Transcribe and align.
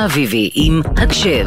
אביבי 0.00 0.50
עם 0.54 0.80
הקשב 0.96 1.46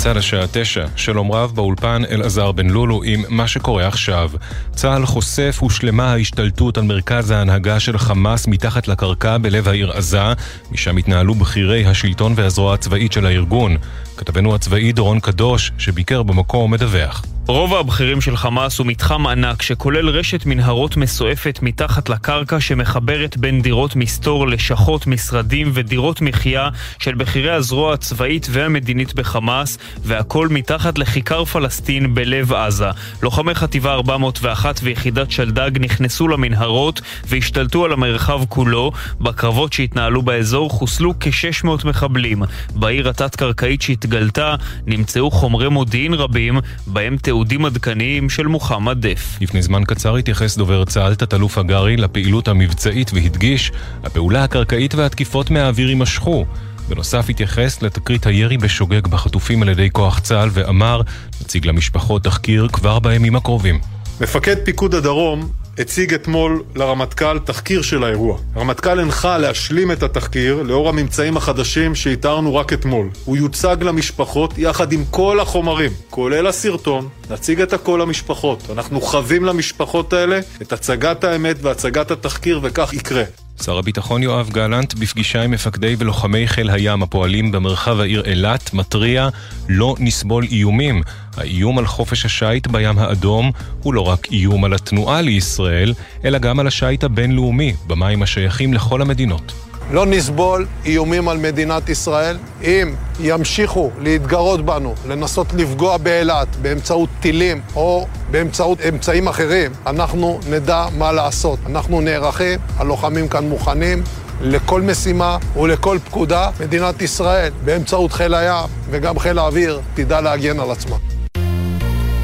צה"ל 0.00 0.18
השעה 0.18 0.44
תשע, 0.52 0.86
שלום 0.96 1.32
רב 1.32 1.52
באולפן 1.54 2.02
אלעזר 2.10 2.52
בן 2.52 2.70
לולו 2.70 3.02
עם 3.04 3.24
מה 3.28 3.48
שקורה 3.48 3.86
עכשיו. 3.86 4.30
צה"ל 4.74 5.06
חושף 5.06 5.58
הושלמה 5.60 6.12
ההשתלטות 6.12 6.78
על 6.78 6.84
מרכז 6.84 7.30
ההנהגה 7.30 7.80
של 7.80 7.98
חמאס 7.98 8.46
מתחת 8.46 8.88
לקרקע 8.88 9.38
בלב 9.38 9.68
העיר 9.68 9.92
עזה, 9.92 10.32
משם 10.70 10.96
התנהלו 10.96 11.34
בכירי 11.34 11.86
השלטון 11.86 12.32
והזרוע 12.36 12.74
הצבאית 12.74 13.12
של 13.12 13.26
הארגון. 13.26 13.76
כתבנו 14.16 14.54
הצבאי 14.54 14.92
דורון 14.92 15.20
קדוש, 15.20 15.72
שביקר 15.78 16.22
במקום, 16.22 16.70
מדווח. 16.70 17.24
רוב 17.46 17.74
הבכירים 17.74 18.20
של 18.20 18.36
חמאס 18.36 18.78
הוא 18.78 18.86
מתחם 18.86 19.26
ענק 19.26 19.62
שכולל 19.62 20.08
רשת 20.08 20.46
מנהרות 20.46 20.96
מסועפת 20.96 21.58
מתחת 21.62 22.08
לקרקע 22.08 22.60
שמחברת 22.60 23.36
בין 23.36 23.62
דירות 23.62 23.96
מסתור, 23.96 24.48
לשכות, 24.48 25.06
משרדים 25.06 25.70
ודירות 25.74 26.20
מחיה 26.20 26.68
של 26.98 27.14
בכירי 27.14 27.50
הזרוע 27.50 27.94
הצבאית 27.94 28.46
והמדינית 28.50 29.14
בחמאס 29.14 29.78
והכל 30.04 30.48
מתחת 30.48 30.98
לכיכר 30.98 31.44
פלסטין 31.44 32.14
בלב 32.14 32.52
עזה. 32.52 32.90
לוחמי 33.22 33.54
חטיבה 33.54 33.92
401 33.92 34.80
ויחידת 34.82 35.30
שלדג 35.30 35.70
נכנסו 35.80 36.28
למנהרות 36.28 37.00
והשתלטו 37.26 37.84
על 37.84 37.92
המרחב 37.92 38.40
כולו. 38.48 38.92
בקרבות 39.20 39.72
שהתנהלו 39.72 40.22
באזור 40.22 40.70
חוסלו 40.70 41.14
כ-600 41.20 41.68
מחבלים. 41.84 42.42
בעיר 42.74 43.08
התת-קרקעית 43.08 43.82
שהתגלתה 43.82 44.54
נמצאו 44.86 45.30
חומרי 45.30 45.68
מודיעין 45.68 46.14
רבים, 46.14 46.58
בהם 46.86 47.16
תיעודים 47.30 47.64
עדכניים 47.64 48.30
של 48.30 48.46
מוחמד 48.46 49.06
דף. 49.06 49.38
לפני 49.40 49.62
זמן 49.62 49.84
קצר 49.84 50.16
התייחס 50.16 50.56
דובר 50.56 50.84
צה"ל, 50.84 51.14
תת-אלוף 51.14 51.58
הגרי, 51.58 51.96
לפעילות 51.96 52.48
המבצעית 52.48 53.10
והדגיש, 53.14 53.72
הפעולה 54.04 54.44
הקרקעית 54.44 54.94
והתקיפות 54.94 55.50
מהאוויר 55.50 55.88
יימשכו. 55.88 56.46
בנוסף 56.88 57.26
התייחס 57.28 57.82
לתקרית 57.82 58.26
הירי 58.26 58.58
בשוגג 58.58 59.06
בחטופים 59.06 59.62
על 59.62 59.68
ידי 59.68 59.88
כוח 59.92 60.18
צה"ל 60.18 60.48
ואמר, 60.52 61.02
נציג 61.40 61.66
למשפחות 61.66 62.24
תחקיר 62.24 62.68
כבר 62.72 62.98
בימים 62.98 63.36
הקרובים. 63.36 63.80
מפקד 64.20 64.56
פיקוד 64.64 64.94
הדרום 64.94 65.48
הציג 65.80 66.14
אתמול 66.14 66.62
לרמטכ"ל 66.74 67.38
תחקיר 67.38 67.82
של 67.82 68.04
האירוע. 68.04 68.38
הרמטכ"ל 68.54 69.00
הנחה 69.00 69.38
להשלים 69.38 69.92
את 69.92 70.02
התחקיר 70.02 70.62
לאור 70.62 70.88
הממצאים 70.88 71.36
החדשים 71.36 71.94
שאיתרנו 71.94 72.54
רק 72.54 72.72
אתמול. 72.72 73.08
הוא 73.24 73.36
יוצג 73.36 73.76
למשפחות 73.80 74.58
יחד 74.58 74.92
עם 74.92 75.04
כל 75.10 75.40
החומרים, 75.40 75.90
כולל 76.10 76.46
הסרטון, 76.46 77.08
נציג 77.30 77.60
את 77.60 77.72
הכל 77.72 78.00
למשפחות. 78.02 78.62
אנחנו 78.72 79.00
חווים 79.00 79.44
למשפחות 79.44 80.12
האלה 80.12 80.40
את 80.62 80.72
הצגת 80.72 81.24
האמת 81.24 81.56
והצגת 81.62 82.10
התחקיר 82.10 82.60
וכך 82.62 82.92
יקרה. 82.92 83.24
שר 83.64 83.78
הביטחון 83.78 84.22
יואב 84.22 84.50
גלנט, 84.52 84.94
בפגישה 84.94 85.42
עם 85.42 85.50
מפקדי 85.50 85.96
ולוחמי 85.98 86.48
חיל 86.48 86.70
הים 86.70 87.02
הפועלים 87.02 87.52
במרחב 87.52 88.00
העיר 88.00 88.22
אילת, 88.26 88.74
מתריע 88.74 89.28
לא 89.68 89.94
נסבול 89.98 90.44
איומים. 90.50 91.02
האיום 91.36 91.78
על 91.78 91.86
חופש 91.86 92.24
השיט 92.24 92.66
בים 92.66 92.98
האדום 92.98 93.50
הוא 93.82 93.94
לא 93.94 94.00
רק 94.00 94.26
איום 94.32 94.64
על 94.64 94.74
התנועה 94.74 95.20
לישראל, 95.20 95.94
אלא 96.24 96.38
גם 96.38 96.60
על 96.60 96.66
השיט 96.66 97.04
הבינלאומי, 97.04 97.74
במים 97.86 98.22
השייכים 98.22 98.74
לכל 98.74 99.02
המדינות. 99.02 99.69
לא 99.92 100.06
נסבול 100.06 100.66
איומים 100.84 101.28
על 101.28 101.38
מדינת 101.38 101.88
ישראל. 101.88 102.36
אם 102.62 102.94
ימשיכו 103.20 103.90
להתגרות 103.98 104.64
בנו, 104.64 104.94
לנסות 105.08 105.46
לפגוע 105.52 105.96
באילת 105.96 106.56
באמצעות 106.56 107.08
טילים 107.20 107.60
או 107.76 108.06
באמצעות 108.30 108.78
אמצעים 108.80 109.28
אחרים, 109.28 109.72
אנחנו 109.86 110.40
נדע 110.50 110.86
מה 110.98 111.12
לעשות. 111.12 111.58
אנחנו 111.66 112.00
נערכים, 112.00 112.58
הלוחמים 112.76 113.28
כאן 113.28 113.48
מוכנים. 113.48 114.02
לכל 114.42 114.82
משימה 114.82 115.38
ולכל 115.56 115.98
פקודה, 116.04 116.50
מדינת 116.60 117.02
ישראל, 117.02 117.52
באמצעות 117.64 118.12
חיל 118.12 118.34
הים 118.34 118.68
וגם 118.90 119.18
חיל 119.18 119.38
האוויר, 119.38 119.80
תדע 119.94 120.20
להגן 120.20 120.60
על 120.60 120.70
עצמה. 120.70 120.96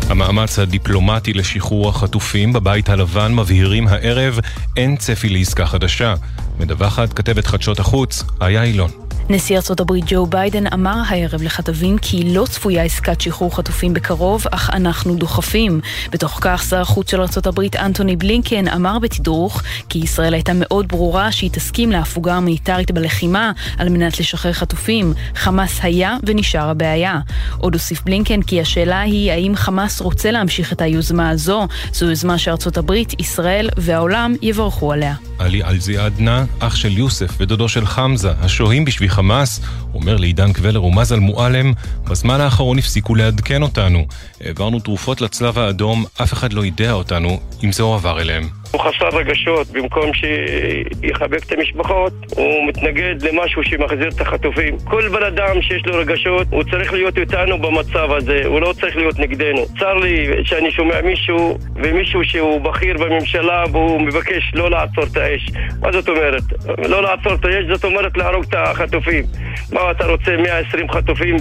המאמץ 0.09 0.59
הדיפלומטי 0.59 1.33
לשחרור 1.33 1.89
החטופים 1.89 2.53
בבית 2.53 2.89
הלבן 2.89 3.35
מבהירים 3.35 3.89
הערב 3.89 4.39
אין 4.77 4.97
צפי 4.97 5.29
לעסקה 5.29 5.67
חדשה. 5.67 6.15
מדווחת 6.61 7.13
כתבת 7.13 7.47
חדשות 7.47 7.81
החוץ, 7.81 8.25
איה 8.43 8.63
אילון. 8.63 9.06
נשיא 9.31 9.57
ארצות 9.57 9.81
הברית 9.81 10.05
ג'ו 10.07 10.27
ביידן 10.27 10.67
אמר 10.67 11.03
הערב 11.07 11.43
לכתבים 11.43 11.99
כי 11.99 12.35
לא 12.35 12.47
צפויה 12.51 12.83
עסקת 12.83 13.21
שחרור 13.21 13.57
חטופים 13.57 13.95
בקרוב, 13.95 14.45
אך 14.51 14.71
אנחנו 14.71 15.15
דוחפים. 15.15 15.81
בתוך 16.13 16.39
כך 16.41 16.63
שר 16.71 16.81
החוץ 16.81 17.11
של 17.11 17.21
ארצות 17.21 17.47
הברית 17.47 17.77
אנטוני 17.77 18.17
בלינקן 18.17 18.69
אמר 18.69 18.99
בתדרוך 18.99 19.63
כי 19.89 19.99
ישראל 19.99 20.35
הייתה 20.35 20.53
מאוד 20.55 20.89
ברורה 20.89 21.33
שהיא 21.33 21.51
תסכים 21.51 21.93
להפוגה 21.93 22.35
המיליטרית 22.35 22.91
בלחימה 22.91 23.53
על 23.79 23.89
מנת 23.89 24.21
לשחרר 24.21 24.53
חטופים. 24.53 25.15
חמאס 25.35 25.79
היה 25.83 26.17
ונשאר 26.27 26.69
הבעיה. 26.69 27.21
עוד 27.59 27.75
הוסיף 27.75 28.03
בלינקן 28.03 28.43
כי 28.43 28.61
השאלה 28.61 29.01
היא 29.01 29.33
האם 29.33 29.57
חמאס 29.57 30.01
רוצה 30.01 30.31
להמשיך 30.31 30.73
את 30.73 30.81
היוזמה 30.81 31.31
הזו. 31.31 31.69
זו 31.93 32.07
יוזמה 32.07 32.39
שארצות 32.39 32.77
הברית, 32.77 33.21
ישראל 33.21 33.69
והעולם 33.77 34.35
יברכו 34.43 34.93
עליה. 34.93 35.15
עלי 35.39 35.65
אלזיאדנה, 35.65 36.45
אח 36.59 36.77
של 36.77 36.99
יוסף 36.99 37.31
ודודו 37.39 37.69
של 37.69 37.87
חמזה, 37.87 38.33
השוהים 38.41 38.85
בשביל 38.85 39.16
חמאס, 39.17 39.61
אומר 39.95 40.17
לעידן 40.17 40.53
קבלר 40.53 40.85
ומזל 40.85 41.19
מועלם, 41.19 41.73
בזמן 42.05 42.41
האחרון 42.41 42.79
הפסיקו 42.79 43.15
לעדכן 43.15 43.63
אותנו. 43.63 44.07
העברנו 44.41 44.81
תרופות 44.81 45.21
לצלב 45.21 45.59
האדום, 45.59 46.05
אף 46.23 46.33
אחד 46.33 46.53
לא 46.53 46.65
יידע 46.65 46.93
אותנו 46.93 47.41
אם 47.65 47.73
זה 47.73 47.83
הועבר 47.83 48.21
אליהם. 48.21 48.49
הוא 48.73 48.81
חסר 48.81 49.19
רגשות, 49.19 49.67
במקום 49.71 50.11
שיחבק 50.15 51.45
את 51.47 51.53
המשפחות, 51.53 52.13
הוא 52.37 52.69
מתנגד 52.69 53.15
למשהו 53.23 53.65
שמחזיר 53.65 54.09
את 54.09 54.21
החטופים. 54.21 54.79
כל 54.85 55.09
בן 55.09 55.23
אדם 55.23 55.63
שיש 55.63 55.87
לו 55.87 55.99
רגשות, 55.99 56.47
הוא 56.51 56.63
צריך 56.71 56.93
להיות 56.93 57.19
איתנו 57.19 57.59
במצב 57.59 58.09
הזה, 58.13 58.43
הוא 58.45 58.61
לא 58.61 58.75
צריך 58.81 58.97
להיות 58.97 59.19
נגדנו. 59.19 59.67
צר 59.79 59.95
לי 59.95 60.27
שאני 60.45 60.71
שומע 60.71 61.01
מישהו, 61.01 61.59
ומישהו 61.77 62.25
שהוא 62.25 62.61
בכיר 62.61 62.97
בממשלה, 62.99 63.65
והוא 63.73 64.01
מבקש 64.01 64.53
לא 64.55 64.71
לעצור 64.71 65.05
את 65.05 65.17
האש. 65.17 65.51
מה 65.81 65.93
זאת 65.93 66.09
אומרת? 66.09 66.43
לא 66.89 67.03
לעצור 67.03 67.35
את 67.35 67.45
האש, 67.45 67.65
זאת 67.73 67.85
אומרת 67.85 68.17
להרוג 68.17 68.45
את 68.49 68.55
החטופים. 68.59 69.25
מה 69.73 69.81
אתה 69.91 70.07
רוצה, 70.07 70.37
120 70.43 70.91
חטופים 70.91 71.37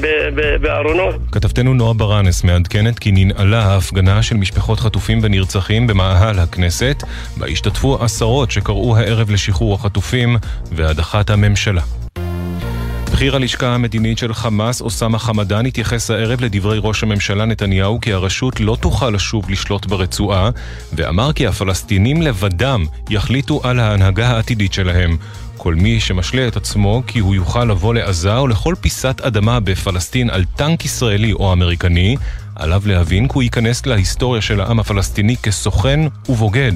בארונות? 0.62 1.16
כתבתנו 1.32 1.74
נועה 1.74 1.94
ברנס 1.94 2.44
מעדכנת 2.44 3.00
כי 3.00 3.12
ננעלה 3.12 3.64
ההפגנה 3.64 4.24
של 4.24 4.36
משפחות 4.36 4.80
חטופים 4.80 5.20
ונרצחים 5.22 5.88
במאהל 5.88 6.40
הכנסת. 6.40 7.04
בה 7.38 7.48
השתתפו 7.48 8.04
עשרות 8.04 8.52
שקראו 8.52 8.98
הערב 8.98 9.30
לשחרור 9.30 9.76
החטופים 9.76 10.38
והדחת 10.72 11.30
הממשלה. 11.30 11.82
בכיר 13.16 13.36
הלשכה 13.36 13.68
המדינית 13.68 14.18
של 14.18 14.34
חמאס, 14.34 14.82
אוסאמה 14.82 15.20
חמדאן, 15.20 15.66
התייחס 15.66 16.12
הערב 16.12 16.42
לדברי 16.42 16.80
ראש 16.82 17.04
הממשלה 17.04 17.46
נתניהו 17.46 18.02
כי 18.02 18.14
הרשות 18.14 18.60
לא 18.60 18.78
תוכל 18.80 19.10
לשוב 19.10 19.50
לשלוט 19.50 19.86
ברצועה, 19.86 20.50
ואמר 20.94 21.34
כי 21.34 21.48
הפלסטינים 21.48 22.22
לבדם 22.22 22.86
יחליטו 23.10 23.62
על 23.64 23.80
ההנהגה 23.80 24.28
העתידית 24.28 24.74
שלהם. 24.74 25.18
כל 25.58 25.76
מי 25.76 26.00
שמשלה 26.00 26.48
את 26.48 26.56
עצמו 26.56 27.04
כי 27.08 27.20
הוא 27.20 27.36
יוכל 27.36 27.66
לבוא 27.66 27.94
לעזה 27.94 28.38
או 28.38 28.48
לכל 28.48 28.76
פיסת 28.82 29.22
אדמה 29.22 29.60
בפלסטין 29.60 30.30
על 30.30 30.46
טנק 30.56 30.86
ישראלי 30.86 31.34
או 31.34 31.54
אמריקני, 31.54 32.16
עליו 32.56 32.82
להבין 32.86 33.28
כי 33.28 33.34
הוא 33.34 33.44
ייכנס 33.44 33.86
להיסטוריה 33.86 34.42
של 34.42 34.62
העם 34.62 34.80
הפלסטיני 34.80 35.38
כסוכן 35.38 36.00
ובוגד. 36.30 36.74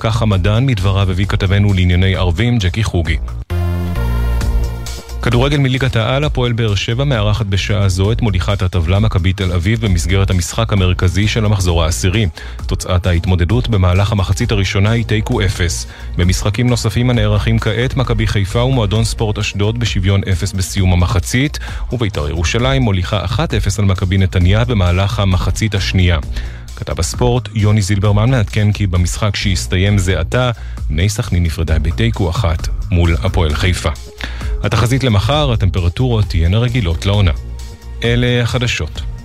כך 0.00 0.22
המדען 0.22 0.66
מדבריו 0.66 1.10
הביא 1.10 1.26
כתבנו 1.26 1.72
לענייני 1.72 2.16
ערבים, 2.16 2.58
ג'קי 2.58 2.84
חוגי. 2.84 3.16
כדורגל 5.22 5.58
מליגת 5.58 5.96
העל, 5.96 6.24
הפועל 6.24 6.52
באר 6.52 6.74
שבע 6.74 7.04
מארחת 7.04 7.46
בשעה 7.46 7.88
זו 7.88 8.12
את 8.12 8.22
מוליכת 8.22 8.62
הטבלה 8.62 8.98
מכבי 8.98 9.32
תל 9.32 9.52
אביב 9.52 9.80
במסגרת 9.80 10.30
המשחק 10.30 10.72
המרכזי 10.72 11.28
של 11.28 11.44
המחזור 11.44 11.84
העשירי. 11.84 12.26
תוצאת 12.66 13.06
ההתמודדות 13.06 13.68
במהלך 13.68 14.12
המחצית 14.12 14.52
הראשונה 14.52 14.90
היא 14.90 15.04
תיקו 15.04 15.42
אפס. 15.42 15.86
במשחקים 16.16 16.68
נוספים 16.68 17.10
הנערכים 17.10 17.58
כעת, 17.58 17.96
מכבי 17.96 18.26
חיפה 18.26 18.64
ומועדון 18.64 19.04
ספורט 19.04 19.38
אשדוד 19.38 19.78
בשוויון 19.78 20.20
אפס 20.32 20.52
בסיום 20.52 20.92
המחצית, 20.92 21.58
ובית"ר 21.92 22.28
ירושלים 22.28 22.82
מוליכה 22.82 23.24
1-0 23.24 23.38
על 23.78 23.84
מכבי 23.84 24.18
נתניה 24.18 24.64
במהלך 24.64 25.18
המחצית 25.18 25.74
השנייה. 25.74 26.18
כתב 26.76 27.00
הספורט 27.00 27.48
יוני 27.54 27.82
זילברמן 27.82 28.30
מעדכן 28.30 28.72
כי 28.72 28.86
במשחק 28.86 29.36
שהסתיים 29.36 29.98
זה 29.98 30.20
עתה, 30.20 30.50
בני 30.90 31.08
סכנין 31.08 31.42
נפרדה 31.42 31.78
בתיקו 31.78 32.30
אחת 32.30 32.68
מול 32.90 33.16
הפועל 33.22 33.54
חיפה. 33.54 33.90
התחזית 34.62 35.04
למחר, 35.04 35.52
הטמפרטורות 35.52 36.24
תהיינה 36.24 36.58
רגילות 36.58 37.06
לעונה. 37.06 37.32
אלה 38.04 38.42
החדשות. 38.42 39.15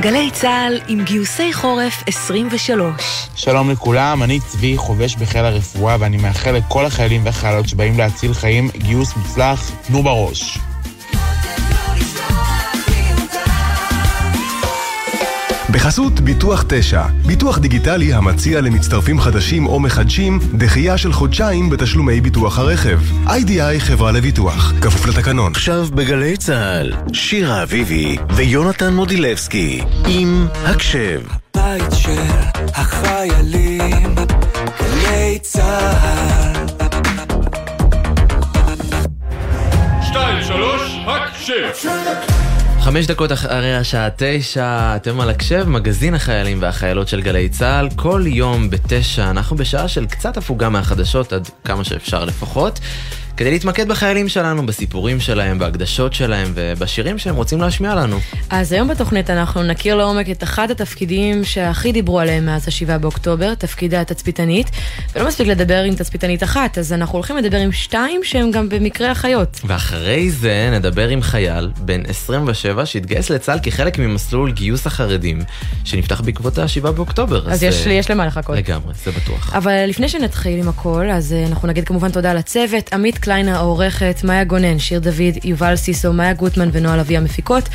גלי 0.00 0.30
צה"ל 0.30 0.80
עם 0.88 1.04
גיוסי 1.04 1.52
חורף 1.52 2.02
23. 2.06 3.28
שלום 3.34 3.70
לכולם, 3.70 4.22
אני 4.22 4.40
צבי, 4.40 4.76
חובש 4.76 5.16
בחיל 5.16 5.44
הרפואה, 5.44 5.96
ואני 6.00 6.16
מאחל 6.16 6.52
לכל 6.52 6.84
החיילים 6.84 7.24
והחיילות 7.24 7.68
שבאים 7.68 7.98
להציל 7.98 8.34
חיים 8.34 8.68
גיוס 8.76 9.16
מוצלח, 9.16 9.70
תנו 9.86 10.02
בראש. 10.02 10.58
בחסות 15.72 16.20
ביטוח 16.20 16.64
9, 16.68 17.02
ביטוח 17.26 17.58
דיגיטלי 17.58 18.12
המציע 18.12 18.60
למצטרפים 18.60 19.20
חדשים 19.20 19.66
או 19.66 19.80
מחדשים 19.80 20.38
דחייה 20.54 20.98
של 20.98 21.12
חודשיים 21.12 21.70
בתשלומי 21.70 22.20
ביטוח 22.20 22.58
הרכב. 22.58 23.00
איי-די-איי 23.28 23.80
חברה 23.80 24.12
לביטוח, 24.12 24.72
כפוף 24.80 25.06
לתקנון. 25.06 25.52
עכשיו 25.52 25.86
בגלי 25.94 26.36
צה"ל, 26.36 26.92
שירה 27.12 27.62
אביבי 27.62 28.16
ויונתן 28.30 28.94
מודילבסקי 28.94 29.82
עם 30.06 30.46
הקשב. 30.64 31.20
בית 31.56 31.92
של 31.92 32.22
החיילים, 32.74 34.14
גלי 34.80 35.38
צה"ל. 35.42 36.66
שתיים, 40.02 40.44
שלוש, 40.44 40.98
הקשב! 41.06 42.47
חמש 42.88 43.06
דקות 43.06 43.32
אחרי 43.32 43.76
השעה 43.76 44.08
תשע, 44.16 44.96
אתם 44.96 45.20
על 45.20 45.30
הקשב, 45.30 45.64
מגזין 45.68 46.14
החיילים 46.14 46.58
והחיילות 46.62 47.08
של 47.08 47.20
גלי 47.20 47.48
צה"ל. 47.48 47.88
כל 47.96 48.22
יום 48.26 48.70
בתשע, 48.70 49.30
אנחנו 49.30 49.56
בשעה 49.56 49.88
של 49.88 50.06
קצת 50.06 50.36
הפוגה 50.36 50.68
מהחדשות, 50.68 51.32
עד 51.32 51.48
כמה 51.64 51.84
שאפשר 51.84 52.24
לפחות. 52.24 52.80
כדי 53.38 53.50
להתמקד 53.50 53.88
בחיילים 53.88 54.28
שלנו, 54.28 54.66
בסיפורים 54.66 55.20
שלהם, 55.20 55.58
בהקדשות 55.58 56.14
שלהם 56.14 56.52
ובשירים 56.54 57.18
שהם 57.18 57.34
רוצים 57.34 57.60
להשמיע 57.60 57.94
לנו. 57.94 58.18
אז 58.50 58.72
היום 58.72 58.88
בתוכנית 58.88 59.30
אנחנו 59.30 59.62
נכיר 59.62 59.96
לעומק 59.96 60.30
את 60.30 60.42
אחד 60.42 60.70
התפקידים 60.70 61.44
שהכי 61.44 61.92
דיברו 61.92 62.20
עליהם 62.20 62.46
מאז 62.46 62.68
ה-7 62.68 62.98
באוקטובר, 62.98 63.54
תפקידי 63.54 63.96
התצפיתנית, 63.96 64.70
ולא 65.14 65.28
מספיק 65.28 65.46
לדבר 65.46 65.82
עם 65.82 65.94
תצפיתנית 65.94 66.42
אחת, 66.42 66.78
אז 66.78 66.92
אנחנו 66.92 67.14
הולכים 67.14 67.36
לדבר 67.36 67.56
עם 67.56 67.72
שתיים 67.72 68.20
שהם 68.24 68.50
גם 68.50 68.68
במקרה 68.68 69.12
אחיות. 69.12 69.60
ואחרי 69.64 70.30
זה 70.30 70.70
נדבר 70.72 71.08
עם 71.08 71.22
חייל 71.22 71.70
בן 71.78 72.02
27 72.06 72.86
שהתגייס 72.86 73.30
לצה"ל 73.30 73.58
כחלק 73.62 73.98
ממסלול 73.98 74.52
גיוס 74.52 74.86
החרדים, 74.86 75.40
שנפתח 75.84 76.20
בעקבות 76.20 76.58
ה-7 76.58 76.90
באוקטובר. 76.90 77.46
אז, 77.46 77.52
אז 77.52 77.62
יש, 77.62 77.86
uh, 77.86 77.90
יש 77.90 78.10
למה 78.10 78.26
לחכות. 78.26 78.56
לגמרי, 78.56 78.94
זה 79.04 79.10
בטוח. 79.10 79.54
אבל 79.54 79.86
לפני 79.86 80.08
שנתחיל 80.08 80.58
עם 80.58 80.68
הכל, 80.68 81.10
אז 81.10 81.34
uh, 81.44 81.48
אנחנו 81.48 81.68
נגיד 81.68 81.84
כמובן 81.84 82.10
תודה 82.10 82.34
לצוות, 82.34 82.92
עמית 82.92 83.18
קליין 83.28 83.48
העורכת, 83.48 84.20
מאיה 84.24 84.44
גונן, 84.44 84.78
שיר 84.78 85.00
דוד, 85.00 85.44
יובל 85.44 85.76
סיסו, 85.76 86.12
מאיה 86.12 86.32
גוטמן 86.32 86.68
ונועה 86.72 86.96
לביא 86.96 87.18
המפיקות. 87.18 87.68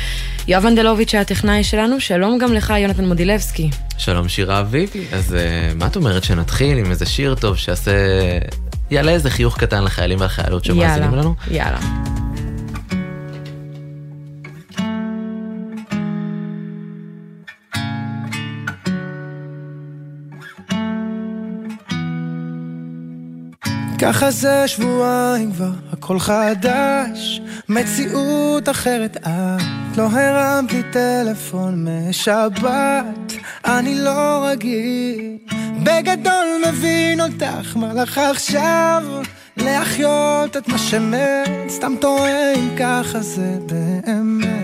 יואב 0.48 0.66
אנדלוביץ' 0.66 1.14
הטכנאי 1.14 1.64
שלנו, 1.64 2.00
שלום 2.00 2.38
גם 2.38 2.52
לך, 2.52 2.72
יונתן 2.78 3.04
מודילבסקי. 3.04 3.70
שלום 3.98 4.28
שירה 4.28 4.60
אביבי, 4.60 5.04
אז 5.12 5.32
uh, 5.32 5.78
מה 5.78 5.86
את 5.86 5.96
אומרת 5.96 6.24
שנתחיל 6.24 6.78
עם 6.78 6.90
איזה 6.90 7.06
שיר 7.06 7.34
טוב 7.34 7.56
שיעשה... 7.56 7.92
יעלה 8.90 9.12
איזה 9.12 9.30
חיוך 9.30 9.58
קטן 9.58 9.84
לחיילים 9.84 10.20
והחיילות 10.20 10.64
שמאזינים 10.64 11.14
לנו? 11.14 11.34
יאללה. 11.50 11.78
ככה 24.04 24.30
זה 24.30 24.68
שבועיים 24.68 25.52
כבר, 25.52 25.70
הכל 25.92 26.18
חדש, 26.18 27.40
מציאות 27.68 28.68
אחרת 28.68 29.16
את 29.16 29.96
לא 29.96 30.02
הרמת 30.02 30.72
לי 30.72 30.82
טלפון 30.92 31.86
משבת, 32.08 33.32
אני 33.64 33.94
לא 33.94 34.46
רגיל, 34.48 35.36
בגדול 35.82 36.46
מבין 36.68 37.20
אותך, 37.20 37.76
מה 37.76 37.92
לך 37.92 38.18
עכשיו 38.18 39.02
להחיות 39.56 40.56
את 40.56 40.68
מה 40.68 40.78
שמת, 40.78 41.50
סתם 41.68 41.92
טועה 42.00 42.54
אם 42.54 42.68
ככה 42.78 43.20
זה 43.20 43.58
באמת. 43.66 44.63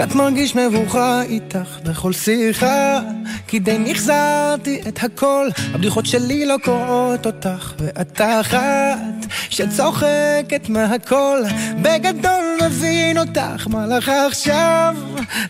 קצת 0.00 0.14
מרגיש 0.14 0.56
מבוכה 0.56 1.22
איתך 1.22 1.78
בכל 1.84 2.12
שיחה 2.12 3.00
כי 3.46 3.58
די 3.58 3.78
מחזרתי 3.78 4.80
את 4.88 4.98
הכל. 5.02 5.48
הבדיחות 5.74 6.06
שלי 6.06 6.46
לא 6.46 6.56
קוראות 6.64 7.26
אותך 7.26 7.74
ואת 7.78 8.20
אחת 8.20 9.26
שצוחקת 9.50 10.68
מהכל. 10.68 11.42
בגדול 11.82 12.58
מבין 12.66 13.18
אותך 13.18 13.66
מה 13.68 13.86
לך 13.86 14.12
עכשיו? 14.26 14.96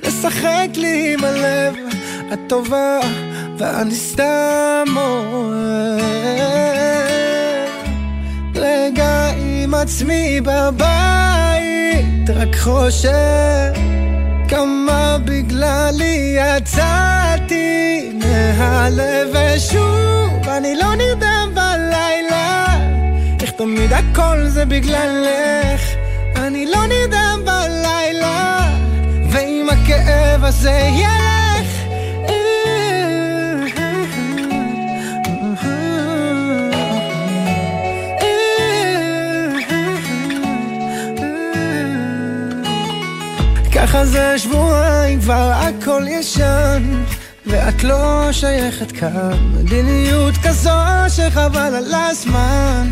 לשחק 0.02 0.68
לי 0.76 1.14
עם 1.14 1.24
הלב 1.24 1.74
את 2.32 2.38
טובה 2.48 3.00
ואני 3.58 3.94
סתם 3.94 4.84
אוהב. 4.96 6.00
רגע 8.54 9.30
עם 9.36 9.74
עצמי 9.74 10.40
בבית 10.40 12.30
רק 12.30 12.56
חושב 12.56 13.90
כמה 14.50 15.16
בגללי 15.24 16.36
יצאתי 16.38 18.10
מהלב 18.14 19.28
ושוב 19.32 20.48
אני 20.48 20.76
לא 20.76 20.94
נרדם 20.94 21.50
בלילה 21.54 22.66
איך 23.40 23.50
תמיד 23.50 23.92
הכל 23.92 24.46
זה 24.48 24.64
בגללך. 24.64 25.82
אני 26.36 26.66
לא 26.66 26.86
נרדם 26.86 27.40
בלילה 27.44 28.70
ועם 29.30 29.66
הכאב 29.70 30.44
הזה 30.44 30.88
ילך 30.94 31.39
ככה 43.90 44.06
זה 44.06 44.38
שבועיים 44.38 45.20
כבר 45.20 45.52
הכל 45.54 46.02
ישן 46.08 47.02
ואת 47.46 47.84
לא 47.84 48.32
שייכת 48.32 48.92
כאן. 48.92 49.52
מדיניות 49.54 50.34
כזו 50.44 50.70
שחבל 51.08 51.74
על 51.74 51.94
הזמן 51.94 52.90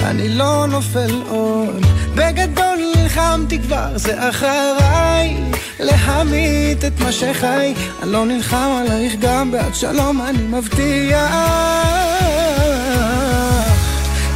אני 0.00 0.28
לא 0.28 0.66
נופל 0.66 1.22
עוד. 1.28 1.86
בגדול 2.14 2.78
נלחמתי 2.96 3.58
כבר 3.58 3.98
זה 3.98 4.28
אחריי 4.28 5.36
להמית 5.80 6.84
את 6.84 7.00
מה 7.00 7.12
שחי. 7.12 7.74
אני 8.02 8.12
לא 8.12 8.26
נלחם 8.26 8.80
עלייך 8.80 9.14
גם 9.20 9.50
בעד 9.50 9.74
שלום 9.74 10.20
אני 10.20 10.42
מבטיח. 10.42 11.34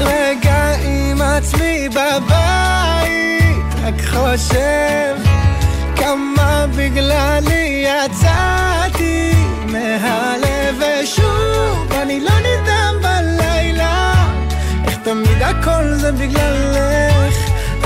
רגע 0.01 0.75
עם 0.85 1.23
עצמי 1.23 1.89
בבית 1.89 3.75
רק 3.85 4.01
חושב 4.01 5.32
כמה 6.03 6.67
בגללי 6.77 7.87
יצאתי 7.87 9.33
מהלב 9.67 10.77
ושוב 10.79 11.93
אני 11.93 12.21
לא 12.21 12.31
נרדם 12.31 12.95
בלילה. 13.03 14.15
איך 14.87 14.97
תמיד 15.05 15.43
הכל 15.43 15.95
זה 15.95 16.13
בגללך 16.13 17.35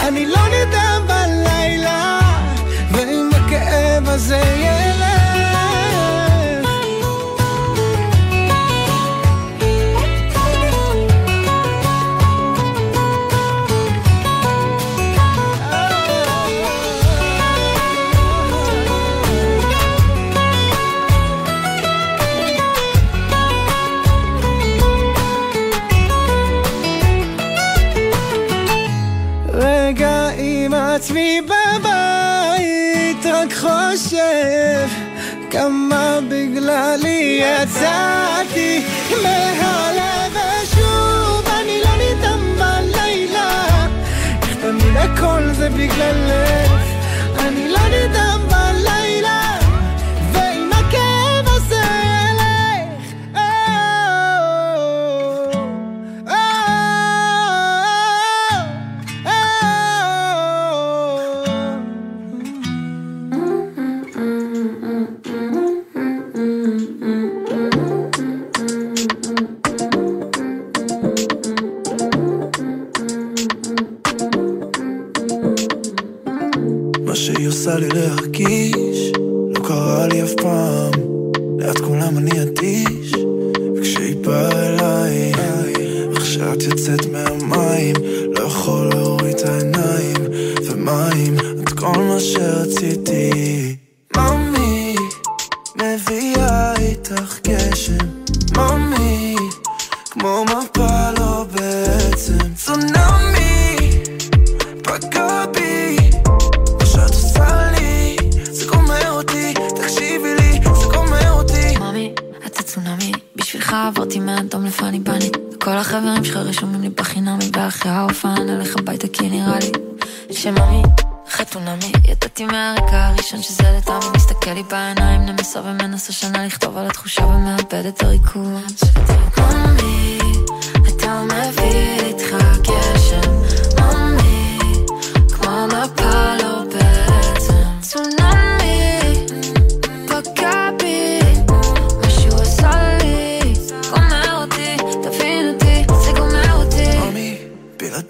אני 0.03 0.27
לא 0.27 0.41
נרדם 0.49 1.03
בלילה. 1.07 2.21
ועם 2.91 3.31
הכאב 3.35 4.09
הזה 4.09 4.43
ילך 4.57 5.06
רק 33.47 33.53
חושב 33.53 34.89
כמה 35.51 36.19
בגללי 36.29 37.43
יצאתי 37.43 38.85
מהלב 39.23 40.33
ושוב 40.33 41.49
אני 41.61 41.81
לא 41.85 41.91
נרדם 41.97 42.41
בלילה. 42.59 43.67
איך 44.43 44.57
תמיד 44.61 44.97
הכל 44.97 45.53
זה 45.53 45.71
בגללך 45.71 46.83
אני 47.39 47.69
לא 47.69 47.89
נרדם 47.89 48.41
בלילה 48.47 48.56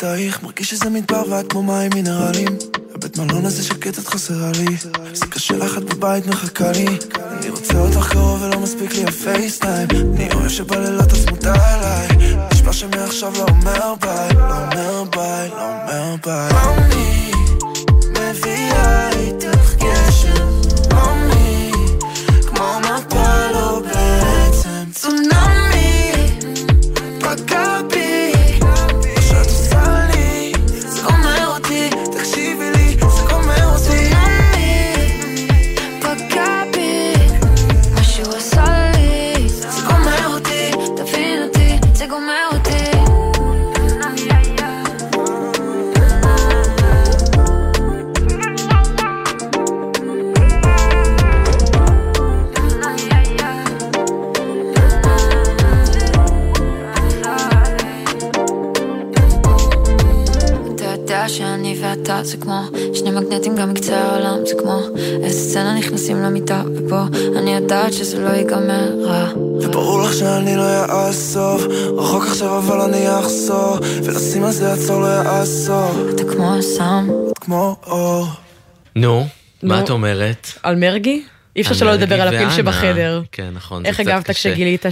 בלעדייך 0.03 0.43
מרגיש 0.43 0.71
שזה 0.71 0.91
מדבר 0.91 1.23
ואת 1.31 1.53
כמו 1.53 1.62
מים 1.62 1.91
מינרלים. 1.95 2.49
הבית 2.95 3.19
מלון 3.19 3.45
הזה 3.47 3.62
שקט 3.62 3.99
את 3.99 4.07
חסרה 4.07 4.50
לי. 4.59 4.76
זה 5.12 5.26
קשה 5.26 5.57
לך 5.57 5.79
את 5.79 5.85
בבית 5.85 6.26
מחכה 6.26 6.73
לי. 6.73 6.87
אני 7.38 7.50
רוצה 7.50 7.79
אותך 7.79 8.09
קרוב 8.12 8.43
ולא 8.43 8.61
מספיק 8.61 8.95
לי 8.95 9.05
ה 9.04 9.13
FaceTime. 9.13 9.88
אני 10.15 10.29
אוהב 10.35 10.49
שבלילות 10.49 11.12
את 11.12 11.19
צמודה 11.26 11.55
אליי. 11.55 12.37
נשבע 12.53 12.73
שמעכשיו 12.73 13.33
לא 13.38 13.47
אומר 13.49 13.95
ביי 14.00 14.35
לא 14.35 14.59
אומר 14.59 15.05
ביי, 15.05 15.49
לא 15.49 15.62
אומר 15.62 16.17
ביי. 16.25 16.53
מביאה 18.11 19.11
איתך 19.11 19.55
ואתה 62.06 62.25
זה 62.25 62.36
כמו 62.36 62.62
שני 62.94 63.10
מגנטים 63.10 63.56
גם 63.56 63.70
מקצה 63.70 63.96
העולם 63.96 64.46
זה 64.46 64.54
כמו 64.58 64.80
איזה 65.22 65.50
סצנה 65.50 65.78
נכנסים 65.78 66.22
למיטה 66.22 66.62
ופה 66.76 67.02
אני 67.36 67.54
יודעת 67.54 67.92
שזה 67.92 68.18
לא 68.20 68.28
ייגמר 68.28 69.02
רע 69.02 69.28
וברור 69.36 70.02
לך 70.02 70.14
שאני 70.14 70.56
לא 70.56 70.62
אעזוב 70.62 71.66
רחוק 71.96 72.22
עכשיו 72.22 72.58
אבל 72.58 72.80
אני 72.80 73.18
אחזור 73.18 73.76
ולשים 74.04 74.44
על 74.44 74.52
זה 74.52 74.72
עצור 74.72 75.00
לא 75.00 75.06
יעזור 75.06 75.90
אתה 76.14 76.25
כמו 76.25 76.62
סם 76.62 77.08
את 77.32 77.38
כמו 77.38 77.76
אור 77.86 78.26
נו, 78.96 79.26
מה. 79.62 79.80
את 79.80 79.90
אומרת? 79.90 80.46
על 80.62 80.76
מרגי? 80.76 81.22
אי 81.56 81.62
אפשר 81.62 81.75
שלא 81.75 81.92
לדבר 81.92 82.20
על 82.20 82.34
הפיל. 82.34 82.50
שבחדר. 82.50 83.22
כן, 83.32 83.48
נכון, 83.52 83.86
איך 83.86 84.00
הגבת 84.00 84.25
קשה. 84.30 84.32
כשגילית. 84.32 84.86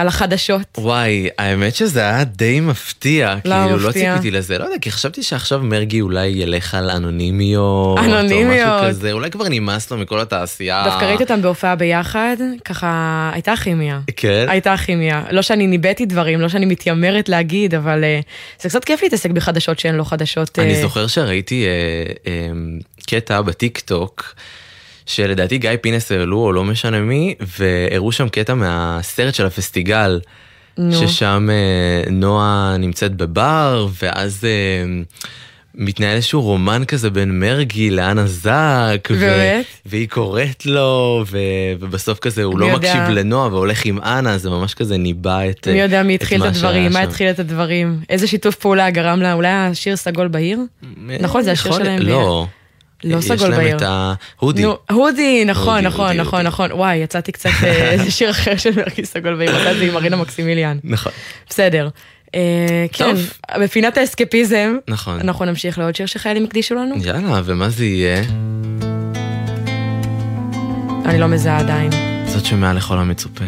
על 0.00 0.08
החדשות? 0.08 0.78
וואי, 0.78 1.28
האמת 1.38 1.74
שזה 1.74 2.00
היה 2.00 2.24
די 2.24 2.60
מפתיע, 2.60 3.36
למה 3.44 3.64
כאילו 3.64 3.78
לא 3.78 3.88
מפתיע? 3.88 4.12
ציפיתי 4.12 4.30
לזה, 4.30 4.58
לא 4.58 4.64
יודע, 4.64 4.78
כי 4.80 4.90
חשבתי 4.90 5.22
שעכשיו 5.22 5.60
מרגי 5.62 6.00
אולי 6.00 6.26
ילך 6.26 6.74
על 6.74 6.90
אנונימיות, 6.90 7.98
אנונימיות. 7.98 8.68
או 8.68 8.76
משהו 8.76 8.88
כזה, 8.88 9.12
אולי 9.12 9.30
כבר 9.30 9.48
נמאס 9.48 9.90
לו 9.90 9.98
מכל 9.98 10.20
התעשייה. 10.20 10.82
דווקא 10.84 11.04
ראיתי 11.04 11.22
אותם 11.22 11.42
בהופעה 11.42 11.76
ביחד, 11.76 12.36
ככה 12.64 13.30
הייתה 13.34 13.54
כימיה. 13.56 14.00
כן? 14.16 14.46
הייתה 14.48 14.76
כימיה. 14.76 15.22
לא 15.30 15.42
שאני 15.42 15.66
ניבאתי 15.66 16.06
דברים, 16.06 16.40
לא 16.40 16.48
שאני 16.48 16.66
מתיימרת 16.66 17.28
להגיד, 17.28 17.74
אבל 17.74 18.04
אה, 18.04 18.20
זה 18.60 18.68
קצת 18.68 18.84
כיף 18.84 19.02
להתעסק 19.02 19.30
בחדשות 19.30 19.78
שהן 19.78 19.94
לא 19.94 20.04
חדשות. 20.04 20.58
אני 20.58 20.74
אה, 20.74 20.80
זוכר 20.80 21.06
שראיתי 21.06 21.66
אה, 22.26 22.32
קטע 23.06 23.40
בטיק 23.40 23.80
טוק. 23.80 24.34
שלדעתי 25.06 25.58
גיא 25.58 25.70
פינס 25.80 26.12
העלו 26.12 26.38
או 26.38 26.52
לא 26.52 26.64
משנה 26.64 27.00
מי 27.00 27.34
והראו 27.58 28.12
שם 28.12 28.28
קטע 28.28 28.54
מהסרט 28.54 29.34
של 29.34 29.46
הפסטיגל 29.46 30.20
נו. 30.78 31.08
ששם 31.08 31.48
אה, 31.50 32.10
נועה 32.10 32.76
נמצאת 32.78 33.16
בבר 33.16 33.86
ואז 34.02 34.44
אה, 34.44 35.02
מתנהל 35.74 36.16
איזשהו 36.16 36.42
רומן 36.42 36.82
כזה 36.88 37.10
בין 37.10 37.40
מרגי 37.40 37.90
לאנה 37.90 38.26
זק 38.26 39.08
ו-? 39.10 39.60
והיא 39.86 40.08
קוראת 40.08 40.66
לו 40.66 41.24
ו- 41.30 41.38
ובסוף 41.80 42.18
כזה 42.18 42.42
הוא 42.42 42.58
לא 42.58 42.66
יודע? 42.66 42.76
מקשיב 42.76 43.08
לנועה 43.08 43.48
והולך 43.48 43.84
עם 43.84 43.98
אנה 43.98 44.38
זה 44.38 44.50
ממש 44.50 44.74
כזה 44.74 44.98
ניבא 44.98 45.40
את 45.50 45.68
מי 45.68 45.80
יודע 45.80 46.02
מי 46.02 46.16
את 46.16 46.22
התחיל 46.22 46.38
את 46.38 46.54
שהיה 46.54 46.70
הדברים, 46.70 46.92
מה. 46.92 47.00
התחיל 47.00 47.30
את 47.30 47.38
הדברים, 47.38 48.00
איזה 48.10 48.26
שיתוף 48.26 48.54
פעולה 48.54 48.90
גרם 48.90 49.20
לה, 49.20 49.32
אולי 49.32 49.48
השיר 49.48 49.96
סגול 49.96 50.28
בהיר? 50.28 50.58
נכון, 51.20 51.42
זה 51.42 51.52
השיר 51.52 51.72
שלהם. 51.72 52.02
לא. 52.02 52.46
לא 53.04 53.18
יש 53.18 53.24
סגול 53.24 53.48
להם 53.48 53.60
בהיר. 53.60 53.76
את 53.76 53.82
ההודי. 53.82 54.62
נו, 54.62 54.76
הודי, 54.90 55.44
נכון, 55.44 55.68
הודי, 55.74 55.86
נכון, 55.86 56.06
הודי, 56.06 56.18
נכון, 56.18 56.46
נכון. 56.46 56.72
וואי, 56.72 56.96
יצאתי 56.96 57.32
קצת, 57.32 57.50
אה, 57.62 57.90
איזה 57.90 58.10
שיר 58.16 58.30
אחר 58.30 58.56
של 58.56 58.70
מרגי 58.76 59.04
סגול 59.04 59.36
בהיר, 59.36 59.56
עשה 59.56 59.72
את 59.72 59.76
זה 59.76 59.84
עם 59.84 59.94
מרינה 59.94 60.16
מקסימיליאן. 60.16 60.78
נכון. 60.84 61.12
בסדר. 61.48 61.88
אה, 62.34 62.86
כן, 62.92 63.04
טוב. 63.04 63.32
בפינת 63.60 63.98
האסקפיזם, 63.98 64.76
נכון. 64.88 65.20
אנחנו 65.20 65.44
נמשיך 65.44 65.78
לעוד 65.78 65.96
שיר 65.96 66.06
שחיילים 66.06 66.44
הקדישו 66.44 66.74
לנו. 66.74 66.94
יאללה, 67.04 67.40
ומה 67.44 67.68
זה 67.68 67.84
יהיה? 67.84 68.22
אני 71.04 71.18
לא 71.18 71.26
מזהה 71.26 71.58
עדיין. 71.58 71.90
זאת 72.26 72.44
שמעל 72.44 72.76
לכל 72.76 72.98
המצופה. 72.98 73.44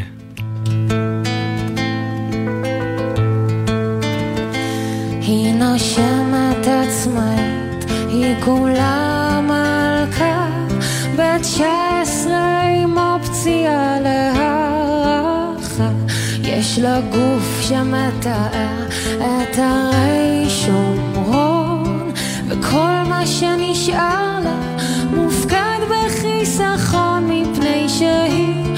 היא 5.20 5.54
נושמת 5.54 6.66
עצמאית, 6.66 7.71
היא 8.12 8.34
כולה 8.44 9.40
מלכה, 9.42 10.46
בת 11.16 11.40
19 11.40 12.34
עם 12.82 12.98
אופציה 12.98 14.00
להערכה. 14.00 15.90
יש 16.42 16.78
לה 16.78 17.00
גוף 17.00 17.60
שמתאר 17.60 18.86
את 19.18 19.58
הרי 19.58 20.44
שומרון, 20.48 22.12
וכל 22.48 23.02
מה 23.08 23.26
שנשאר 23.26 24.40
לה 24.44 24.76
מופקד 25.10 25.80
בחיסכון 25.90 27.28
מפני 27.28 27.88
שהיא 27.88 28.76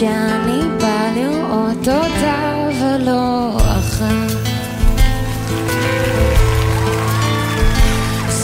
שאני 0.00 0.62
בא 0.80 1.10
לראות 1.16 1.88
אותה 1.88 2.68
ולא 2.80 3.56
אחת. 3.56 4.36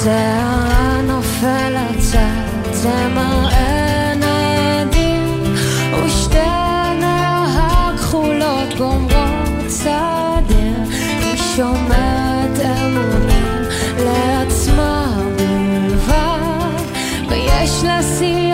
שערה 0.03 1.01
נופלת 1.03 1.99
צד, 1.99 2.73
זה 2.73 3.09
מראה 3.15 4.13
נדים 4.15 5.55
ושתינה 6.05 7.47
הכחולות 7.59 8.75
גומרות 8.79 9.69
סדר 9.69 10.83
היא 11.21 11.37
שומרת 11.57 12.61
אמונים 12.61 13.63
לעצמה 14.05 15.21
בלבד 15.37 16.81
יש 17.33 17.85
לה 17.85 18.01
שיא 18.19 18.46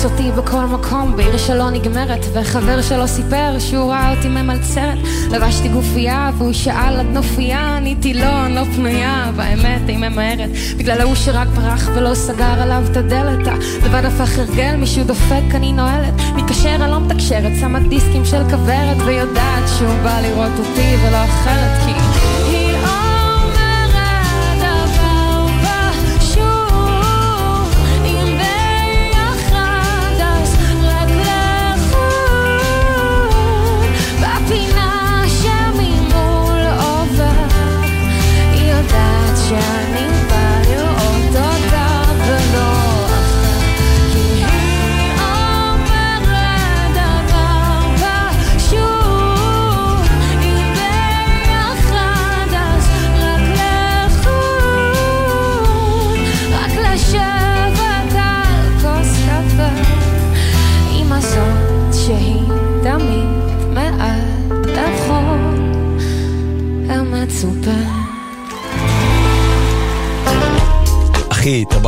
מחפש 0.00 0.12
אותי 0.12 0.30
בכל 0.32 0.64
מקום 0.64 1.16
בעיר 1.16 1.36
שלא 1.36 1.70
נגמרת 1.70 2.26
וחבר 2.32 2.82
שלו 2.82 3.08
סיפר 3.08 3.58
שהוא 3.58 3.90
ראה 3.90 4.16
אותי 4.16 4.28
ממלצרת. 4.28 4.98
לבשתי 5.30 5.68
גופייה 5.68 6.30
והוא 6.38 6.52
שאל 6.52 7.00
עד 7.00 7.06
נופייה? 7.06 7.76
עניתי 7.76 8.14
לא, 8.14 8.46
אני 8.46 8.54
לא 8.54 8.64
פנויה. 8.76 9.30
והאמת 9.36 9.88
היא 9.88 9.98
ממהרת 9.98 10.50
בגלל 10.76 11.00
ההוא 11.00 11.14
שרק 11.14 11.48
ברח 11.48 11.88
ולא 11.94 12.14
סגר 12.14 12.62
עליו 12.62 12.84
את 12.90 12.96
הדלת. 12.96 13.46
לבד 13.84 14.04
הפך 14.04 14.38
הרגל 14.38 14.76
מישהו 14.76 15.04
דופק 15.04 15.54
אני 15.54 15.72
נועלת. 15.72 16.14
מתקשר 16.36 16.74
אני 16.74 16.90
לא 16.90 17.00
מתקשרת 17.00 17.52
שמה 17.60 17.80
דיסקים 17.80 18.24
של 18.24 18.42
כוורת 18.50 18.96
ויודעת 19.06 19.68
שהוא 19.78 19.94
בא 20.02 20.20
לראות 20.20 20.58
אותי 20.58 20.96
ולא 21.02 21.24
אחרת 21.24 21.89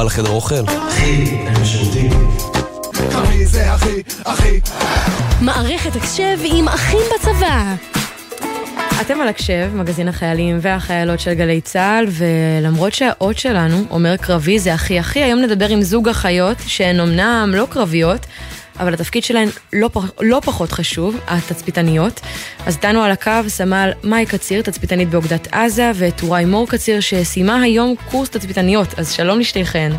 בא 0.02 0.06
לחדר 0.06 0.28
אוכל? 0.30 0.54
אחי, 0.88 1.24
אין 1.46 1.54
בשירותים. 1.54 2.10
אחי 3.14 3.46
זה 3.46 3.74
אחי, 3.74 4.02
אחי. 4.24 4.60
מערכת 5.40 5.96
הקשב 5.96 6.38
עם 6.44 6.68
אחים 6.68 7.00
בצבא. 7.14 7.74
אתם 9.00 9.20
על 9.20 9.28
הקשב, 9.28 9.70
מגזין 9.74 10.08
החיילים 10.08 10.58
והחיילות 10.60 11.20
של 11.20 11.34
גלי 11.34 11.60
צה"ל, 11.60 12.06
ולמרות 12.08 12.94
שהאות 12.94 13.38
שלנו 13.38 13.84
אומר 13.90 14.16
קרבי 14.16 14.58
זה 14.58 14.74
הכי 14.74 14.98
הכי, 14.98 15.22
היום 15.22 15.40
נדבר 15.40 15.68
עם 15.68 15.82
זוג 15.82 16.08
אחיות 16.08 16.56
שהן 16.66 17.00
אמנם 17.00 17.52
לא 17.56 17.66
קרביות, 17.70 18.26
אבל 18.82 18.94
התפקיד 18.94 19.24
שלהן 19.24 19.48
לא, 19.72 19.90
פח, 19.92 20.10
לא 20.20 20.40
פחות 20.44 20.72
חשוב, 20.72 21.20
התצפיתניות. 21.26 22.20
אז 22.66 22.76
איתנו 22.76 23.02
על 23.02 23.10
הקו 23.10 23.32
סמל 23.48 23.90
מאי 24.04 24.26
קציר, 24.26 24.62
תצפיתנית 24.62 25.10
באוגדת 25.10 25.48
עזה, 25.52 25.90
וטוראי 25.94 26.44
מור 26.44 26.68
קציר, 26.68 27.00
שסיימה 27.00 27.62
היום 27.62 27.94
קורס 28.10 28.30
תצפיתניות, 28.30 28.88
אז 28.96 29.12
שלום 29.12 29.40
לשתיכן. 29.40 29.92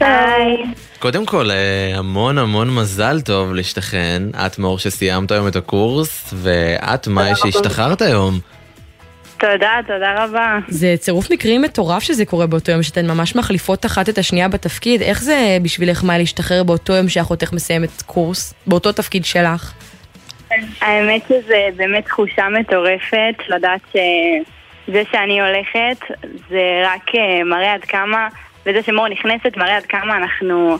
היי. 0.00 0.56
קודם 0.98 1.26
כל, 1.26 1.50
אה, 1.50 1.98
המון 1.98 2.38
המון 2.38 2.74
מזל 2.74 3.20
טוב 3.20 3.54
לשתיכן. 3.54 4.22
את 4.34 4.58
מאור 4.58 4.78
שסיימת 4.78 5.30
היום 5.30 5.48
את 5.48 5.56
הקורס, 5.56 6.34
ואת 6.34 7.08
מאי. 7.08 7.36
שהשתחררת 7.36 8.02
היום. 8.02 8.40
תודה, 9.52 9.80
תודה 9.86 10.24
רבה. 10.24 10.58
זה 10.68 10.94
צירוף 10.98 11.30
מקרים 11.30 11.62
מטורף 11.62 12.02
שזה 12.02 12.24
קורה 12.24 12.46
באותו 12.46 12.72
יום, 12.72 12.82
שאתן 12.82 13.06
ממש 13.06 13.36
מחליפות 13.36 13.86
אחת 13.86 14.08
את 14.08 14.18
השנייה 14.18 14.48
בתפקיד. 14.48 15.02
איך 15.02 15.22
זה 15.22 15.58
בשבילך 15.62 16.04
מאי 16.04 16.18
להשתחרר 16.18 16.62
באותו 16.62 16.92
יום 16.92 17.08
שאחותך 17.08 17.52
מסיימת 17.52 18.02
קורס, 18.02 18.54
באותו 18.66 18.92
תפקיד 18.92 19.24
שלך? 19.24 19.72
האמת 20.80 21.22
שזה 21.28 21.68
באמת 21.76 22.04
תחושה 22.04 22.48
מטורפת, 22.48 23.34
לדעת 23.48 23.80
שזה 23.90 25.02
שאני 25.12 25.40
הולכת, 25.40 26.04
זה 26.48 26.82
רק 26.84 27.14
אה, 27.14 27.44
מראה 27.44 27.74
עד 27.74 27.84
כמה, 27.84 28.28
וזה 28.66 28.82
שמור 28.82 29.08
נכנסת 29.08 29.56
מראה 29.56 29.76
עד 29.76 29.86
כמה 29.86 30.16
אנחנו 30.16 30.76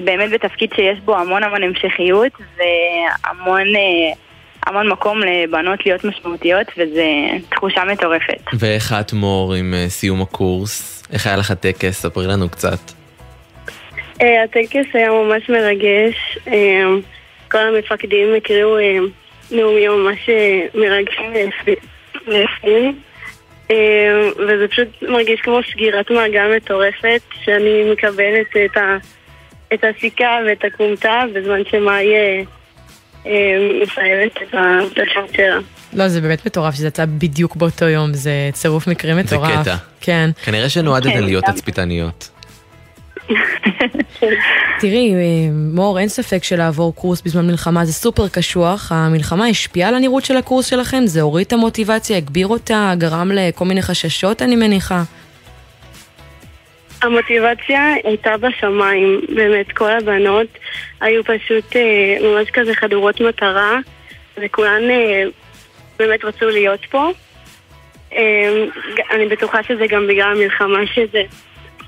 באמת 0.00 0.30
בתפקיד 0.30 0.70
שיש 0.76 0.98
בו 1.04 1.16
המון 1.16 1.42
המון 1.42 1.62
המשכיות, 1.62 2.32
והמון 2.56 3.66
אה, 3.76 4.12
המון 4.66 4.88
מקום 4.88 5.20
לבנות 5.20 5.86
להיות 5.86 6.04
משמעותיות, 6.04 6.66
וזה 6.78 7.04
תחושה 7.48 7.84
מטורפת. 7.84 8.42
ואיך 8.58 8.94
את 9.00 9.12
מור 9.12 9.54
עם 9.54 9.74
אה, 9.74 9.88
סיום 9.88 10.22
הקורס? 10.22 11.02
איך 11.12 11.26
היה 11.26 11.36
לך 11.36 11.52
טקס? 11.52 12.02
ספרי 12.02 12.26
לנו 12.26 12.48
קצת. 12.48 12.78
אה, 14.22 14.42
הטקס 14.44 14.94
היה 14.94 15.10
ממש 15.10 15.48
מרגש. 15.48 16.38
אה, 16.48 16.84
כל 17.50 17.58
המפקדים 17.58 18.34
הקריאו 18.36 18.76
נאומים 19.50 19.90
ממש 19.90 20.28
מרגשים 20.74 21.32
ויפים- 22.26 23.00
וזה 24.38 24.68
פשוט 24.70 24.88
מרגיש 25.02 25.40
כמו 25.40 25.60
סגירת 25.72 26.10
מעגל 26.10 26.56
מטורפת, 26.56 27.20
שאני 27.44 27.90
מקבלת 27.92 28.56
את, 28.64 28.76
ה, 28.76 28.96
את 29.74 29.84
הסיכה 29.84 30.38
ואת 30.46 30.64
הכומתה 30.64 31.22
בזמן 31.34 31.60
שמאי 31.70 32.06
מסיימת 33.82 34.36
את 34.42 34.54
התפקיד 34.54 35.36
שלה. 35.36 35.58
לא, 35.92 36.08
זה 36.08 36.20
באמת 36.20 36.46
מטורף 36.46 36.74
שזה 36.74 36.86
יצא 36.86 37.04
בדיוק 37.04 37.56
באותו 37.56 37.84
יום, 37.84 38.14
זה 38.14 38.50
צירוף 38.52 38.86
מקרים 38.86 39.16
זה 39.16 39.22
מטורף. 39.22 39.60
קטע. 39.60 39.76
כן. 40.00 40.30
כנראה 40.44 40.68
שנועדתן 40.68 41.12
כן, 41.12 41.24
להיות. 41.24 41.44
תצפיתניות. 41.44 42.30
תראי, 44.80 45.14
אה, 45.14 45.20
מור, 45.52 45.98
אין 45.98 46.08
ספק 46.08 46.44
שלעבור 46.44 46.94
קורס 46.94 47.22
בזמן 47.22 47.46
מלחמה 47.46 47.84
זה 47.84 47.92
סופר 47.92 48.28
קשוח. 48.28 48.92
המלחמה 48.92 49.46
השפיעה 49.46 49.88
על 49.88 49.94
הנראות 49.94 50.24
של 50.24 50.36
הקורס 50.36 50.66
שלכם? 50.66 51.06
זה 51.06 51.20
הוריד 51.20 51.46
את 51.46 51.52
המוטיבציה, 51.52 52.16
הגביר 52.16 52.46
אותה, 52.46 52.94
גרם 52.98 53.30
לכל 53.34 53.64
מיני 53.64 53.82
חששות, 53.82 54.42
אני 54.42 54.56
מניחה. 54.56 55.02
המוטיבציה 57.02 57.92
הייתה 58.04 58.36
בשמיים, 58.36 59.20
באמת, 59.34 59.72
כל 59.72 59.90
הבנות 59.90 60.46
היו 61.00 61.24
פשוט 61.24 61.76
אה, 61.76 62.16
ממש 62.22 62.50
כזה 62.50 62.74
חדורות 62.74 63.20
מטרה, 63.20 63.78
וכולן 64.42 64.90
אה, 64.90 65.24
באמת 65.98 66.24
רצו 66.24 66.48
להיות 66.48 66.80
פה. 66.90 67.10
אה, 68.12 68.64
אני 69.10 69.26
בטוחה 69.26 69.62
שזה 69.62 69.86
גם 69.88 70.06
בגלל 70.06 70.32
המלחמה 70.36 70.78
שזה 70.94 71.22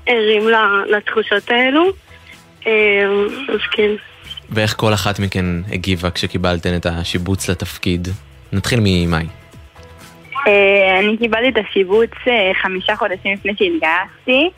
הרים 0.07 0.49
ל- 0.49 0.95
לתחושות 0.95 1.51
האלו. 1.51 1.89
אה, 2.67 3.05
אז 3.49 3.59
כן. 3.71 3.91
ואיך 4.49 4.75
כל 4.77 4.93
אחת 4.93 5.19
מכן 5.19 5.45
הגיבה 5.71 6.11
כשקיבלתן 6.11 6.75
את 6.75 6.85
השיבוץ 6.85 7.49
לתפקיד? 7.49 8.07
נתחיל 8.53 8.79
ממאי. 8.83 9.25
אה, 10.47 10.99
אני 10.99 11.17
קיבלתי 11.17 11.49
את 11.49 11.65
השיבוץ 11.69 12.09
אה, 12.27 12.51
חמישה 12.61 12.95
חודשים 12.95 13.33
לפני 13.33 13.51
שהתגייסתי 13.51 14.49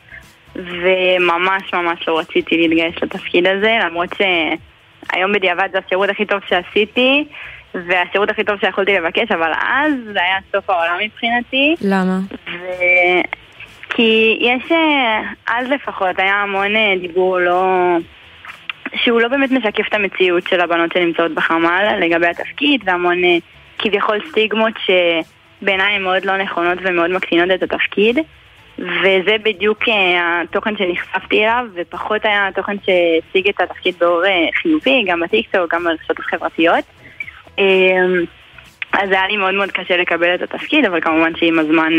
וממש 0.56 1.74
ממש 1.74 2.08
לא 2.08 2.20
רציתי 2.20 2.58
להתגייס 2.58 2.96
לתפקיד 3.04 3.48
הזה 3.48 3.78
למרות 3.86 4.10
שהיום 4.18 5.34
בדיעבד 5.34 5.70
זה 5.72 5.80
השירות 5.86 6.10
הכי 6.10 6.26
טוב 6.26 6.40
שעשיתי 6.48 7.26
והשירות 7.74 8.30
הכי 8.30 8.44
טוב 8.44 8.60
שיכולתי 8.60 8.94
לבקש 8.94 9.32
אבל 9.32 9.52
אז 9.54 9.94
זה 10.14 10.20
היה 10.22 10.38
סוף 10.52 10.70
העולם 10.70 10.98
מבחינתי 11.02 11.76
למה? 11.82 12.20
ו... 12.48 12.66
כי 13.90 14.38
יש, 14.42 14.72
אה, 14.72 15.22
אז 15.48 15.68
לפחות 15.68 16.20
היה 16.20 16.36
המון 16.36 16.76
אה, 16.76 16.94
דיבור 17.02 17.40
לא... 17.40 17.98
שהוא 18.96 19.22
לא 19.22 19.28
באמת 19.28 19.52
משקף 19.52 19.88
את 19.90 19.94
המציאות 19.94 20.48
של 20.48 20.62
הבנות 20.62 20.92
שנמצאות 20.94 21.32
בחמ"ל 21.32 21.98
לגבי 22.00 22.28
התפקיד 22.28 22.82
והמון 22.86 23.24
אה, 23.24 23.38
כביכול 23.78 24.20
סטיגמות 24.30 24.74
שבעיניי 24.86 25.96
הן 25.96 26.02
מאוד 26.02 26.26
לא 26.26 26.38
נכונות 26.38 26.78
ומאוד 26.82 27.12
מקטינות 27.12 27.52
את 27.52 27.64
התפקיד 27.64 28.18
וזה 28.80 29.36
בדיוק 29.44 29.80
אה, 29.90 30.42
התוכן 30.42 30.78
שנחשפתי 30.78 31.44
אליו 31.44 31.66
ופחות 31.76 32.26
היה 32.26 32.48
התוכן 32.48 32.76
שהציג 32.78 33.48
את 33.50 33.62
התפקיד 33.62 33.96
באור 34.00 34.26
אה, 34.26 34.48
חיובי 34.62 35.06
גם 35.08 35.20
בטיקטוק, 35.20 35.74
גם 35.74 35.84
ברשתות 35.84 36.20
החברתיות 36.20 36.86
אה, 37.60 37.64
אז 38.94 39.12
היה 39.12 39.28
לי 39.28 39.38
מאוד 39.38 39.54
מאוד 39.54 39.72
קשה 39.72 39.98
לקבל 39.98 40.36
את 40.36 40.42
התפקיד 40.42 40.86
אבל 40.86 41.02
כמובן 41.02 41.32
שעם 41.40 41.60
הזמן 41.60 41.94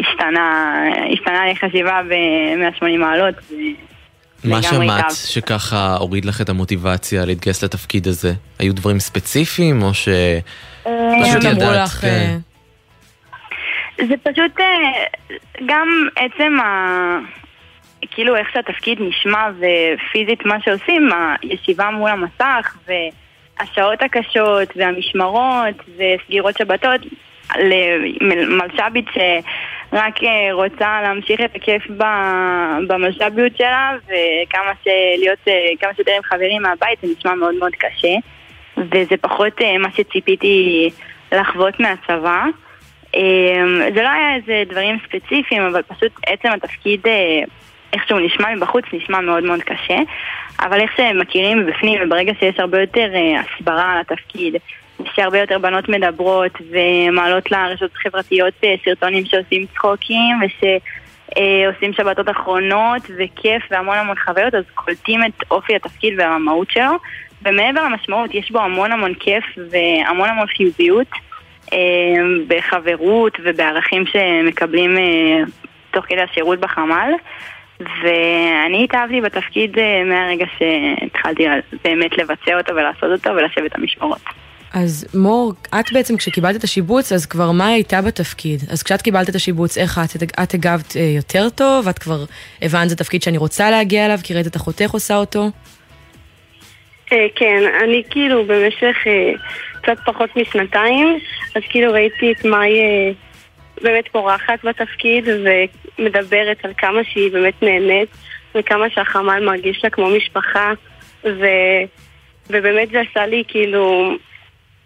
השתנה, 0.00 0.74
השתנה 1.12 1.46
לי 1.46 1.56
חשיבה 1.56 2.00
ב-180 2.08 2.98
מעלות 2.98 3.34
מה 4.44 4.62
שמעת. 4.62 5.12
שככה 5.24 5.96
הוריד 5.96 6.24
לך 6.24 6.40
את 6.40 6.48
המוטיבציה 6.48 7.24
להתגייס 7.24 7.64
לתפקיד 7.64 8.08
הזה? 8.08 8.32
היו 8.58 8.74
דברים 8.74 8.98
ספציפיים 8.98 9.82
או 9.82 9.94
ש... 9.94 10.08
פשוט 11.22 11.44
ידעת, 11.44 11.88
כן. 11.88 12.38
זה 14.08 14.14
פשוט 14.22 14.60
אה, 14.60 15.04
גם 15.66 15.88
עצם 16.16 16.60
ה... 16.60 17.18
כאילו 18.10 18.36
איך 18.36 18.48
שהתפקיד 18.52 18.98
נשמע 19.00 19.48
ופיזית 19.58 20.44
מה 20.44 20.60
שעושים, 20.60 21.08
הישיבה 21.42 21.90
מול 21.90 22.10
המסך 22.10 22.76
והשעות 22.86 24.02
הקשות 24.02 24.68
והמשמרות 24.76 25.74
וסגירות 25.96 26.58
שבתות 26.58 27.00
למלש"בית 27.56 29.06
שרק 29.14 30.22
אה, 30.24 30.52
רוצה 30.52 31.02
להמשיך 31.02 31.40
את 31.40 31.56
הכיף 31.56 31.82
במלש"ביות 32.86 33.56
שלה 33.56 33.92
וכמה 34.04 34.72
שלהיות 34.82 35.38
אה, 35.48 35.52
כמה 35.80 35.94
שיותר 35.94 36.12
עם 36.16 36.22
חברים 36.22 36.62
מהבית 36.62 36.98
זה 37.02 37.08
נשמע 37.18 37.34
מאוד 37.34 37.54
מאוד 37.54 37.72
קשה 37.72 38.14
וזה 38.76 39.16
פחות 39.20 39.60
מה 39.78 39.88
שציפיתי 39.96 40.90
לחוות 41.32 41.80
מהצבא. 41.80 42.44
אמ, 43.14 43.80
זה 43.94 44.02
לא 44.02 44.08
היה 44.08 44.34
איזה 44.34 44.62
דברים 44.68 44.98
ספציפיים, 45.06 45.62
אבל 45.62 45.82
פשוט 45.82 46.12
עצם 46.26 46.48
התפקיד, 46.48 47.00
אה, 47.06 47.42
איך 47.92 48.08
שהוא 48.08 48.20
נשמע 48.20 48.54
מבחוץ, 48.54 48.84
נשמע 48.92 49.20
מאוד 49.20 49.44
מאוד 49.44 49.62
קשה. 49.62 49.98
אבל 50.60 50.80
איך 50.80 50.90
שמכירים 50.96 51.58
מבפנים, 51.58 52.00
וברגע 52.02 52.32
שיש 52.38 52.58
הרבה 52.58 52.80
יותר 52.80 53.08
אה, 53.14 53.40
הסברה 53.40 53.92
על 53.92 54.00
התפקיד, 54.00 54.54
שהרבה 55.14 55.38
יותר 55.38 55.58
בנות 55.58 55.88
מדברות 55.88 56.52
ומעלות 56.70 57.50
לרשתות 57.50 57.94
חברתיות 57.94 58.54
אה, 58.64 58.74
סרטונים 58.84 59.24
שעושים 59.24 59.66
צחוקים 59.74 60.36
ושעושים 60.42 61.92
שבתות 61.92 62.30
אחרונות 62.30 63.02
וכיף 63.18 63.62
והמון 63.70 63.98
המון 63.98 64.16
חוויות, 64.24 64.54
אז 64.54 64.64
קולטים 64.74 65.24
את 65.24 65.44
אופי 65.50 65.76
התפקיד 65.76 66.14
והמהות 66.18 66.70
שלו. 66.70 66.98
ומעבר 67.44 67.84
למשמעות, 67.84 68.34
יש 68.34 68.50
בו 68.50 68.60
המון 68.60 68.92
המון 68.92 69.14
כיף 69.14 69.44
והמון 69.70 70.28
המון 70.28 70.46
חיוביות. 70.46 71.06
אה, 71.72 71.78
בחברות 72.48 73.38
ובערכים 73.44 74.04
שמקבלים 74.06 74.98
אה, 74.98 75.42
תוך 75.90 76.04
כדי 76.08 76.20
השירות 76.20 76.60
בחמ"ל 76.60 77.12
ואני 77.80 78.84
התאהבתי 78.84 79.20
בתפקיד 79.20 79.78
אה, 79.78 80.04
מהרגע 80.04 80.46
שהתחלתי 80.58 81.44
באמת 81.84 82.18
לבצע 82.18 82.58
אותו 82.58 82.74
ולעשות 82.74 83.10
אותו 83.12 83.30
ולשבת 83.30 83.66
את 83.66 83.74
המשמרות. 83.74 84.20
אז 84.72 85.06
מור, 85.14 85.52
את 85.80 85.92
בעצם 85.92 86.16
כשקיבלת 86.16 86.56
את 86.56 86.64
השיבוץ, 86.64 87.12
אז 87.12 87.26
כבר 87.26 87.50
מה 87.50 87.66
הייתה 87.66 88.02
בתפקיד? 88.02 88.60
אז 88.70 88.82
כשאת 88.82 89.02
קיבלת 89.02 89.28
את 89.28 89.34
השיבוץ, 89.34 89.78
איך 89.78 89.98
את? 89.98 90.22
את 90.42 90.54
הגבת 90.54 90.96
אה, 90.96 91.02
יותר 91.16 91.48
טוב? 91.48 91.88
את 91.88 91.98
כבר 91.98 92.24
הבנת 92.62 92.88
זה 92.88 92.96
תפקיד 92.96 93.22
שאני 93.22 93.38
רוצה 93.38 93.70
להגיע 93.70 94.06
אליו, 94.06 94.18
כי 94.22 94.34
ראית 94.34 94.46
את 94.46 94.56
אחותך 94.56 94.90
עושה 94.90 95.16
אותו? 95.16 95.50
אה, 97.12 97.26
כן, 97.34 97.62
אני 97.84 98.02
כאילו 98.10 98.44
במשך 98.44 98.96
אה, 99.06 99.32
קצת 99.82 99.98
פחות 100.04 100.36
משנתיים, 100.36 101.18
אז 101.56 101.62
כאילו 101.68 101.92
ראיתי 101.92 102.32
את 102.32 102.44
מאי 102.44 102.80
אה, 102.80 103.10
באמת 103.82 104.08
פורחת 104.08 104.64
בתפקיד 104.64 105.28
ומדברת 105.98 106.64
על 106.64 106.72
כמה 106.78 107.04
שהיא 107.04 107.32
באמת 107.32 107.62
נהנית 107.62 108.08
וכמה 108.54 108.90
שהחמ"ל 108.90 109.44
מרגיש 109.44 109.84
לה 109.84 109.90
כמו 109.90 110.10
משפחה 110.10 110.72
ו... 111.24 111.46
ובאמת 112.50 112.88
זה 112.90 113.00
עשה 113.10 113.26
לי 113.26 113.42
כאילו, 113.48 114.12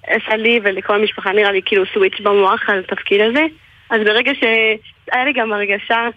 עשה 0.07 0.37
לי 0.37 0.61
ולכל 0.62 0.95
המשפחה 0.95 1.33
נראה 1.33 1.53
לי 1.53 1.61
כאילו 1.65 1.85
סוויץ' 1.95 2.21
במוח 2.21 2.71
על 2.71 2.79
התפקיד 2.79 3.21
הזה. 3.21 3.45
אז 3.91 4.01
ברגע 4.05 4.33
שהיה 4.35 5.25
לי 5.25 5.33
גם 5.33 5.53
הרגשה, 5.53 6.09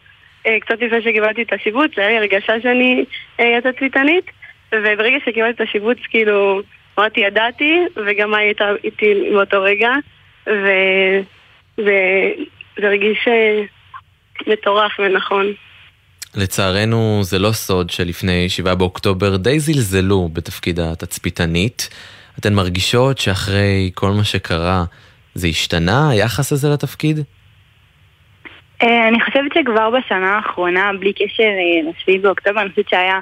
קצת 0.41 0.81
לפני 0.81 1.01
שקיבלתי 1.01 1.41
את 1.41 1.53
השיבוץ, 1.53 1.91
היה 1.97 2.09
לי 2.09 2.17
הרגשה 2.17 2.61
שאני 2.61 3.05
אה, 3.39 3.59
תצפיתנית 3.61 4.25
וברגע 4.73 5.17
שקיבלתי 5.25 5.63
את 5.63 5.67
השיבוץ, 5.69 5.97
כאילו, 6.09 6.61
אמרתי, 6.99 7.19
ידעתי, 7.19 7.79
וגם 8.05 8.33
היא 8.33 8.45
הייתה 8.45 8.65
איתי 8.83 9.13
באותו 9.33 9.61
רגע, 9.61 9.89
ו- 10.47 11.21
וזה 11.77 12.87
הרגיש 12.87 13.27
אה, 13.27 13.61
מטורף 14.47 14.91
ונכון. 14.99 15.45
לצערנו 16.35 17.19
זה 17.23 17.39
לא 17.39 17.51
סוד 17.51 17.89
שלפני 17.89 18.49
7 18.49 18.75
באוקטובר 18.75 19.37
די 19.37 19.59
זלזלו 19.59 20.29
בתפקיד 20.33 20.79
התצפיתנית. 20.79 21.89
אתן 22.39 22.53
מרגישות 22.53 23.17
שאחרי 23.17 23.91
כל 23.95 24.11
מה 24.11 24.23
שקרה 24.23 24.83
זה 25.33 25.47
השתנה, 25.47 26.09
היחס 26.09 26.51
הזה 26.51 26.69
לתפקיד? 26.69 27.19
אה, 28.83 29.07
אני 29.07 29.21
חושבת 29.21 29.51
שכבר 29.53 29.89
בשנה 29.89 30.35
האחרונה, 30.35 30.91
בלי 30.99 31.13
קשר 31.13 31.43
אה, 31.43 31.91
לשביעי 31.91 32.19
באוקטובר, 32.19 32.61
אני 32.61 32.69
חושבת 32.69 32.89
שהיה 32.89 33.19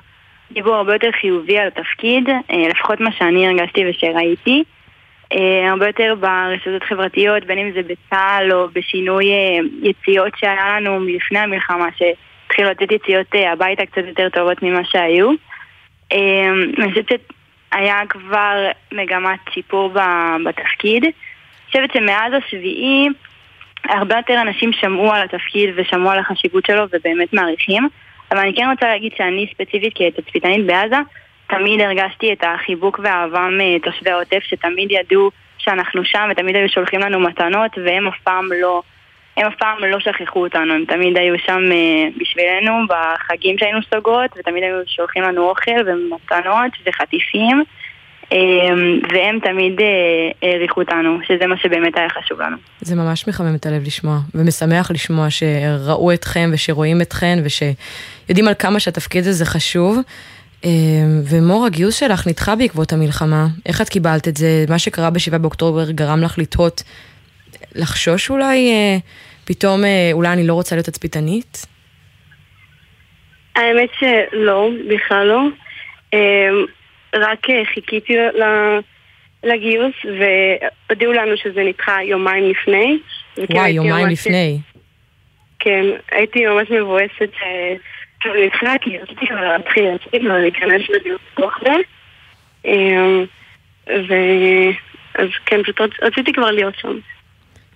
דיבור 0.51 0.75
הרבה 0.75 0.93
יותר 0.93 1.11
חיובי 1.21 1.57
על 1.57 1.67
התפקיד, 1.67 2.29
אה, 2.29 2.67
לפחות 2.69 2.99
מה 2.99 3.11
שאני 3.11 3.47
הרגשתי 3.47 3.89
ושראיתי. 3.89 4.63
אה, 5.33 5.69
הרבה 5.69 5.87
יותר 5.87 6.13
ברשתות 6.19 6.83
חברתיות, 6.83 7.45
בין 7.45 7.57
אם 7.57 7.71
זה 7.71 7.81
בצה"ל 7.81 8.51
או 8.53 8.67
בשינוי 8.73 9.25
אה, 9.31 9.59
יציאות 9.81 10.33
שהיה 10.37 10.79
לנו 10.79 10.99
מלפני 10.99 11.39
המלחמה, 11.39 11.87
שהתחילו 11.97 12.69
לתת 12.69 12.91
יציאות 12.91 13.27
הביתה 13.51 13.85
קצת 13.85 14.01
יותר 14.07 14.29
טובות 14.29 14.63
ממה 14.63 14.83
שהיו. 14.83 15.31
אני 16.11 16.89
חושבת 16.89 17.05
שהיה 17.73 18.01
כבר 18.09 18.67
מגמת 18.91 19.39
שיפור 19.49 19.93
בתפקיד. 20.45 21.03
אני 21.03 21.11
חושבת 21.67 21.93
שמאז 21.93 22.33
השביעי 22.33 23.07
הרבה 23.89 24.15
יותר 24.17 24.41
אנשים 24.41 24.73
שמעו 24.73 25.13
על 25.13 25.21
התפקיד 25.21 25.69
ושמעו 25.75 26.11
על 26.11 26.19
החשיבות 26.19 26.65
שלו 26.65 26.83
ובאמת 26.83 27.33
מעריכים. 27.33 27.89
אבל 28.31 28.39
אני 28.39 28.55
כן 28.55 28.69
רוצה 28.71 28.87
להגיד 28.87 29.11
שאני 29.17 29.47
ספציפית 29.53 29.93
כתצפיתנית 29.95 30.65
בעזה, 30.65 30.97
תמיד 31.49 31.81
הרגשתי 31.81 32.33
את 32.33 32.43
החיבוק 32.43 32.99
והאהבה 33.03 33.47
מתושבי 33.51 34.09
העוטף, 34.09 34.39
שתמיד 34.43 34.91
ידעו 34.91 35.31
שאנחנו 35.57 36.05
שם 36.05 36.27
ותמיד 36.31 36.55
היו 36.55 36.69
שולחים 36.69 36.99
לנו 36.99 37.19
מתנות, 37.19 37.71
והם 37.85 38.07
אף 38.07 38.19
פעם 38.23 38.49
לא, 38.61 38.81
הם 39.37 39.45
אף 39.47 39.55
פעם 39.59 39.77
לא 39.83 39.99
שכחו 39.99 40.43
אותנו, 40.43 40.73
הם 40.73 40.85
תמיד 40.85 41.17
היו 41.17 41.39
שם 41.45 41.61
אה, 41.71 42.07
בשבילנו 42.17 42.73
בחגים 42.89 43.57
שהיינו 43.57 43.79
סוגרות, 43.93 44.31
ותמיד 44.37 44.63
היו 44.63 44.75
שולחים 44.87 45.23
לנו 45.23 45.49
אוכל 45.49 45.71
ומתנות 45.85 46.71
וחטיפים. 46.85 47.63
אה, 48.31 48.37
והם 49.13 49.39
תמיד 49.39 49.81
אה, 49.81 50.49
העריכו 50.49 50.81
אותנו, 50.81 51.17
שזה 51.27 51.47
מה 51.47 51.57
שבאמת 51.57 51.97
היה 51.97 52.09
חשוב 52.09 52.41
לנו. 52.41 52.57
זה 52.81 52.95
ממש 52.95 53.27
מחמם 53.27 53.55
את 53.55 53.65
הלב 53.65 53.83
לשמוע, 53.85 54.17
ומשמח 54.35 54.91
לשמוע 54.91 55.27
שראו 55.29 56.13
אתכם 56.13 56.49
ושרואים 56.53 57.01
אתכן 57.01 57.39
ושיודעים 58.27 58.47
על 58.47 58.53
כמה 58.59 58.79
שהתפקיד 58.79 59.27
הזה 59.27 59.45
חשוב. 59.45 59.97
אה, 60.65 60.69
ומור, 61.29 61.65
הגיוס 61.65 61.99
שלך 61.99 62.27
נדחה 62.27 62.55
בעקבות 62.55 62.93
המלחמה. 62.93 63.47
איך 63.65 63.81
את 63.81 63.89
קיבלת 63.89 64.27
את 64.27 64.37
זה? 64.37 64.65
מה 64.69 64.79
שקרה 64.79 65.09
ב-7 65.09 65.37
באוקטובר 65.37 65.91
גרם 65.91 66.21
לך 66.21 66.37
לתהות, 66.37 66.83
לחשוש 67.75 68.29
אולי, 68.29 68.71
אה, 68.71 68.97
פתאום 69.45 69.83
אה, 69.85 70.09
אולי 70.13 70.29
אני 70.33 70.47
לא 70.47 70.53
רוצה 70.53 70.75
להיות 70.75 70.85
תצפיתנית? 70.85 71.65
האמת 73.55 73.89
שלא, 73.99 74.69
בכלל 74.89 75.27
לא. 75.27 75.41
רק 77.15 77.49
אה, 77.49 77.61
חיכיתי 77.73 78.13
ל- 78.17 78.79
לגיוס, 79.43 79.95
והודיעו 80.05 81.13
לנו 81.13 81.37
שזה 81.43 81.63
נדחה 81.63 82.03
יומיים 82.03 82.49
לפני. 82.49 82.97
וואי, 83.37 83.69
יומיים 83.69 84.07
ממש- 84.07 84.13
לפני. 84.27 84.59
כן, 85.59 85.85
הייתי 86.11 86.45
ממש 86.45 86.67
מבואסת 86.69 87.31
כי 88.81 88.97
רציתי 88.97 89.27
כבר 89.27 89.41
להתחיל, 89.41 89.97
כבר 90.21 90.37
להיכנס 90.37 90.81
לדיוק 90.89 91.21
זה. 91.63 91.71
אה, 92.65 93.23
ו... 93.89 94.13
אז 95.15 95.27
כן, 95.45 95.63
פשוט 95.63 95.81
רצ- 95.81 96.03
רציתי 96.03 96.33
כבר 96.33 96.51
להיות 96.51 96.73
שם. 96.81 96.97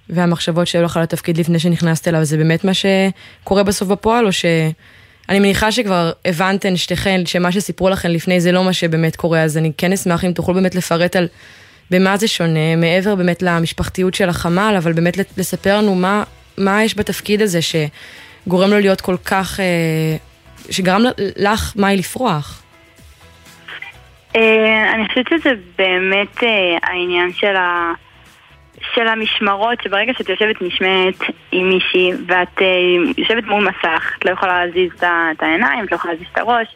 והמחשבות 0.09 0.67
שהיו 0.67 0.83
לך 0.83 0.97
על 0.97 1.03
התפקיד 1.03 1.37
לפני 1.37 1.59
שנכנסת 1.59 2.07
אליו, 2.07 2.23
זה 2.23 2.37
באמת 2.37 2.63
מה 2.63 2.71
שקורה 2.73 3.63
בסוף 3.63 3.87
בפועל, 3.87 4.25
או 4.25 4.31
ש... 4.31 4.45
אני 5.29 5.39
מניחה 5.39 5.71
שכבר 5.71 6.11
הבנתן 6.25 6.77
שתיכן 6.77 7.25
שמה 7.25 7.51
שסיפרו 7.51 7.89
לכן 7.89 8.11
לפני 8.11 8.39
זה 8.39 8.51
לא 8.51 8.63
מה 8.63 8.73
שבאמת 8.73 9.15
קורה, 9.15 9.43
אז 9.43 9.57
אני 9.57 9.71
כן 9.77 9.93
אשמח 9.93 10.25
אם 10.25 10.31
תוכלו 10.31 10.53
באמת 10.53 10.75
לפרט 10.75 11.15
על 11.15 11.27
במה 11.91 12.17
זה 12.17 12.27
שונה, 12.27 12.75
מעבר 12.75 13.15
באמת 13.15 13.41
למשפחתיות 13.41 14.13
של 14.13 14.29
החמ"ל, 14.29 14.75
אבל 14.77 14.93
באמת 14.93 15.37
לספר 15.37 15.77
לנו 15.77 15.95
מה, 15.95 16.23
מה 16.57 16.83
יש 16.83 16.97
בתפקיד 16.97 17.41
הזה 17.41 17.59
שגורם 17.61 18.69
לו 18.69 18.79
להיות 18.79 19.01
כל 19.01 19.15
כך, 19.25 19.59
אה, 19.59 20.15
שגרם 20.71 21.01
לך, 21.37 21.73
מאי, 21.75 21.97
לפרוח. 21.97 22.63
אה, 24.35 24.93
אני 24.93 25.07
חושבת 25.07 25.29
שזה 25.29 25.49
באמת 25.77 26.43
אה, 26.43 26.77
העניין 26.83 27.33
של, 27.33 27.55
ה... 27.55 27.93
של 28.95 29.07
המשמרות, 29.07 29.81
שברגע 29.83 30.13
שאת 30.17 30.29
יושבת 30.29 30.61
משמרת 30.61 31.15
עם 31.51 31.69
מישהי 31.69 32.11
ואת 32.27 32.61
אה, 32.61 32.67
יושבת 33.17 33.43
מול 33.43 33.69
מסך, 33.69 34.15
את 34.19 34.25
לא 34.25 34.31
יכולה 34.31 34.65
להזיז 34.65 34.91
את 35.03 35.43
העיניים, 35.43 35.85
את 35.85 35.91
לא 35.91 35.95
יכולה 35.95 36.13
להזיז 36.13 36.27
את 36.31 36.37
הראש, 36.37 36.67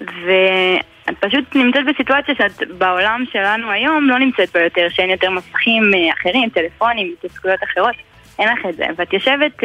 ואת 0.00 1.16
פשוט 1.20 1.56
נמצאת 1.56 1.84
בסיטואציה 1.84 2.34
שאת 2.34 2.68
בעולם 2.78 3.24
שלנו 3.32 3.70
היום 3.70 4.08
לא 4.08 4.18
נמצאת 4.18 4.52
בה 4.54 4.60
יותר, 4.60 4.86
שאין 4.90 5.10
יותר 5.10 5.30
מסכים 5.30 5.82
אחרים, 6.20 6.48
טלפונים, 6.48 7.14
התעסקויות 7.18 7.60
אחרות, 7.72 7.94
אין 8.38 8.48
לך 8.48 8.66
את 8.68 8.76
זה. 8.76 8.86
ואת 8.96 9.12
יושבת 9.12 9.62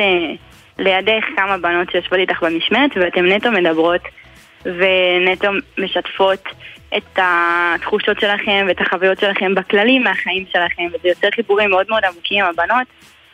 לידך 0.79 1.23
כמה 1.35 1.57
בנות 1.57 1.91
שיושבות 1.91 2.19
איתך 2.19 2.43
במשמרת 2.43 2.91
ואתן 2.95 3.25
נטו 3.25 3.51
מדברות. 3.51 4.01
ונטו 4.65 5.47
משתפות 5.77 6.43
את 6.97 7.19
התחושות 7.21 8.19
שלכם 8.19 8.65
ואת 8.67 8.81
החוויות 8.81 9.19
שלכם 9.19 9.55
בכללים 9.55 10.03
מהחיים 10.03 10.45
שלכם, 10.51 10.83
וזה 10.93 11.07
יוצר 11.07 11.27
חיבורים 11.31 11.69
מאוד 11.69 11.85
מאוד 11.89 12.05
עמוקים 12.05 12.43
עם 12.43 12.49
הבנות, 12.49 12.87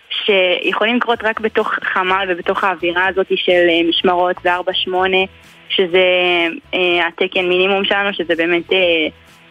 שיכולים 0.10 0.96
לקרות 0.96 1.24
רק 1.24 1.40
בתוך 1.40 1.74
חמ"ל 1.84 2.28
ובתוך 2.30 2.64
האווירה 2.64 3.08
הזאת 3.08 3.28
של 3.36 3.66
אה, 3.70 3.90
משמרות 3.90 4.36
ו-4-8, 4.46 4.94
שזה 5.70 6.06
אה, 6.74 7.08
התקן 7.08 7.46
מינימום 7.50 7.86
שלנו, 7.86 8.14
שזה 8.14 8.36
באמת 8.36 8.74
אה, 8.74 8.78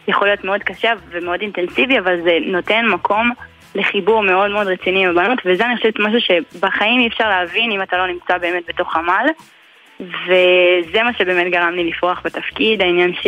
יכול 0.07 0.27
להיות 0.27 0.43
מאוד 0.43 0.63
קשה 0.63 0.93
ומאוד 1.09 1.41
אינטנסיבי, 1.41 1.99
אבל 1.99 2.21
זה 2.23 2.37
נותן 2.45 2.85
מקום 2.85 3.31
לחיבור 3.75 4.23
מאוד 4.23 4.51
מאוד 4.51 4.67
רציני 4.67 5.05
עם 5.05 5.09
הבנות, 5.09 5.39
וזה 5.45 5.65
אני 5.65 5.77
חושבת 5.77 5.99
משהו 5.99 6.19
שבחיים 6.21 6.99
אי 6.99 7.07
אפשר 7.07 7.29
להבין 7.29 7.71
אם 7.71 7.81
אתה 7.81 7.97
לא 7.97 8.07
נמצא 8.07 8.37
באמת 8.37 8.63
בתוך 8.67 8.93
חמ"ל, 8.93 9.25
וזה 9.99 11.03
מה 11.03 11.13
שבאמת 11.17 11.51
גרם 11.51 11.73
לי 11.73 11.89
לפרוח 11.89 12.21
בתפקיד, 12.25 12.81
העניין 12.81 13.13
ש... 13.21 13.27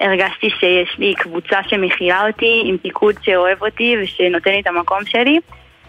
הרגשתי 0.00 0.50
שיש 0.50 0.98
לי 0.98 1.14
קבוצה 1.14 1.58
שמכילה 1.68 2.26
אותי, 2.26 2.62
עם 2.64 2.78
פיקוד 2.78 3.14
שאוהב 3.22 3.62
אותי 3.62 3.96
ושנותן 4.02 4.50
לי 4.50 4.60
את 4.60 4.66
המקום 4.66 5.04
שלי. 5.06 5.38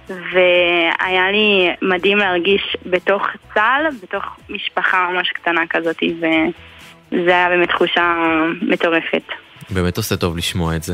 והיה 0.09 1.31
לי 1.31 1.69
מדהים 1.81 2.17
להרגיש 2.17 2.77
בתוך 2.85 3.27
צה"ל, 3.53 3.87
בתוך 4.03 4.23
משפחה 4.49 5.09
ממש 5.13 5.29
קטנה 5.29 5.61
כזאת, 5.69 6.03
וזה 6.17 7.31
היה 7.35 7.49
באמת 7.49 7.69
תחושה 7.69 8.15
מטורפת. 8.61 9.23
באמת 9.69 9.97
עושה 9.97 10.17
טוב 10.17 10.37
לשמוע 10.37 10.75
את 10.75 10.83
זה. 10.83 10.93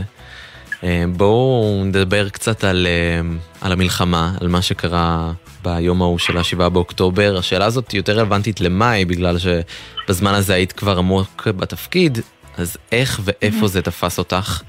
אה, 0.83 1.03
בואו 1.07 1.81
נדבר 1.85 2.29
קצת 2.29 2.63
על, 2.63 2.87
אה, 2.89 3.21
על 3.61 3.71
המלחמה, 3.71 4.31
על 4.41 4.47
מה 4.47 4.61
שקרה 4.61 5.31
ביום 5.63 6.01
ההוא 6.01 6.19
של 6.19 6.37
ה-7 6.37 6.69
באוקטובר. 6.69 7.35
השאלה 7.39 7.65
הזאת 7.65 7.93
יותר 7.93 8.13
רלוונטית 8.13 8.61
למאי, 8.61 9.05
בגלל 9.05 9.35
שבזמן 9.37 10.33
הזה 10.33 10.53
היית 10.53 10.71
כבר 10.71 10.97
עמוק 10.97 11.47
בתפקיד, 11.47 12.17
אז 12.57 12.77
איך 12.91 13.19
ואיפה 13.23 13.67
זה 13.67 13.81
תפס 13.81 14.19
אותך? 14.19 14.61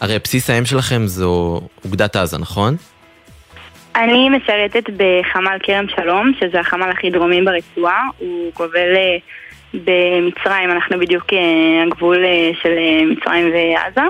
הרי 0.00 0.18
בסיס 0.18 0.50
האם 0.50 0.64
שלכם 0.64 1.06
זו 1.06 1.60
אוגדת 1.84 2.16
עזה, 2.16 2.38
נכון? 2.38 2.76
אני 3.96 4.28
משרתת 4.28 4.90
בחמ"ל 4.90 5.58
כרם 5.62 5.84
שלום, 5.96 6.32
שזה 6.40 6.60
החמ"ל 6.60 6.90
הכי 6.90 7.10
דרומי 7.10 7.42
ברצועה. 7.42 8.02
הוא 8.18 8.52
גובל 8.56 8.96
אה, 8.96 9.16
במצרים, 9.74 10.70
אנחנו 10.70 10.98
בדיוק 10.98 11.24
הגבול 11.86 12.24
של 12.62 12.70
מצרים 13.10 13.52
ועזה. 13.52 14.08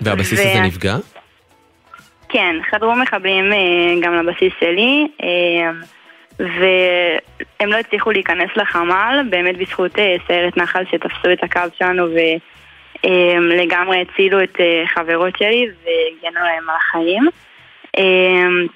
והבסיס 0.00 0.38
ו... 0.38 0.42
הזה 0.42 0.60
נפגע? 0.60 0.96
כן, 2.28 2.56
חדרו 2.70 2.94
מחבלים 2.94 3.44
גם 4.02 4.14
לבסיס 4.14 4.52
שלי. 4.60 5.08
והם 6.38 7.70
לא 7.70 7.76
הצליחו 7.76 8.10
להיכנס 8.10 8.50
לחמ"ל, 8.56 9.22
באמת 9.30 9.56
בזכות 9.56 9.92
סיירת 10.26 10.56
נחל 10.56 10.84
שתפסו 10.90 11.32
את 11.32 11.44
הקו 11.44 11.60
שלנו 11.78 12.06
ולגמרי 13.04 14.02
הצילו 14.02 14.42
את 14.42 14.58
חברות 14.94 15.38
שלי 15.38 15.66
והגנו 15.84 16.40
להם 16.40 16.70
על 16.70 16.76
החיים. 16.76 17.28
אמ, 17.96 18.66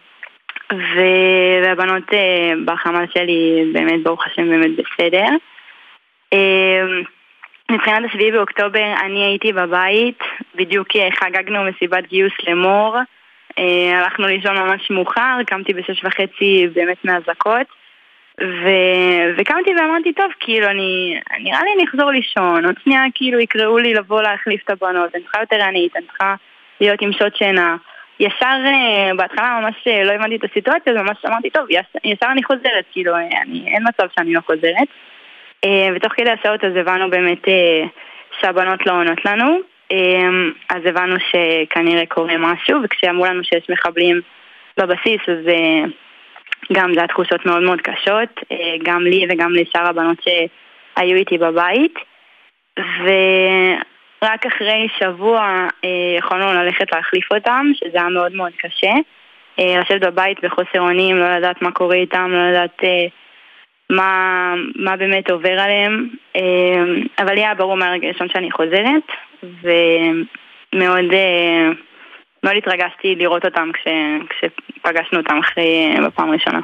והבנות 0.71 2.13
אה, 2.13 2.53
בחמ"ל 2.65 3.05
שלי 3.15 3.71
באמת, 3.73 4.03
ברוך 4.03 4.27
השם, 4.27 4.49
באמת 4.49 4.71
בסדר. 4.71 5.29
מבחינת 7.71 8.05
השביעי 8.05 8.33
באוקטובר 8.33 8.95
אני 9.05 9.25
הייתי 9.25 9.53
בבית, 9.53 10.19
בדיוק 10.55 10.89
אה, 10.97 11.09
חגגנו 11.11 11.65
מסיבת 11.65 12.07
גיוס 12.09 12.33
למור, 12.49 12.97
אה, 13.59 13.99
הלכנו 13.99 14.27
לישון 14.27 14.59
ממש 14.59 14.91
מאוחר, 14.91 15.39
קמתי 15.47 15.75
בשש 15.75 16.05
וחצי 16.05 16.67
באמת 16.75 17.05
מאזעקות 17.05 17.67
ו... 18.41 18.69
וקמתי 19.37 19.71
ואמרתי, 19.71 20.13
טוב, 20.13 20.33
כאילו, 20.41 20.67
אני, 20.67 21.21
נראה 21.39 21.65
לי 21.65 21.71
אני 21.77 21.85
אחזור 21.91 22.11
לישון, 22.11 22.65
עוד 22.65 22.75
שנייה 22.85 23.03
כאילו 23.15 23.41
יקראו 23.41 23.79
לי 23.79 23.95
לבוא 23.95 24.23
להחליף 24.23 24.63
את 24.65 24.71
הבנות, 24.71 25.15
אני 25.15 25.23
צריכה 25.23 25.41
יותר 25.41 25.63
ענית, 25.63 25.97
אני 25.97 26.05
צריכה 26.07 26.35
להיות 26.81 27.03
עם 27.03 27.13
שעות 27.13 27.37
שינה. 27.37 27.77
ישר, 28.21 28.61
אה, 28.67 29.11
בהתחלה 29.17 29.61
ממש 29.63 29.75
לא 30.05 30.13
הבנתי 30.13 30.37
את 30.37 30.45
הסיטואציה, 30.45 30.93
ממש 30.93 31.17
אמרתי, 31.27 31.51
טוב, 31.51 31.67
ישר 32.05 32.27
אני 32.33 32.43
חוזרת, 32.43 32.85
כאילו, 32.93 33.17
אני, 33.17 33.65
אין 33.75 33.85
מצב 33.89 34.07
שאני 34.17 34.35
לא 34.35 34.41
חוזרת. 34.41 34.89
ותוך 35.97 36.13
כדי 36.13 36.31
השעות 36.31 36.65
אז 36.65 36.77
הבנו 36.77 37.11
באמת 37.11 37.43
שהבנות 38.41 38.87
לא 38.87 38.93
עונות 38.93 39.25
לנו, 39.25 39.59
אז 40.69 40.83
הבנו 40.87 41.17
שכנראה 41.21 42.07
קורה 42.07 42.37
משהו, 42.39 42.79
וכשאמרו 42.83 43.27
לנו 43.27 43.45
שיש 43.45 43.71
מחבלים 43.71 44.21
בבסיס, 44.77 45.21
אז 45.29 45.39
גם 46.73 46.95
זה 46.95 47.01
היה 47.01 47.39
מאוד 47.47 47.63
מאוד 47.63 47.81
קשות, 47.81 48.41
גם 48.83 49.05
לי 49.05 49.27
וגם 49.31 49.53
לשאר 49.55 49.89
הבנות 49.89 50.19
שהיו 50.23 51.17
איתי 51.17 51.39
בבית. 51.39 51.95
ו... 52.79 53.11
רק 54.23 54.47
אחרי 54.47 54.89
שבוע 54.99 55.67
אה, 55.85 56.19
יכולנו 56.19 56.53
ללכת 56.53 56.93
להחליף 56.93 57.33
אותם, 57.33 57.67
שזה 57.75 57.99
היה 57.99 58.09
מאוד 58.09 58.33
מאוד 58.33 58.53
קשה. 58.59 58.93
אה, 59.59 59.81
לשבת 59.81 60.01
בבית 60.01 60.45
בחוסר 60.45 60.81
אונים, 60.81 61.17
לא 61.17 61.37
לדעת 61.37 61.63
מה 61.63 61.73
קורה 61.73 61.97
איתם, 61.97 62.31
לא 62.33 62.51
לדעת 62.51 62.85
אה, 62.85 63.07
מה, 63.91 64.55
מה 64.77 64.97
באמת 64.97 65.31
עובר 65.31 65.61
עליהם. 65.61 66.09
אה, 66.37 66.43
אבל 67.19 67.37
היה 67.37 67.55
ברור 67.55 67.77
מהרגע 67.77 68.07
הראשון 68.07 68.29
שאני 68.33 68.51
חוזרת, 68.51 69.07
ומאוד 69.43 71.13
אה, 71.13 71.69
מאוד 72.45 72.57
התרגשתי 72.59 73.15
לראות 73.15 73.45
אותם 73.45 73.69
כש, 73.73 73.89
כשפגשנו 74.31 75.19
אותם 75.19 75.39
אחרי, 75.39 75.95
אה, 75.97 76.07
בפעם 76.07 76.29
הראשונה. 76.29 76.61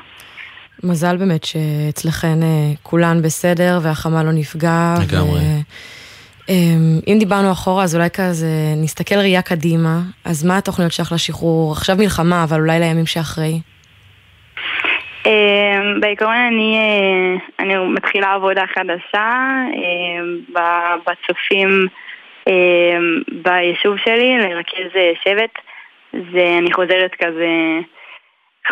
מזל 0.85 1.17
באמת 1.17 1.45
שאצלכן 1.45 2.39
כולן 2.83 3.23
בסדר 3.23 3.79
והחמה 3.83 4.23
לא 4.23 4.33
נפגע. 4.33 4.95
לגמרי. 5.09 5.41
ו... 5.41 5.61
אמ, 6.49 7.01
אם 7.07 7.17
דיברנו 7.19 7.53
אחורה, 7.53 7.85
אז 7.85 7.95
אולי 7.97 8.09
כזה 8.13 8.75
נסתכל 8.77 9.15
ראייה 9.15 9.43
קדימה, 9.43 10.01
אז 10.25 10.45
מה 10.45 10.59
התוכניות 10.59 10.93
שלך 10.93 11.13
לשחרור? 11.13 11.73
עכשיו 11.73 11.97
מלחמה, 11.97 12.45
אבל 12.45 12.61
אולי 12.61 12.81
לימים 12.81 13.07
שאחרי. 13.07 13.61
אמ, 15.27 16.01
בעיקרון 16.01 16.35
אני, 16.35 16.79
אה, 16.79 17.65
אני 17.65 17.75
מתחילה 17.77 18.35
עבודה 18.35 18.65
חדשה 18.67 19.33
אמ, 19.75 20.39
בצופים 21.07 21.87
ביישוב 23.43 23.97
שלי, 23.99 24.39
לרכז 24.39 24.97
אה, 24.97 25.13
שבט. 25.25 25.59
זה, 26.13 26.59
אני 26.59 26.73
חוזרת 26.73 27.15
כזה 27.15 27.47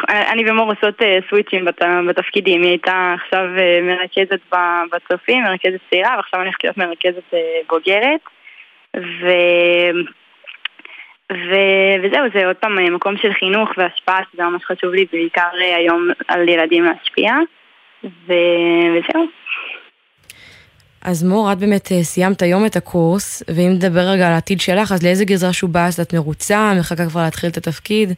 אני 0.09 0.51
ומור 0.51 0.73
עושות 0.73 1.03
אה, 1.03 1.19
סוויצ'ים 1.29 1.65
בתפקידים, 2.09 2.63
היא 2.63 2.71
הייתה 2.71 3.15
עכשיו 3.15 3.45
אה, 3.59 3.81
מרכזת 3.83 4.41
בצופים, 4.93 5.45
מרכזת 5.45 5.81
צעירה, 5.91 6.15
ועכשיו 6.17 6.41
אני 6.41 6.49
הולכת 6.49 6.65
להיות 6.65 6.77
מרכזת 6.77 7.35
אה, 7.35 7.39
בוגרת. 7.69 8.21
ו... 8.97 9.29
ו... 11.33 11.55
וזהו, 12.03 12.25
זה 12.35 12.47
עוד 12.47 12.57
פעם 12.57 12.95
מקום 12.95 13.17
של 13.17 13.33
חינוך 13.33 13.71
והשפעה, 13.77 14.21
שזה 14.33 14.43
ממש 14.43 14.65
חשוב 14.65 14.95
לי, 14.95 15.07
בעיקר 15.13 15.49
היום 15.77 16.09
על 16.29 16.49
ילדים 16.49 16.85
להשפיע. 16.85 17.33
ו... 18.05 18.33
וזהו. 18.93 19.27
אז 21.05 21.25
מור, 21.25 21.53
את 21.53 21.59
באמת 21.59 21.87
סיימת 22.03 22.43
היום 22.43 22.67
את 22.67 22.77
הקורס, 22.77 23.43
ואם 23.49 23.71
נדבר 23.71 24.01
רגע 24.01 24.27
על 24.27 24.33
העתיד 24.33 24.61
שלך, 24.61 24.93
אז 24.93 25.03
לאיזה 25.03 25.25
גזרה 25.25 25.53
שובעת 25.53 25.93
את 26.03 26.15
מרוצה, 26.15 26.73
מחכה 26.79 27.07
כבר 27.11 27.21
להתחיל 27.21 27.51
את 27.51 27.57
התפקיד? 27.57 28.09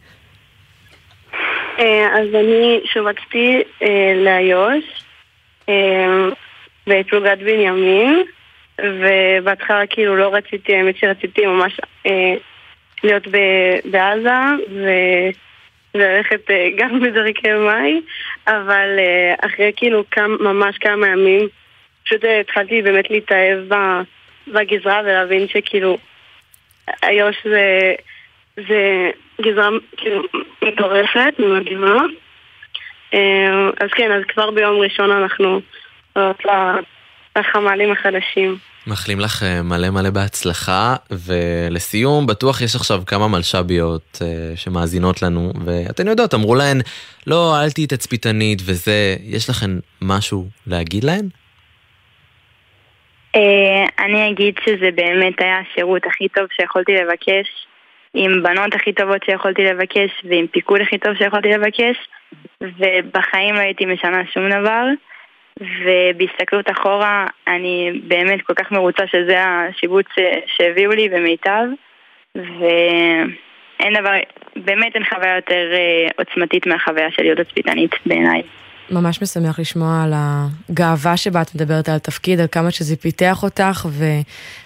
אה, 1.78 2.06
אז 2.20 2.34
אני 2.34 2.80
שובצתי 2.84 3.62
אה, 3.82 4.12
לאיו"ש 4.24 4.84
אה, 5.68 6.28
בפלוגת 6.86 7.38
בנימין, 7.38 8.22
ובהתחלה 8.80 9.86
כאילו 9.86 10.16
לא 10.16 10.34
רציתי, 10.34 10.76
האמת 10.76 10.96
שרציתי 10.96 11.46
ממש 11.46 11.80
להיות 13.06 13.28
בעזה 13.90 14.30
וללכת 15.94 16.50
גם 16.78 17.00
בדרכי 17.00 17.52
מאי, 17.52 18.00
אבל 18.46 18.98
אחרי 19.40 19.72
כאילו 19.76 20.04
כמה, 20.10 20.36
ממש 20.40 20.78
כמה 20.78 21.08
ימים 21.08 21.48
פשוט 22.04 22.24
התחלתי 22.40 22.82
באמת 22.82 23.10
להתאהב 23.10 23.58
בגזרה 24.48 25.00
ולהבין 25.04 25.48
שכאילו 25.48 25.98
איו"ש 27.02 27.36
זה, 27.44 27.94
זה 28.56 29.10
גזרה 29.40 29.68
כאילו 29.96 30.22
מטורפת, 30.62 31.34
מדהימה. 31.38 32.04
אה, 33.14 33.68
אז 33.80 33.90
כן, 33.90 34.12
אז 34.12 34.22
כבר 34.28 34.50
ביום 34.50 34.80
ראשון 34.80 35.10
אנחנו 35.10 35.60
עולות 36.12 36.42
לחמ"לים 37.36 37.92
החדשים. 37.92 38.56
מאחלים 38.86 39.20
לך 39.20 39.42
אה, 39.42 39.62
מלא 39.62 39.90
מלא 39.90 40.10
בהצלחה, 40.10 40.96
ולסיום, 41.10 42.26
בטוח 42.26 42.62
יש 42.62 42.76
עכשיו 42.76 43.02
כמה 43.06 43.28
מלש"ביות 43.28 44.18
uh, 44.22 44.56
שמאזינות 44.56 45.22
לנו, 45.22 45.52
ואתן 45.64 46.08
יודעות, 46.08 46.34
אמרו 46.34 46.54
להן, 46.54 46.80
לא, 47.26 47.62
אל 47.62 47.70
תהיי 47.70 47.86
תצפיתנית 47.86 48.58
וזה, 48.66 49.16
יש 49.22 49.50
לכן 49.50 49.70
משהו 50.02 50.46
להגיד 50.66 51.04
להן? 51.04 51.28
Uh, 53.36 53.38
אני 53.98 54.30
אגיד 54.30 54.54
שזה 54.64 54.90
באמת 54.94 55.34
היה 55.40 55.58
השירות 55.58 56.02
הכי 56.06 56.28
טוב 56.28 56.46
שיכולתי 56.56 56.92
לבקש. 56.92 57.66
עם 58.14 58.42
בנות 58.42 58.74
הכי 58.74 58.92
טובות 58.92 59.24
שיכולתי 59.24 59.64
לבקש 59.64 60.10
ועם 60.24 60.46
פיקוד 60.46 60.80
הכי 60.80 60.98
טוב 60.98 61.14
שיכולתי 61.14 61.48
לבקש 61.48 61.96
ובחיים 62.60 63.54
לא 63.54 63.60
הייתי 63.60 63.86
משנה 63.86 64.22
שום 64.32 64.48
דבר 64.48 64.84
ובהסתכלות 65.60 66.70
אחורה, 66.70 67.26
אני 67.48 68.00
באמת 68.08 68.42
כל 68.42 68.54
כך 68.54 68.72
מרוצה 68.72 69.02
שזה 69.06 69.36
השיבוץ 69.44 70.06
שהביאו 70.46 70.90
לי 70.90 71.08
ומיטב, 71.12 71.64
ואין 72.34 73.94
דבר, 74.00 74.10
באמת 74.56 74.94
אין 74.94 75.04
חוויה 75.04 75.36
יותר 75.36 75.72
אה, 75.72 76.08
עוצמתית 76.18 76.66
מהחוויה 76.66 77.10
של 77.10 77.22
להיות 77.22 77.38
תצפיתנית 77.38 77.90
בעיניי. 78.06 78.42
ממש 78.90 79.22
משמח 79.22 79.60
לשמוע 79.60 80.02
על 80.04 80.12
הגאווה 80.14 81.16
שבה 81.16 81.42
את 81.42 81.54
מדברת 81.54 81.88
על 81.88 81.94
התפקיד, 81.96 82.40
על 82.40 82.46
כמה 82.52 82.70
שזה 82.70 82.96
פיתח 82.96 83.42
אותך, 83.42 83.86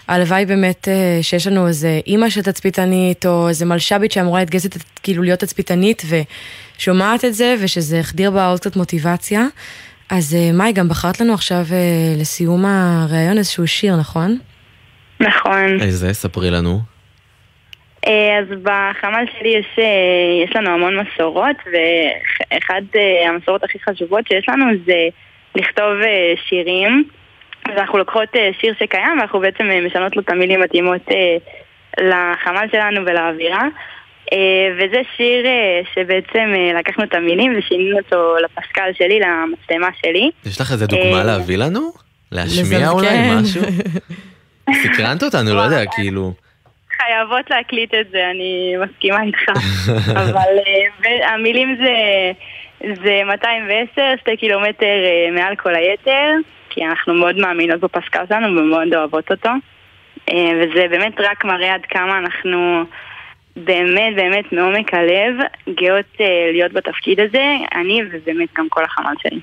והלוואי 0.08 0.46
באמת 0.46 0.88
אה, 0.88 1.18
שיש 1.22 1.46
לנו 1.46 1.66
איזה 1.66 2.00
אימא 2.06 2.30
של 2.30 2.42
תצפיתנית, 2.42 3.26
או 3.26 3.48
איזה 3.48 3.66
מלש"בית 3.66 4.12
שאמורה 4.12 4.40
להתגייס 4.40 4.66
כאילו 5.02 5.22
להיות 5.22 5.40
תצפיתנית, 5.40 6.02
ושומעת 6.78 7.24
את 7.24 7.34
זה, 7.34 7.54
ושזה 7.60 7.98
החדיר 7.98 8.30
בה 8.30 8.48
עוד 8.48 8.60
קצת 8.60 8.76
מוטיבציה. 8.76 9.46
אז 10.10 10.34
אה, 10.34 10.52
מאי, 10.52 10.72
גם 10.72 10.88
בחרת 10.88 11.20
לנו 11.20 11.34
עכשיו 11.34 11.64
אה, 11.72 12.20
לסיום 12.20 12.64
הראיון 12.66 13.38
איזשהו 13.38 13.66
שיר, 13.66 13.96
נכון? 13.96 14.38
נכון. 15.20 15.80
איזה? 15.80 16.12
ספרי 16.12 16.50
לנו. 16.50 16.78
אה, 18.06 18.38
אז 18.38 18.46
בחמ"ל 18.62 19.24
שלי 19.38 19.48
יש, 19.48 19.78
יש 20.44 20.56
לנו 20.56 20.70
המון 20.70 20.98
מסורות, 20.98 21.56
ואחד 21.66 22.82
המסורות 23.28 23.64
הכי 23.64 23.78
חשובות 23.78 24.26
שיש 24.28 24.48
לנו 24.48 24.64
זה 24.86 25.08
לכתוב 25.54 25.92
שירים. 26.48 27.04
אז 27.64 27.78
אנחנו 27.78 27.98
לוקחות 27.98 28.28
שיר 28.60 28.74
שקיים, 28.78 29.18
ואנחנו 29.18 29.40
בעצם 29.40 29.64
משנות 29.86 30.16
לו 30.16 30.22
את 30.22 30.30
המילים 30.30 30.60
מתאימות 30.60 31.02
לחמ"ל 32.00 32.66
שלנו 32.72 33.00
ולאווירה. 33.06 33.62
אה, 34.32 34.68
וזה 34.76 35.00
שיר 35.16 35.46
אה, 35.46 35.80
שבעצם 35.94 36.52
אה, 36.54 36.78
לקחנו 36.78 37.04
את 37.04 37.14
המילים 37.14 37.58
ושינינו 37.58 37.98
אותו 37.98 38.36
לפסקל 38.44 38.90
שלי, 38.98 39.20
למצלמה 39.20 39.88
שלי. 40.02 40.30
יש 40.46 40.60
לך 40.60 40.72
איזה 40.72 40.86
דוגמה 40.86 41.24
להביא 41.24 41.56
לנו? 41.56 41.92
להשמיע 42.32 42.90
אולי 42.90 43.18
משהו? 43.40 43.62
סקרנת 44.82 45.22
אותנו, 45.22 45.54
לא 45.54 45.60
יודע, 45.60 45.82
כאילו... 45.96 46.32
חייבות 46.96 47.50
להקליט 47.50 47.94
את 47.94 48.10
זה, 48.10 48.30
אני 48.30 48.74
מסכימה 48.84 49.22
איתך. 49.22 49.48
אבל 50.22 50.48
המילים 51.22 51.76
זה, 51.76 51.94
זה 53.04 53.22
210, 53.26 54.02
שתי 54.20 54.36
קילומטר 54.36 54.86
מעל 55.32 55.56
כל 55.56 55.74
היתר, 55.74 56.30
כי 56.70 56.84
אנחנו 56.84 57.14
מאוד 57.14 57.36
מאמינות 57.36 57.80
בפסקל 57.80 58.24
שלנו 58.28 58.60
ומאוד 58.60 58.94
אוהבות 58.94 59.30
אותו. 59.30 59.50
וזה 60.30 60.86
באמת 60.90 61.20
רק 61.20 61.44
מראה 61.44 61.74
עד 61.74 61.86
כמה 61.88 62.18
אנחנו... 62.18 62.84
באמת, 63.64 64.16
באמת, 64.16 64.52
מעומק 64.52 64.94
הלב, 64.94 65.34
גאות 65.68 66.14
uh, 66.16 66.22
להיות 66.52 66.72
בתפקיד 66.72 67.20
הזה, 67.20 67.44
אני 67.80 68.00
ובאמת 68.12 68.48
גם 68.58 68.66
כל 68.68 68.84
החמ"ל 68.84 69.14
שלי. 69.22 69.40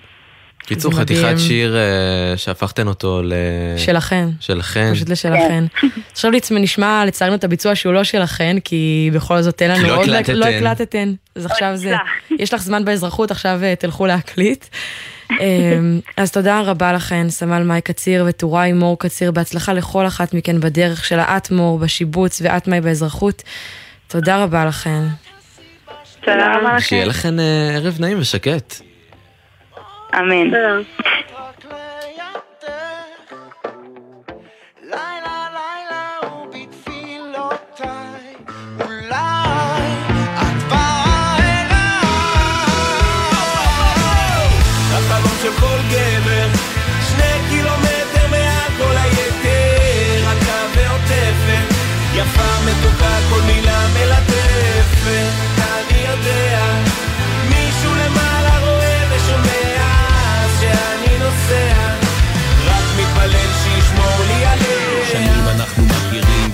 קיצור, 0.65 0.93
חתיכת 0.93 1.35
שיר 1.37 1.75
uh, 1.75 2.37
שהפכתן 2.37 2.87
אותו 2.87 3.21
ל... 3.23 3.33
שלכן. 3.77 4.25
שלכן. 4.39 4.91
פשוט 4.93 5.09
לשלכן. 5.09 5.65
כן. 5.81 5.87
עכשיו 6.11 6.31
נשמע 6.51 7.03
לצערנו 7.07 7.35
את 7.35 7.43
הביצוע 7.43 7.75
שהוא 7.75 7.93
לא 7.93 8.03
שלכן, 8.03 8.57
כי 8.63 9.11
בכל 9.13 9.41
זאת 9.41 9.57
תן 9.57 9.69
לנו 9.71 9.87
לא 9.87 9.95
עוד... 9.95 10.09
הקלטתן. 10.09 10.35
לא 10.35 10.45
הקלטתן. 10.45 11.13
אז 11.35 11.45
עכשיו 11.45 11.75
זה... 11.75 11.95
יש 12.39 12.53
לך 12.53 12.61
זמן 12.61 12.85
באזרחות, 12.85 13.31
עכשיו 13.31 13.59
uh, 13.61 13.79
תלכו 13.79 14.05
להקליט. 14.05 14.65
אז 16.17 16.31
תודה 16.31 16.61
רבה 16.61 16.93
לכן, 16.93 17.29
סמל 17.29 17.63
מאי 17.63 17.81
קציר 17.81 18.25
וטוראי 18.27 18.73
מור 18.73 18.99
קציר, 18.99 19.31
בהצלחה 19.31 19.73
לכל 19.73 20.07
אחת 20.07 20.33
מכן 20.33 20.59
בדרך 20.59 21.05
של 21.05 21.19
האט 21.19 21.51
מור 21.51 21.79
בשיבוץ 21.79 22.41
ואת 22.43 22.67
מאי 22.67 22.81
באזרחות. 22.81 23.43
תודה 24.07 24.43
רבה 24.43 24.65
לכן. 24.65 25.01
תודה 26.19 26.57
רבה 26.57 26.73
לכם. 26.75 26.79
שיהיה 26.79 27.05
לכן 27.05 27.39
אה, 27.39 27.71
ערב 27.75 27.97
נעים 27.99 28.19
ושקט. 28.19 28.73
אמן. 30.19 30.51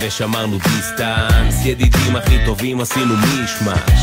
ושמרנו 0.07 0.57
דיסטנס. 0.57 1.65
ידידים 1.65 2.15
הכי 2.15 2.37
טובים 2.45 2.81
עשינו 2.81 3.15
מישמש. 3.17 3.99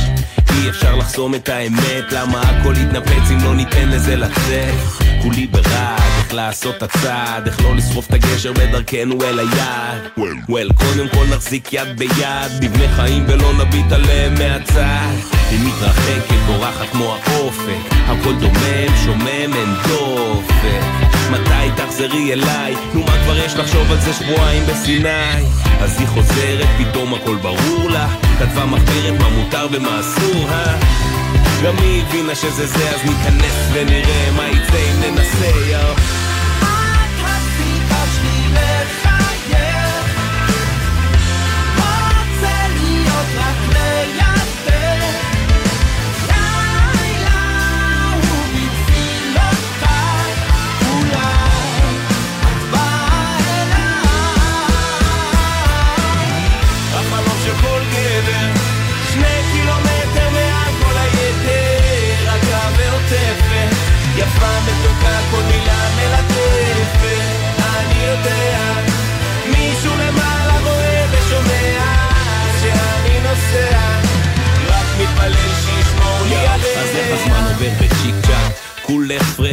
אי 0.50 0.70
אפשר 0.70 0.96
לחסום 0.96 1.34
את 1.34 1.48
האמת 1.48 2.12
למה 2.12 2.40
הכל 2.40 2.74
יתנפץ 2.76 3.30
אם 3.30 3.44
לא 3.44 3.54
ניתן 3.54 3.88
לזה 3.88 4.16
לצאת? 4.16 4.74
כולי 5.22 5.46
ברעד 5.46 6.09
איך 6.30 6.36
לעשות 6.36 6.76
את 6.76 6.82
הצעד 6.82 7.46
איך 7.46 7.60
לא 7.60 7.76
לשרוף 7.76 8.06
את 8.06 8.12
הגשר 8.14 8.52
בדרכנו 8.52 9.22
אל 9.22 9.38
היעד 9.38 10.08
וול 10.48 10.72
קודם 10.72 11.08
כל 11.08 11.24
נחזיק 11.34 11.72
יד 11.72 11.98
ביד 11.98 12.52
נבנה 12.62 12.96
חיים 12.96 13.24
ולא 13.28 13.52
נביט 13.52 13.92
עליהם 13.92 14.34
מהצד 14.34 15.14
היא 15.50 15.58
מתרחקת 15.66 16.38
בורחת 16.46 16.88
כמו 16.92 17.14
האופק 17.14 17.94
הכל 18.06 18.34
דומם 18.34 18.96
שומם 19.04 19.54
אין 19.54 19.74
דופק 19.88 21.10
מתי 21.30 21.82
תחזרי 21.82 22.32
אליי? 22.32 22.74
נו 22.94 23.00
מה 23.00 23.24
כבר 23.24 23.38
יש 23.38 23.54
לחשוב 23.54 23.90
על 23.90 24.00
זה 24.00 24.12
שבועיים 24.12 24.62
בסיני? 24.66 25.44
אז 25.80 26.00
היא 26.00 26.06
חוזרת, 26.06 26.68
פתאום 26.78 27.14
הכל 27.14 27.36
ברור 27.36 27.90
לה 27.90 28.08
כתבה 28.38 28.66
מחברת 28.66 29.20
מה 29.20 29.28
מותר 29.28 29.66
ומה 29.72 30.00
אסור, 30.00 30.48
אה? 30.50 31.19
גם 31.64 31.76
היא 31.78 32.02
הבינה 32.02 32.34
שזה 32.34 32.66
זה, 32.66 32.90
אז 32.90 33.00
ניכנס 33.04 33.68
ונראה 33.72 34.30
מה 34.36 34.48
יצא 34.48 34.76
אם 34.76 35.00
ננסה, 35.00 35.46
יאו 35.70 35.94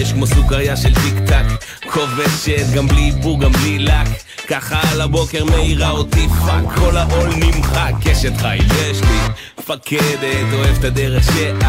פרש 0.08 0.14
כמו 0.14 0.28
סוכריה 0.28 0.78
של 0.78 0.94
טיק 0.94 1.14
טק. 1.28 1.46
כובשת 1.92 2.74
גם 2.76 2.88
בלי 2.88 3.12
איפור 3.16 3.40
גם 3.40 3.52
בלי 3.52 3.80
לק. 3.80 4.08
ככה 4.48 4.82
על 4.92 5.02
הבוקר 5.02 5.46
מאירה 5.46 5.90
אותי 5.90 6.28
פאק 6.28 6.64
כל 6.76 6.98
העול 6.98 7.30
נמחק. 7.36 7.92
קשת 8.04 8.38
חיל 8.38 8.66
יש 8.92 9.02
לי 9.02 9.20
מפקדת 9.70 10.54
אוהב 10.54 10.78
את 10.80 10.84
הדרך 10.84 11.24
שאת 11.24 11.64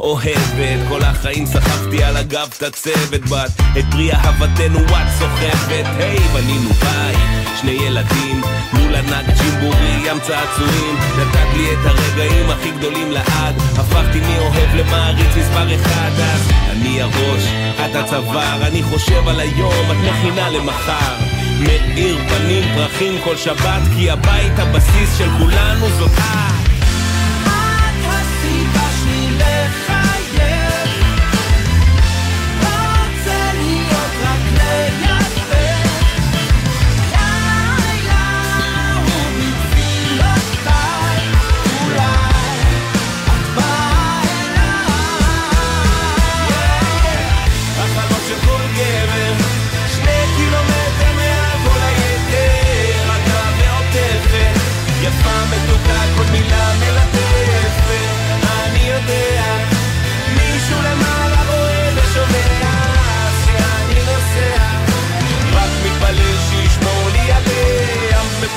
אוהבת. 0.00 0.88
כל 0.88 1.02
החיים 1.02 1.46
סחבתי 1.46 2.02
על 2.02 2.16
הגב 2.16 2.48
את 2.58 2.62
הצוות 2.62 3.20
בת 3.20 3.50
את 3.78 3.84
פרי 3.90 4.12
אהבתנו 4.12 4.78
את 4.80 5.08
סוחבת. 5.18 5.86
היי 5.98 6.18
בנינו 6.18 6.70
בית 6.70 7.18
שני 7.60 7.70
ילדים 7.70 8.40
לול 8.72 8.94
ענק 8.94 9.26
ג'ימבורי 9.38 10.06
ים 10.06 10.20
צעצועים. 10.20 10.96
נתת 11.18 11.56
לי 11.56 11.72
את 11.72 11.78
הרגעים 11.84 12.50
הכי 12.50 12.70
גדולים 12.70 13.10
לעד. 13.10 13.54
הפכתי 13.76 14.20
מאוהב 14.20 14.74
למעריץ 14.74 15.36
מספר 15.38 15.74
אחד. 15.74 16.10
אז 16.18 16.50
אני 16.70 17.02
הראש 17.02 17.42
את 17.74 17.96
הצוואר. 17.96 18.66
אני 18.66 18.82
חושב 18.82 19.28
על 19.28 19.40
היום 19.40 19.90
את 19.90 19.96
מכינה 19.96 20.50
למחר. 20.50 21.14
מאיר 21.60 22.18
פנים 22.28 22.64
פרחים 22.74 23.22
כל 23.24 23.36
שבת 23.36 23.82
כי 23.96 24.10
הבית 24.10 24.58
הבסיס 24.58 25.18
של 25.18 25.28
כולנו 25.38 25.88
זאת 25.98 26.10
את 26.10 26.65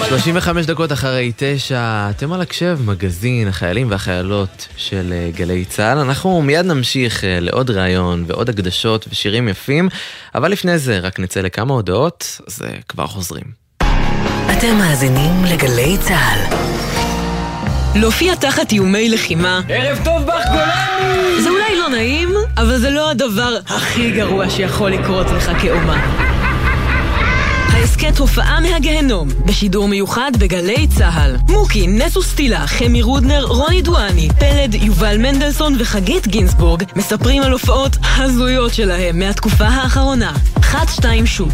35 0.09 0.65
דקות 0.65 0.91
אחרי 0.91 1.31
תשע, 1.37 2.09
אתם 2.09 2.33
על 2.33 2.41
הקשב, 2.41 2.79
מגזין 2.85 3.47
החיילים 3.47 3.91
והחיילות 3.91 4.67
של 4.77 5.13
אה, 5.13 5.29
גלי 5.35 5.65
צה"ל. 5.65 5.97
אנחנו 5.97 6.41
מיד 6.41 6.65
נמשיך 6.65 7.23
אה, 7.23 7.39
לעוד 7.39 7.71
ראיון 7.71 8.23
ועוד 8.27 8.49
הקדשות 8.49 9.07
ושירים 9.11 9.47
יפים, 9.47 9.89
אבל 10.35 10.51
לפני 10.51 10.77
זה 10.77 10.99
רק 10.99 11.19
נצא 11.19 11.41
לכמה 11.41 11.73
הודעות, 11.73 12.41
אז 12.47 12.61
כבר 12.87 13.07
חוזרים. 13.07 13.43
אתם 14.57 14.77
מאזינים 14.77 15.45
לגלי 15.45 15.97
צה"ל. 15.97 16.55
להופיע 17.99 18.35
תחת 18.35 18.71
איומי 18.71 19.09
לחימה. 19.09 19.61
ערב 19.69 19.99
טוב 20.05 20.25
בך 20.25 20.45
גולני! 20.51 21.41
זה 21.41 21.49
אולי 21.49 21.77
לא 21.77 21.89
נעים, 21.89 22.29
אבל 22.57 22.77
זה 22.77 22.89
לא 22.89 23.09
הדבר 23.09 23.57
הכי 23.67 24.11
גרוע 24.11 24.49
שיכול 24.49 24.91
לקרות 24.91 25.27
לך 25.27 25.51
כאומה. 25.61 26.28
ההסכת 27.79 28.17
הופעה 28.17 28.59
מהגהנום, 28.59 29.29
בשידור 29.45 29.87
מיוחד 29.87 30.31
בגלי 30.39 30.87
צה"ל. 30.87 31.35
מוקי, 31.49 31.87
נטו 31.87 32.21
סטילה, 32.21 32.67
חמי 32.67 33.01
רודנר, 33.01 33.45
רוני 33.45 33.81
דואני, 33.81 34.29
פלד, 34.39 34.75
יובל 34.75 35.17
מנדלסון 35.17 35.75
וחגית 35.79 36.27
גינסבורג 36.27 36.83
מספרים 36.95 37.43
על 37.43 37.51
הופעות 37.51 37.97
הזויות 38.17 38.73
שלהם 38.73 39.19
מהתקופה 39.19 39.65
האחרונה. 39.65 40.33
חד 40.61 40.85
שתיים 40.95 41.25
שוט, 41.25 41.53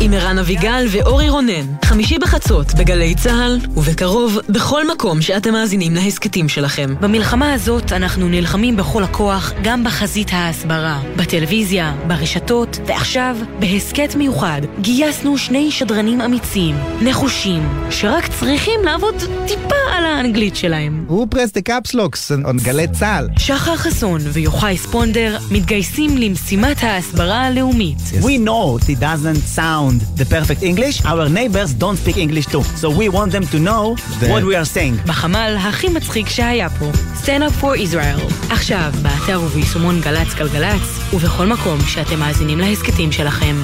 עם 0.00 0.12
ערן 0.12 0.38
אביגל 0.38 0.86
ואורי 0.90 1.28
רונן. 1.28 1.66
חמישי 1.84 2.18
בחצות 2.18 2.74
בגלי 2.74 3.14
צה"ל, 3.14 3.58
ובקרוב 3.76 4.38
בכל 4.48 4.90
מקום 4.92 5.22
שאתם 5.22 5.52
מאזינים 5.52 5.94
להסכתים 5.94 6.48
שלכם. 6.48 6.94
במלחמה 7.00 7.52
הזאת 7.52 7.92
אנחנו 7.92 8.28
נלחמים 8.28 8.76
בכל 8.76 9.04
הכוח, 9.04 9.52
גם 9.62 9.84
בחזית 9.84 10.28
ההסברה, 10.32 11.00
בטלוויזיה, 11.16 11.94
ברשתות, 12.06 12.78
ועכשיו, 12.86 13.36
בהסכת 13.58 14.14
מיוחד, 14.14 14.60
גייסנו 14.80 15.38
שני 15.38 15.61
שדרנים 15.70 16.20
אמיצים, 16.20 16.76
נחושים, 17.00 17.68
שרק 17.90 18.26
צריכים 18.40 18.80
לעבוד 18.84 19.14
טיפה 19.46 19.74
על 19.92 20.04
האנגלית 20.04 20.56
שלהם. 20.56 21.04
הוא 21.08 21.26
פרס 21.30 21.52
דה 21.52 21.60
קפסלוקס, 21.60 22.32
on 22.32 22.62
גלי 22.62 22.88
צה"ל. 22.88 23.28
שחר 23.38 23.76
חסון 23.76 24.20
ויוחאי 24.32 24.76
ספונדר 24.76 25.38
מתגייסים 25.50 26.18
למשימת 26.18 26.82
ההסברה 26.82 27.40
הלאומית. 27.46 27.98
Yes. 27.98 28.24
We 28.24 28.38
know 28.46 28.88
it 28.88 29.00
doesn't 29.00 29.58
sound 29.58 30.20
the 30.20 30.24
perfect 30.24 30.62
English, 30.62 31.04
our 31.04 31.28
neighbors 31.28 31.72
don't 31.80 31.98
speak 32.04 32.16
English 32.16 32.46
too, 32.46 32.62
so 32.62 32.88
we 32.90 33.08
want 33.08 33.32
them 33.32 33.46
to 33.54 33.58
know 33.58 33.96
the... 34.20 34.26
what 34.28 34.44
we 34.44 34.54
are 34.54 34.76
saying. 34.76 35.06
בחמ"ל 35.06 35.56
הכי 35.58 35.88
מצחיק 35.88 36.28
שהיה 36.28 36.70
פה, 36.70 36.90
Stand 37.22 37.42
up 37.42 37.64
for 37.64 37.76
Israel. 37.76 38.52
עכשיו, 38.52 38.92
באתר 39.02 39.40
וביישומון 39.40 40.00
גל"צ 40.00 40.34
גלגלצ, 40.34 41.12
ובכל 41.12 41.46
מקום 41.46 41.80
שאתם 41.86 42.18
מאזינים 42.18 42.58
להסכתים 42.58 43.12
שלכם. 43.12 43.56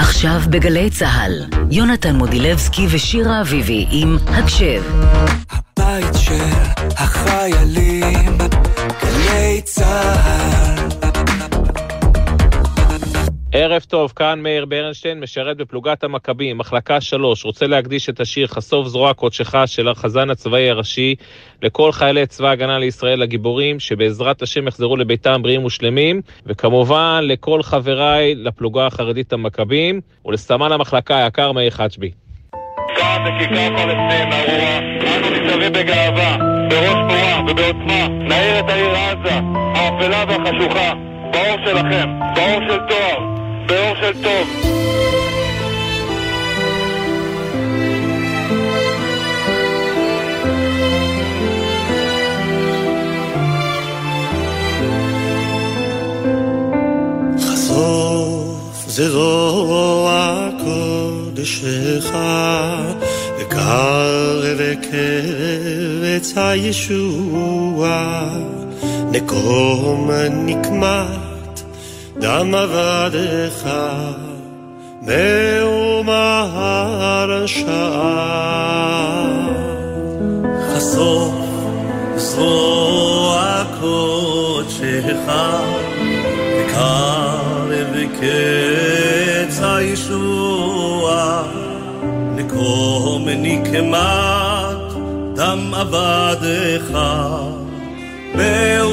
עכשיו 0.00 0.40
בגלי 0.50 0.90
צה"ל, 0.90 1.44
יונתן 1.70 2.16
מודילבסקי 2.16 2.86
ושירה 2.90 3.40
אביבי 3.40 3.86
עם 3.90 4.16
הקשב. 4.26 4.82
הבית 5.50 6.14
של 6.14 6.44
החיילים, 6.96 8.38
גלי 9.02 9.60
צה"ל. 9.64 10.79
ערב 13.52 13.82
טוב, 13.82 14.12
כאן 14.16 14.40
מאיר 14.42 14.64
ברנשטיין, 14.64 15.20
משרת 15.20 15.56
בפלוגת 15.56 16.04
המכבים, 16.04 16.58
מחלקה 16.58 17.00
3, 17.00 17.44
רוצה 17.44 17.66
להקדיש 17.66 18.08
את 18.08 18.20
השיר 18.20 18.46
חשוף 18.46 18.86
זרוע 18.86 19.14
קודשך 19.14 19.54
של 19.66 19.88
החזן 19.88 20.30
הצבאי 20.30 20.70
הראשי 20.70 21.14
לכל 21.62 21.92
חיילי 21.92 22.26
צבא 22.26 22.48
ההגנה 22.48 22.78
לישראל 22.78 23.22
הגיבורים, 23.22 23.80
שבעזרת 23.80 24.42
השם 24.42 24.68
יחזרו 24.68 24.96
לביתם 24.96 25.42
בריאים 25.42 25.64
ושלמים, 25.64 26.20
וכמובן 26.46 27.20
לכל 27.22 27.62
חבריי 27.62 28.34
לפלוגה 28.34 28.86
החרדית 28.86 29.32
המכבים, 29.32 30.00
ולסמן 30.26 30.72
המחלקה 30.72 31.24
היקר 31.24 31.52
מאיר 31.52 31.70
והחשוכה, 40.28 40.92
באור 41.32 41.56
שלכם, 41.66 42.18
באור 42.34 42.60
של 42.68 42.78
תואר, 42.88 43.29
באור 43.70 43.94
של 44.00 44.22
טוב. 44.22 44.70
זרוע 58.86 60.48
קודשך, 60.64 62.12
וקרב 63.38 64.58
קרץ 64.90 66.32
הישוע, 66.36 68.22
נקום 69.12 70.10
נקמת 70.30 71.29
דם 72.20 72.54
עבדך, 72.54 73.70
מאומה 75.02 76.46
הרשעה. 77.26 78.00
חשוף 80.68 81.34
זרוע 82.16 83.62
קודשך, 83.80 85.32
וקרב 86.56 87.94
קץ 88.20 89.60
הישוע, 89.62 91.42
נקום 92.36 93.28
נקמת 93.28 94.92
דם 95.34 95.74
עבדך, 95.74 96.98
מאומה 98.34 98.89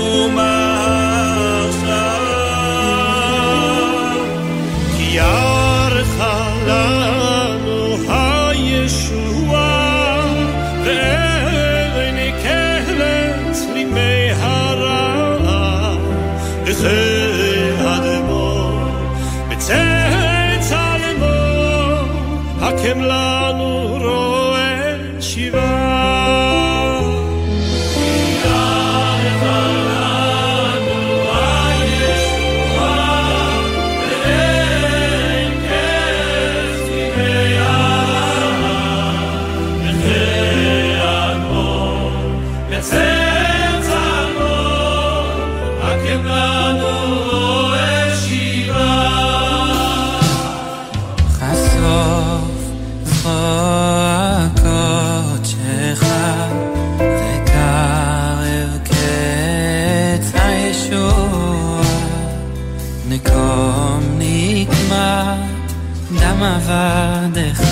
דם 66.38 66.44
עבדך, 66.44 67.62
מאומה 67.62 67.67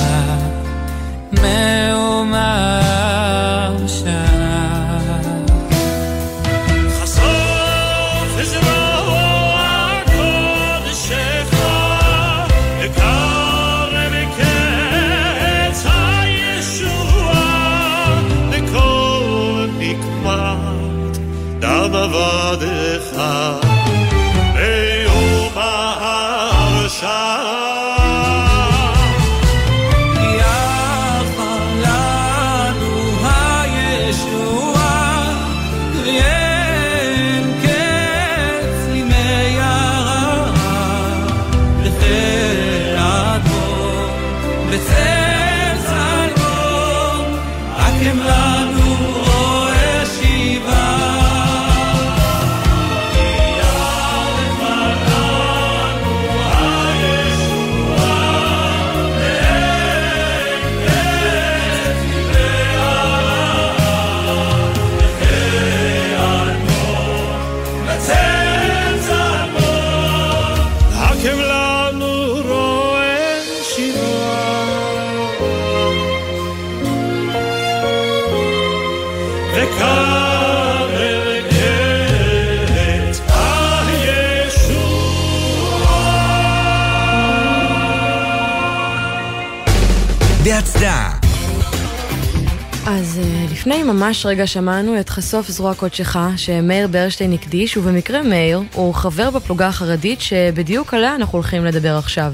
ממש 94.05 94.25
רגע 94.25 94.47
שמענו 94.47 94.99
את 94.99 95.09
חשוף 95.09 95.49
זרוע 95.49 95.73
קודשך 95.73 96.17
שמאיר 96.37 96.87
ברשטיין 96.87 97.33
הקדיש, 97.33 97.77
ובמקרה 97.77 98.23
מאיר 98.23 98.61
הוא 98.73 98.93
חבר 98.93 99.29
בפלוגה 99.29 99.67
החרדית 99.67 100.21
שבדיוק 100.21 100.93
עליה 100.93 101.15
אנחנו 101.15 101.37
הולכים 101.37 101.65
לדבר 101.65 101.97
עכשיו. 101.97 102.33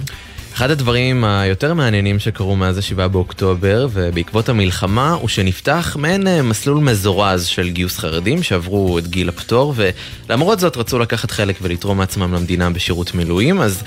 אחד 0.53 0.72
הדברים 0.72 1.24
היותר 1.24 1.74
מעניינים 1.74 2.19
שקרו 2.19 2.55
מאז 2.55 2.78
ה-7 2.78 3.07
באוקטובר 3.07 3.88
ובעקבות 3.91 4.49
המלחמה 4.49 5.13
הוא 5.13 5.30
שנפתח 5.30 5.97
מעין 5.99 6.28
אה, 6.28 6.41
מסלול 6.41 6.78
מזורז 6.78 7.45
של 7.45 7.69
גיוס 7.69 7.97
חרדים 7.97 8.43
שעברו 8.43 8.97
את 8.97 9.07
גיל 9.07 9.30
הפטור 9.30 9.74
ולמרות 9.76 10.59
זאת 10.59 10.78
רצו 10.78 10.99
לקחת 10.99 11.32
חלק 11.32 11.55
ולתרום 11.61 11.97
מעצמם 11.97 12.34
למדינה 12.34 12.69
בשירות 12.69 13.15
מילואים 13.15 13.61
אז 13.61 13.84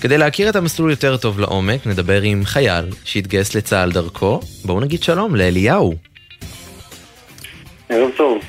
כדי 0.00 0.18
להכיר 0.18 0.48
את 0.48 0.56
המסלול 0.56 0.90
יותר 0.90 1.16
טוב 1.16 1.40
לעומק 1.40 1.86
נדבר 1.86 2.22
עם 2.22 2.44
חייל 2.44 2.84
שהתגייס 3.04 3.54
לצה"ל 3.54 3.92
דרכו 3.92 4.40
בואו 4.64 4.80
נגיד 4.80 5.02
שלום 5.02 5.34
לאליהו. 5.34 6.15
ערב 7.88 8.10
טוב. 8.16 8.42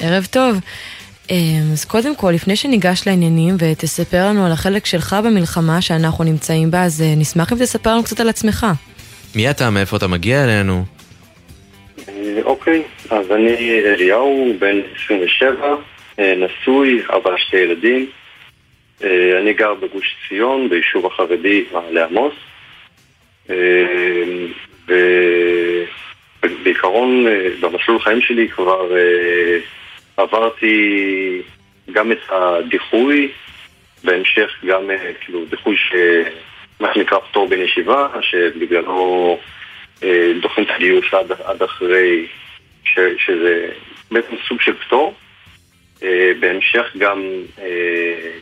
ערב 0.00 0.26
טוב. 0.30 0.56
אמ, 1.30 1.36
אז 1.72 1.84
קודם 1.84 2.16
כל, 2.16 2.30
לפני 2.34 2.56
שניגש 2.56 3.06
לעניינים 3.06 3.54
ותספר 3.58 4.26
לנו 4.28 4.46
על 4.46 4.52
החלק 4.52 4.86
שלך 4.86 5.16
במלחמה 5.24 5.80
שאנחנו 5.80 6.24
נמצאים 6.24 6.70
בה, 6.70 6.82
אז 6.82 7.02
אה, 7.02 7.14
נשמח 7.16 7.52
אם 7.52 7.58
תספר 7.58 7.90
לנו 7.90 8.04
קצת 8.04 8.20
על 8.20 8.28
עצמך. 8.28 8.66
מי 9.34 9.50
אתה? 9.50 9.70
מאיפה 9.70 9.96
אתה 9.96 10.06
מגיע 10.06 10.44
אלינו? 10.44 10.84
אה, 12.08 12.38
אוקיי, 12.44 12.82
אז 13.10 13.30
אני 13.30 13.80
אליהו, 13.84 14.52
בן 14.58 14.76
27, 15.04 15.66
אה, 16.18 16.34
נשוי, 16.36 17.02
אבא 17.16 17.30
שתי 17.36 17.56
ילדים. 17.56 18.06
אני 19.40 19.52
גר 19.52 19.74
בגוש 19.74 20.16
ציון, 20.28 20.68
ביישוב 20.68 21.06
החרדי 21.06 21.64
מעלה 21.72 22.06
עמוס. 22.06 22.34
ובעיקרון, 26.50 27.26
במסלול 27.60 28.00
חיים 28.00 28.20
שלי 28.20 28.48
כבר 28.48 28.88
עברתי 30.16 31.42
גם 31.92 32.12
את 32.12 32.18
הדיחוי, 32.28 33.28
בהמשך 34.04 34.50
גם 34.66 34.90
אה, 34.90 35.12
כאילו 35.20 35.44
דיחוי 35.44 35.76
ש... 35.76 35.92
מה 36.80 36.94
שנקרא 36.94 37.18
פטור 37.18 37.48
בן 37.48 37.60
ישיבה, 37.60 38.08
שבגללו 38.20 39.38
אה, 40.02 40.32
דוחים 40.40 40.64
את 40.64 40.70
הגיוס 40.70 41.14
עד, 41.14 41.32
עד 41.44 41.62
אחרי, 41.62 42.26
ש, 42.84 42.98
שזה 43.18 43.68
בעצם 44.10 44.34
סוג 44.48 44.60
של 44.60 44.74
פטור. 44.74 45.14
אה, 46.02 46.32
בהמשך 46.40 46.96
גם 46.98 47.22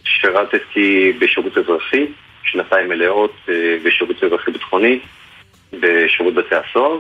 שירתתי 0.05 1.13
בשירות 1.19 1.59
אזרחי, 1.59 2.07
שנתיים 2.45 2.89
מלאות 2.89 3.37
בשירות 3.85 4.25
אזרחי 4.25 4.51
ביטחוני, 4.51 4.99
בשירות 5.73 6.35
בתי 6.35 6.55
הסוהר. 6.55 6.99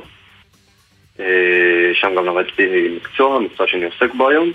שם 1.95 2.15
גם 2.17 2.27
למדתי 2.27 2.89
מקצוע, 2.97 3.39
מקצוע 3.39 3.67
שאני 3.67 3.85
עוסק 3.85 4.15
בו 4.15 4.29
היום. 4.29 4.53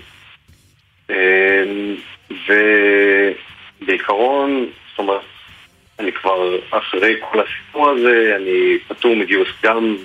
ובעיקרון, 3.81 4.65
זאת 4.89 4.99
אומרת, 4.99 5.21
אני 5.99 6.11
כבר 6.11 6.59
אחרי 6.69 7.15
כל 7.31 7.39
הסיפור 7.39 7.89
הזה, 7.89 8.33
אני 8.35 8.77
פטור 8.87 9.15
מגיוס 9.15 9.47
גם 9.63 9.95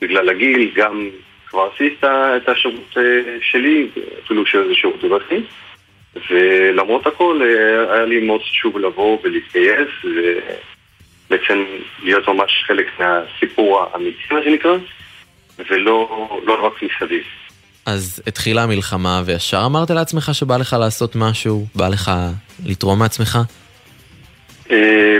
בגלל 0.00 0.28
הגיל, 0.28 0.70
גם 0.74 1.10
כבר 1.46 1.68
עשיתי 1.74 2.06
את 2.36 2.48
השירות 2.48 2.96
שלי, 3.40 3.88
אפילו 4.24 4.46
שזה 4.46 4.74
שירות 4.74 5.04
אזרחי. 5.04 5.40
ולמרות 6.30 7.06
הכל, 7.06 7.40
היה 7.90 8.04
לי 8.04 8.20
מאוד 8.20 8.42
חשוב 8.42 8.78
לבוא 8.78 9.18
ולהתגייס, 9.22 9.88
ובעצם 10.04 11.64
להיות 12.02 12.28
ממש 12.28 12.64
חלק 12.66 12.86
מהסיפור 12.98 13.80
האמיתי, 13.80 14.22
מה 14.30 14.42
שנקרא. 14.44 14.76
ולא 15.70 16.40
לא 16.44 16.66
רק 16.66 16.82
מסביב. 16.82 17.22
אז 17.86 18.22
התחילה 18.26 18.62
המלחמה 18.62 19.22
וישר 19.26 19.62
אמרת 19.66 19.90
לעצמך 19.90 20.30
שבא 20.32 20.56
לך 20.56 20.76
לעשות 20.80 21.16
משהו? 21.16 21.66
בא 21.74 21.88
לך 21.88 22.10
לתרום 22.66 22.98
מעצמך? 22.98 23.38
אה, 24.70 25.18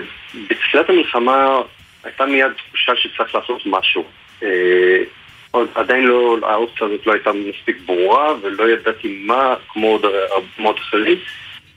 בתחילת 0.51 0.91
המלחמה 0.91 1.59
הייתה 2.05 2.27
מיד 2.27 2.53
תחושה 2.57 2.93
שצריך 2.97 3.35
לעשות 3.35 3.63
משהו. 3.67 4.05
אה, 4.43 5.03
עוד 5.51 5.69
עדיין 5.75 6.05
לא, 6.05 6.39
האופציה 6.43 6.87
הזאת 6.87 7.07
לא 7.07 7.13
הייתה 7.13 7.31
מספיק 7.33 7.77
ברורה 7.87 8.35
ולא 8.43 8.71
ידעתי 8.71 9.23
מה, 9.27 9.55
כמו 9.69 9.87
עוד 9.87 10.05
הרבה 10.05 10.79
אחרים. 10.81 11.19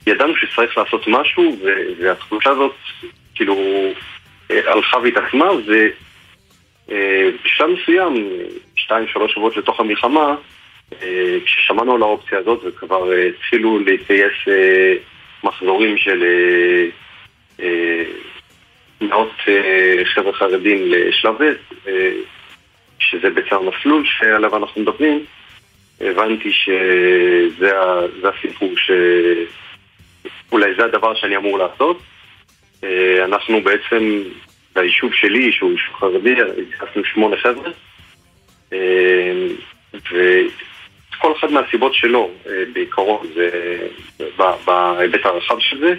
ידענו 0.08 0.34
שצריך 0.36 0.78
לעשות 0.78 1.08
משהו 1.08 1.58
והתחושה 2.00 2.50
הזאת 2.50 2.76
כאילו 3.36 3.56
אה, 4.52 4.72
הלכה 4.72 4.98
והתעצמה 4.98 5.46
בשלב 6.88 7.70
מסוים, 7.70 8.30
שתיים, 8.76 9.08
שלוש 9.08 9.32
שבועות 9.32 9.58
לתוך 9.58 9.80
המלחמה, 9.80 10.36
אה, 11.02 11.38
כששמענו 11.46 11.96
על 11.96 12.02
האופציה 12.02 12.40
הזאת 12.40 12.60
וכבר 12.64 13.14
אה, 13.14 13.28
התחילו 13.28 13.80
להתגייס 13.80 14.34
מחזורים 15.44 15.98
של 15.98 16.24
מאות 19.02 19.32
חבר'ה 20.04 20.34
חרדים 20.34 20.78
לשלב 20.86 21.36
ב', 21.44 21.54
שזה 23.00 23.30
בעצם 23.30 23.56
המסלול 23.56 24.06
שעליו 24.06 24.58
אנחנו 24.58 24.82
מדברים, 24.82 25.26
הבנתי 26.02 26.52
שזה 26.52 27.72
הסיפור 28.24 28.70
שאולי 30.50 30.76
זה 30.78 30.86
הדבר 30.86 31.16
שאני 31.16 31.38
אמור 31.38 31.58
לעשות. 31.58 32.00
אנחנו 33.24 33.62
בעצם 33.62 34.24
ביישוב 34.76 35.14
שלי, 35.14 35.52
שהוא 35.52 35.72
יישוב 35.72 35.96
חרדי, 35.96 36.36
התייחסנו 36.42 37.06
שמונה 37.06 37.38
חבר'ה 37.38 37.72
אה, 38.74 39.48
וכל 39.94 41.34
אחד 41.40 41.52
מהסיבות 41.52 41.94
שלו, 41.94 42.30
אה, 42.48 42.64
בעיקרון, 42.74 43.28
זה 43.34 43.50
בהיבט 44.66 45.26
הרחב 45.26 45.60
של 45.60 45.80
זה. 45.80 45.94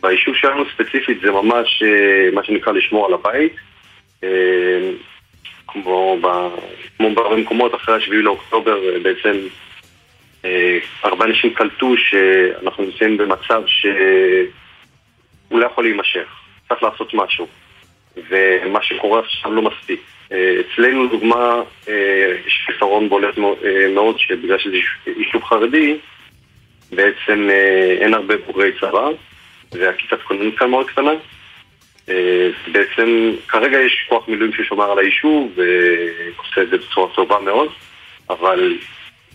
ביישוב 0.00 0.34
שלנו 0.34 0.64
ספציפית 0.74 1.20
זה 1.20 1.30
ממש 1.30 1.82
אה, 1.82 2.30
מה 2.32 2.44
שנקרא 2.44 2.72
לשמור 2.72 3.06
על 3.06 3.14
הבית. 3.14 3.52
כמו, 5.68 6.18
כמו 6.98 7.14
בהרבה 7.14 7.36
מקומות 7.36 7.74
אחרי 7.74 7.96
השביעי 7.96 8.22
לאוקטובר 8.22 8.80
בעצם 9.02 9.36
הרבה 11.02 11.24
אנשים 11.24 11.54
קלטו 11.54 11.94
שאנחנו 11.96 12.84
נמצאים 12.84 13.16
במצב 13.16 13.62
שהוא 13.66 15.60
לא 15.60 15.66
יכול 15.66 15.84
להימשך, 15.84 16.28
צריך 16.68 16.82
לעשות 16.82 17.14
משהו. 17.14 17.46
ומה 18.30 18.82
שקורה 18.82 19.20
עכשיו 19.20 19.52
לא 19.52 19.62
מספיק. 19.62 20.00
אה, 20.32 20.54
אצלנו, 20.60 21.04
לדוגמה, 21.04 21.62
אה, 21.88 22.34
יש 22.46 22.62
חיסרון 22.66 23.08
בולט 23.08 23.38
אה, 23.38 23.88
מאוד, 23.94 24.18
שבגלל 24.18 24.58
שזה 24.58 24.76
יישוב 25.06 25.44
חרדי, 25.44 25.96
בעצם 26.92 27.48
אין 28.00 28.14
הרבה 28.14 28.34
בוגרי 28.46 28.72
צבא, 28.80 29.08
והכיתת 29.72 30.22
כוננות 30.22 30.58
כאן 30.58 30.70
מאוד 30.70 30.90
קטנה. 30.90 31.12
בעצם, 32.72 33.32
כרגע 33.48 33.80
יש 33.80 34.06
כוח 34.08 34.28
מילואים 34.28 34.52
ששומר 34.52 34.92
על 34.92 34.98
היישוב, 34.98 35.52
ועושה 35.56 36.62
את 36.62 36.70
זה 36.70 36.76
בצורה 36.76 37.14
טובה 37.14 37.38
מאוד, 37.38 37.68
אבל 38.30 38.78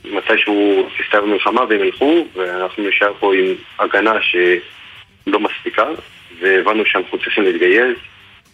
מתישהו 0.06 0.90
תסתיים 0.98 1.24
במלחמה 1.24 1.62
והם 1.70 1.84
ילכו, 1.84 2.26
ואנחנו 2.34 2.88
נשאר 2.88 3.14
פה 3.20 3.36
עם 3.36 3.46
הגנה 3.80 4.14
שלא 4.22 5.40
מספיקה, 5.40 5.88
והבנו 6.40 6.86
שאנחנו 6.86 7.18
צריכים 7.18 7.44
להתגייס. 7.44 7.98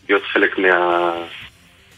להיות 0.09 0.23
חלק 0.25 0.57
מה... 0.57 1.11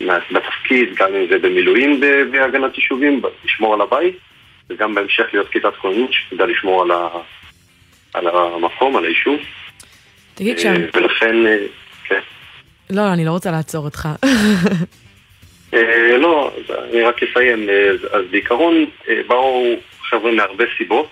מהתפקיד, 0.02 0.96
גם 0.96 1.16
אם 1.16 1.28
זה 1.30 1.38
במילואים 1.38 2.00
בהגנת 2.32 2.78
יישובים, 2.78 3.22
לשמור 3.46 3.74
על 3.74 3.82
הבית, 3.82 4.18
וגם 4.70 4.96
בהמשך 4.96 5.24
להיות 5.34 5.50
כיתת 5.50 5.76
כוננות 5.82 6.14
שתדע 6.14 6.46
לשמור 6.46 6.82
על, 6.82 6.92
ה... 6.92 7.08
על 8.14 8.28
המקום, 8.28 8.98
על 8.98 9.06
היישוב. 9.06 9.40
תגיד 10.36 10.60
שם. 10.60 10.74
אה, 10.74 10.88
ולכן, 10.94 11.46
אה, 11.46 11.58
כן. 12.04 12.20
לא, 12.90 13.14
אני 13.14 13.26
לא 13.26 13.32
רוצה 13.32 13.52
לעצור 13.52 13.86
אותך. 13.86 14.10
אה, 15.74 16.18
לא, 16.18 16.52
אני 16.90 17.02
רק 17.02 17.24
אסיים. 17.24 17.70
אז 18.12 18.22
בעיקרון 18.32 18.86
באו 19.28 19.76
חבר'ה 20.10 20.32
מהרבה 20.32 20.66
סיבות. 20.78 21.10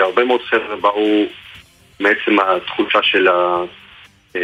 הרבה 0.00 0.24
מאוד 0.24 0.42
חבר'ה 0.42 0.76
באו 0.76 1.24
מעצם 2.00 2.36
התחושה 2.40 3.02
של 3.02 3.28
ה... 3.28 3.64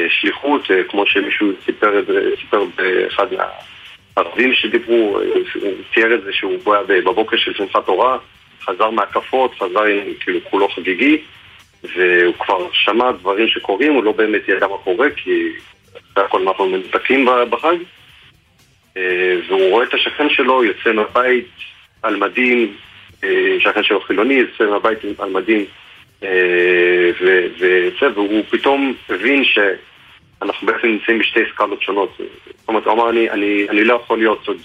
שליחות, 0.09 0.71
אה, 0.71 0.85
כמו 0.89 1.07
שמישהו 1.07 1.49
סיפר 1.65 1.99
את 1.99 2.07
זה, 2.07 2.31
סיפר 2.41 2.65
באחד 2.77 3.27
מהערבים 4.17 4.55
שדיברו, 4.55 5.21
אה, 5.21 5.25
הוא 5.63 5.73
צייר 5.95 6.15
את 6.15 6.23
זה 6.25 6.33
שהוא 6.33 6.75
היה 6.75 6.83
בבוקר 7.03 7.37
של 7.37 7.55
שמחת 7.55 7.87
תורה, 7.87 8.19
חזר 8.63 8.91
מהקפות, 8.91 9.55
חזר 9.55 9.85
עם 9.85 10.15
כאילו 10.21 10.39
כולו 10.51 10.69
חגיגי, 10.69 11.23
והוא 11.83 12.35
כבר 12.39 12.67
שמע 12.73 13.13
דברים 13.13 13.49
שקורים, 13.49 13.93
הוא 13.93 14.05
לא 14.05 14.13
באמת 14.13 14.49
ידע 14.49 14.67
מה 14.67 14.79
קורה, 14.85 15.11
כי 15.17 15.49
אחרי 16.13 16.25
הכל 16.25 16.43
אנחנו 16.43 16.69
מנותקים 16.69 17.29
בחג, 17.51 17.77
אה, 18.97 19.37
והוא 19.49 19.71
רואה 19.71 19.85
את 19.85 19.95
השכן 19.95 20.29
שלו 20.31 20.65
יוצא 20.65 20.93
מהבית 20.93 21.49
על 22.03 22.17
מדים, 22.17 22.77
שכן 23.59 23.83
שלו 23.83 24.01
חילוני, 24.01 24.35
יוצא 24.35 24.65
מהבית 24.71 24.99
על 25.19 25.31
מדים 25.31 25.65
והוא 28.15 28.43
פתאום 28.51 28.95
הבין 29.09 29.45
שאנחנו 29.45 30.67
בעצם 30.67 30.87
נמצאים 30.87 31.19
בשתי 31.19 31.41
סקלות 31.55 31.83
שונות. 31.83 32.17
זאת 32.19 32.69
אומרת, 32.69 32.85
הוא 32.85 32.93
אמר, 32.93 33.11
אני, 33.11 33.31
אני, 33.31 33.67
אני 33.69 33.85
לא 33.85 33.95
יכול 33.95 34.19
להיות 34.19 34.49
עוד 34.49 34.57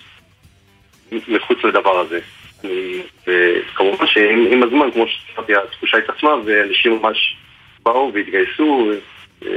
מחוץ 1.27 1.63
לדבר 1.63 1.99
הזה. 1.99 2.19
אני- 2.63 3.01
וכמובן 3.27 4.07
שעם 4.07 4.63
הזמן, 4.63 4.91
כמו 4.91 5.05
שאמרתי, 5.07 5.55
התחושה 5.55 5.97
התעצמה, 5.97 6.35
ואנשים 6.45 6.99
ממש 7.01 7.35
באו 7.83 8.11
והתגייסו. 8.13 8.91
אה, 9.45 9.49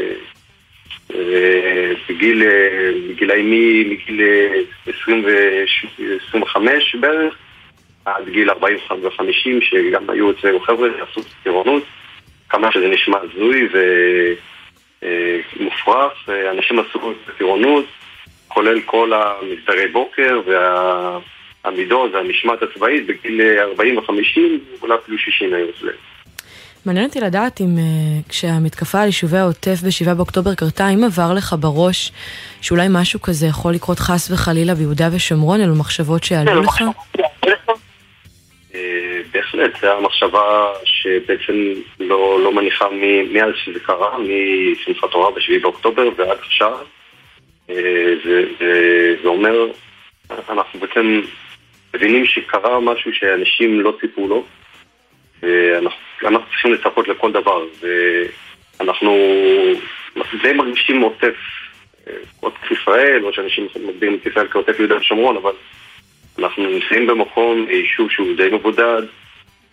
אה, 1.15 1.93
בגיל, 2.09 2.43
אה, 2.43 2.91
בגילאים 3.09 3.51
מגיל 3.91 4.21
אה, 4.21 4.61
20 5.01 5.25
ו- 5.25 5.65
25 6.29 6.95
בערך, 7.01 7.35
עד 8.17 8.29
גיל 8.29 8.51
40 8.51 8.79
ו-50, 8.91 9.49
שגם 9.61 10.11
היו 10.11 10.31
אצלנו 10.31 10.61
חבר'ה 10.61 10.89
שעשו 10.99 11.21
טירונות, 11.43 11.83
כמה 12.49 12.73
שזה 12.73 12.89
נשמע 12.89 13.19
הזוי 13.19 13.69
ומופרך, 15.03 16.29
אנשים 16.53 16.79
עשו 16.79 17.11
את 17.11 17.29
הטירונות, 17.35 17.85
כולל 18.49 18.81
כל 18.81 19.13
המסדרי 19.13 19.89
בוקר 19.89 20.41
והעמידות 20.47 22.15
והמשמעת 22.15 22.63
הצבאית 22.63 23.07
בגיל 23.07 23.41
40 23.59 23.99
ו-50, 23.99 24.41
אולי 24.83 24.95
אפילו 24.95 25.19
60 25.19 25.55
היו 25.55 25.67
אצלנו. 25.71 25.93
מעניין 26.87 27.07
אותי 27.07 27.21
לדעת 27.21 27.61
אם 27.61 27.77
uh, 27.77 28.29
כשהמתקפה 28.29 29.01
על 29.01 29.07
יישובי 29.07 29.39
העוטף 29.39 29.81
ב-7 29.83 30.15
באוקטובר 30.15 30.55
קרתה, 30.55 30.87
האם 30.87 31.05
עבר 31.05 31.33
לך 31.35 31.57
בראש 31.61 32.13
שאולי 32.61 32.87
משהו 32.91 33.23
כזה 33.23 33.47
יכול 33.47 33.75
לקרות 33.75 33.99
חס 33.99 34.31
וחלילה 34.31 34.75
ביהודה 34.75 35.09
ושומרון, 35.13 35.61
אלו 35.61 35.75
מחשבות 35.75 36.25
שעלו 36.25 36.63
לך? 36.63 36.83
אה, 39.61 39.69
בהחלט, 39.69 39.81
זו 39.81 39.93
המחשבה 39.93 40.73
שבעצם 40.85 41.73
לא, 42.01 42.41
לא 42.43 42.53
מניחה 42.53 42.89
מאז 43.33 43.53
שזה 43.65 43.81
קרה, 43.81 44.19
משמחת 44.19 45.11
תורה 45.11 45.31
ב-7 45.31 45.63
באוקטובר 45.63 46.09
ועד 46.17 46.39
עכשיו. 46.39 46.79
אה, 47.71 48.15
זה, 48.25 48.45
זה, 48.59 49.15
זה 49.23 49.29
אומר, 49.29 49.71
אנחנו 50.49 50.81
בעצם 50.81 51.21
מבינים 51.95 52.27
שקרה 52.27 52.81
משהו 52.81 53.15
שאנשים 53.15 53.81
לא 53.81 53.95
ציפו 54.01 54.29
לו, 54.29 54.45
ואנחנו 55.43 55.99
אנחנו 56.23 56.47
צריכים 56.51 56.73
לצפות 56.73 57.09
לכל 57.09 57.33
דבר, 57.33 57.65
ואנחנו 58.81 59.17
די 60.43 60.53
מרגישים 60.53 61.01
עוטף, 61.01 61.37
אה, 62.07 62.13
עוטף 62.41 62.71
ישראל, 62.71 63.25
או 63.25 63.33
שאנשים 63.33 63.69
מגדירים 63.89 64.19
את 64.21 64.27
ישראל 64.27 64.49
כעוטף 64.49 64.79
יהודה 64.79 64.97
ושומרון, 64.97 65.37
אבל 65.37 65.53
אנחנו 66.39 66.71
נמצאים 66.71 67.07
במקום, 67.07 67.67
יישוב 67.71 68.11
שהוא 68.11 68.37
די 68.37 68.49
מבודד, 68.53 69.03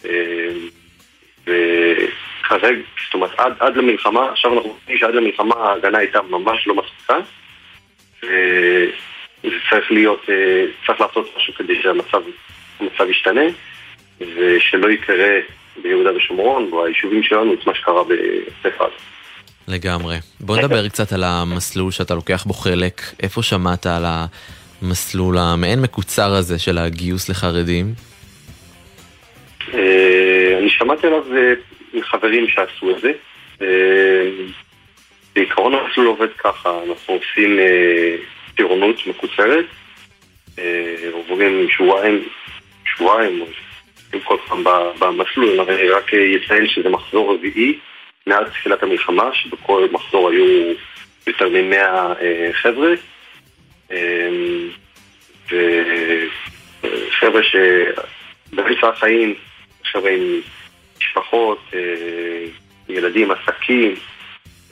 אה, 0.10 0.52
וכרגע, 1.42 2.82
זאת 3.06 3.14
אומרת, 3.14 3.32
עד, 3.38 3.54
עד 3.60 3.78
למלחמה, 3.78 4.32
עכשיו 4.32 4.54
אנחנו 4.54 4.70
רואים 4.86 5.00
שעד 5.00 5.14
למלחמה 5.14 5.56
ההגנה 5.56 5.98
הייתה 5.98 6.22
ממש 6.22 6.68
לא 6.68 6.76
מספיקה, 6.76 7.18
וזה 8.24 9.56
צריך 9.70 9.92
להיות, 9.92 10.22
אה, 10.30 10.66
צריך 10.86 11.02
לעשות 11.02 11.30
משהו 11.38 11.54
כדי 11.54 11.82
שהמצב 11.82 12.22
המצב 12.80 13.10
ישתנה, 13.10 13.46
ושלא 14.20 14.90
יקרה 14.90 15.40
ביהודה 15.84 16.16
ושומרון, 16.16 16.72
ביישובים 16.72 17.24
שלנו, 17.24 17.54
את 17.54 17.68
מה 17.68 17.76
שקרה 17.76 18.04
בעוטף 18.04 18.82
עזה. 18.82 18.96
לגמרי. 19.68 20.18
בוא 20.40 20.58
נדבר 20.58 20.88
קצת 20.90 21.14
על 21.14 21.24
המסלול 21.24 21.92
שאתה 21.92 22.16
לוקח 22.16 22.44
בו 22.44 22.54
חלק. 22.54 23.02
איפה 23.24 23.44
שמעת 23.44 23.86
על 23.86 24.06
המסלול 24.82 25.38
המעין 25.38 25.82
מקוצר 25.82 26.34
הזה 26.34 26.60
של 26.60 26.78
הגיוס 26.78 27.30
לחרדים? 27.30 27.94
אה, 29.78 30.58
אני 30.60 30.70
שמעתי 30.70 31.08
עליו 31.08 31.38
אה, 31.38 31.54
מחברים 31.94 32.48
שעשו 32.48 32.92
את 32.92 33.02
זה. 33.02 33.12
אה, 33.62 34.30
בעיקרון 35.36 35.74
המסלול 35.74 36.08
עובד 36.08 36.34
ככה, 36.38 36.80
אנחנו 36.90 37.14
עושים 37.14 37.60
אה, 37.60 38.16
טירונות 38.56 39.08
מקוצרת, 39.08 39.66
אה, 40.60 40.96
עוברים 41.12 41.68
שבועיים, 41.70 42.24
שבועיים, 42.86 43.44
עם 44.14 44.20
כל 44.20 44.38
פעם 44.48 44.64
במסלול, 45.00 45.60
אני 45.62 45.90
רק 45.90 46.12
אציין 46.14 46.68
שזה 46.68 46.90
מחזור 46.90 47.34
רביעי 47.34 47.80
מאז 48.28 48.48
תחילת 48.50 48.84
המלחמה, 48.84 49.30
שבכל 49.34 49.88
מחזור 49.92 50.30
היו 50.30 50.74
יותר 51.28 51.50
מ-100 51.50 51.76
אה, 52.22 52.50
חבר'ה. 52.54 52.94
אה, 53.92 54.30
וחבר'ה 56.82 57.42
שבאמצע 57.44 58.90
החיים, 58.90 59.36
עם 59.96 60.42
משפחות, 60.98 61.60
אה, 61.74 62.46
ילדים, 62.90 63.32
עסקים, 63.32 63.96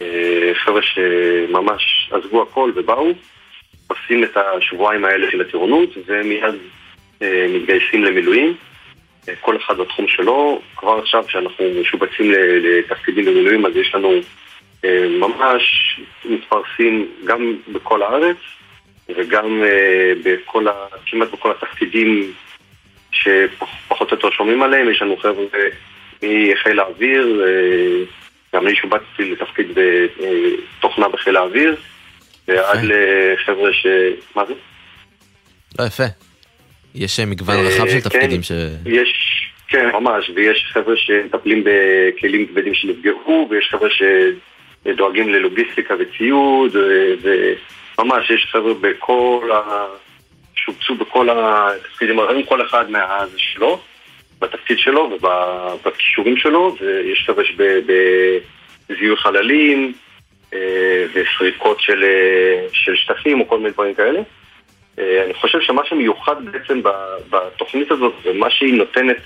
אה, 0.02 0.52
חבר'ה 0.56 0.82
שממש 0.82 2.10
עזבו 2.12 2.42
הכל 2.42 2.72
ובאו, 2.76 3.12
עושים 3.88 4.24
את 4.24 4.38
השבועיים 4.38 5.06
האלה 5.06 5.32
של 5.32 5.42
הטירונות 5.42 5.90
ומיד 6.06 6.56
אה, 7.22 7.46
מתגייסים 7.50 8.04
למילואים. 8.04 8.56
כל 9.42 9.58
אחד 9.58 9.78
בתחום 9.78 10.08
שלו. 10.08 10.62
כבר 10.76 11.00
עכשיו 11.00 11.26
שאנחנו 11.28 11.66
משובצים 11.82 12.32
לתפקידים 12.32 13.26
במילואים, 13.26 13.66
אז 13.66 13.76
יש 13.76 13.96
לנו 13.96 14.12
ממש 15.20 15.64
מתפרסים 16.26 17.08
גם 17.26 17.54
בכל 17.74 18.04
הארץ 18.04 18.38
וגם 19.10 19.64
בכל 20.24 20.68
ה... 20.68 20.74
כמעט 21.06 21.32
בכל 21.32 21.52
התפקידים 21.52 22.34
שפחות 23.24 24.12
או 24.12 24.16
יותר 24.16 24.30
שומעים 24.32 24.64
עליהם. 24.64 24.90
יש 24.92 25.02
לנו 25.02 25.18
חבר'ה 25.18 25.46
מחיל 26.24 26.80
האוויר, 26.80 27.44
אה, 27.46 28.06
גם 28.56 28.68
אני 28.68 28.76
שובצתי 28.76 29.32
לתפקיד 29.32 29.68
בתוכנה 29.74 31.10
בחיל 31.10 31.38
האוויר, 31.38 31.76
ועד 32.48 32.80
לחבר'ה 32.84 33.74
ש... 33.74 33.88
מה 34.36 34.46
זה? 34.46 34.54
לא, 35.80 35.86
יפה. 35.86 36.04
יש 36.96 37.20
אה, 37.20 37.26
מגוון 37.26 37.56
אה, 37.56 37.62
רחב 37.62 37.88
של 37.88 37.94
כן, 37.94 38.00
תפקידים 38.00 38.44
ש... 38.44 38.52
יש, 38.86 39.44
כן, 39.68 39.90
ממש, 39.94 40.32
ויש 40.36 40.66
חבר'ה 40.74 40.98
שמטפלים 40.98 41.64
בכלים 41.64 42.48
כבדים 42.48 42.74
שנפגעו, 42.74 43.48
ויש 43.50 43.68
חבר'ה 43.72 43.90
שדואגים 43.90 45.30
ללוגיסטיקה 45.30 45.94
וציוד, 46.00 46.76
וממש 47.98 48.30
יש 48.30 48.48
חבר'ה 48.52 48.74
בכל 48.74 49.50
ה... 49.54 49.86
שובצו 50.66 50.96
בכל 50.96 51.30
התפקידים 51.32 52.20
הרעים, 52.20 52.46
כל 52.46 52.66
אחד 52.66 52.92
מהזה 52.92 53.40
שלו, 53.40 53.80
בתפקיד 54.40 54.80
שלו 54.80 55.12
ובכישורים 55.12 56.38
שלו, 56.38 56.76
ויש 56.80 57.24
חבר'ה 57.28 57.44
שבזיהוי 57.46 59.18
חללים, 59.18 59.94
אה, 60.54 61.06
וסריקות 61.14 61.80
של, 61.80 62.04
אה, 62.04 62.68
של 62.72 62.96
שטחים 62.96 63.42
או 63.42 63.48
כל 63.48 63.58
מיני 63.58 63.72
דברים 63.72 63.94
כאלה. 63.94 64.20
אה, 65.00 65.24
אני 65.26 65.34
חושב 65.34 65.62
שמה 65.62 65.82
שמיוחד 65.86 66.46
בעצם 66.46 66.82
בתוכנית 67.30 67.92
הזאת 67.92 68.14
ומה 68.24 68.50
שהיא 68.50 68.74
נותנת 68.74 69.22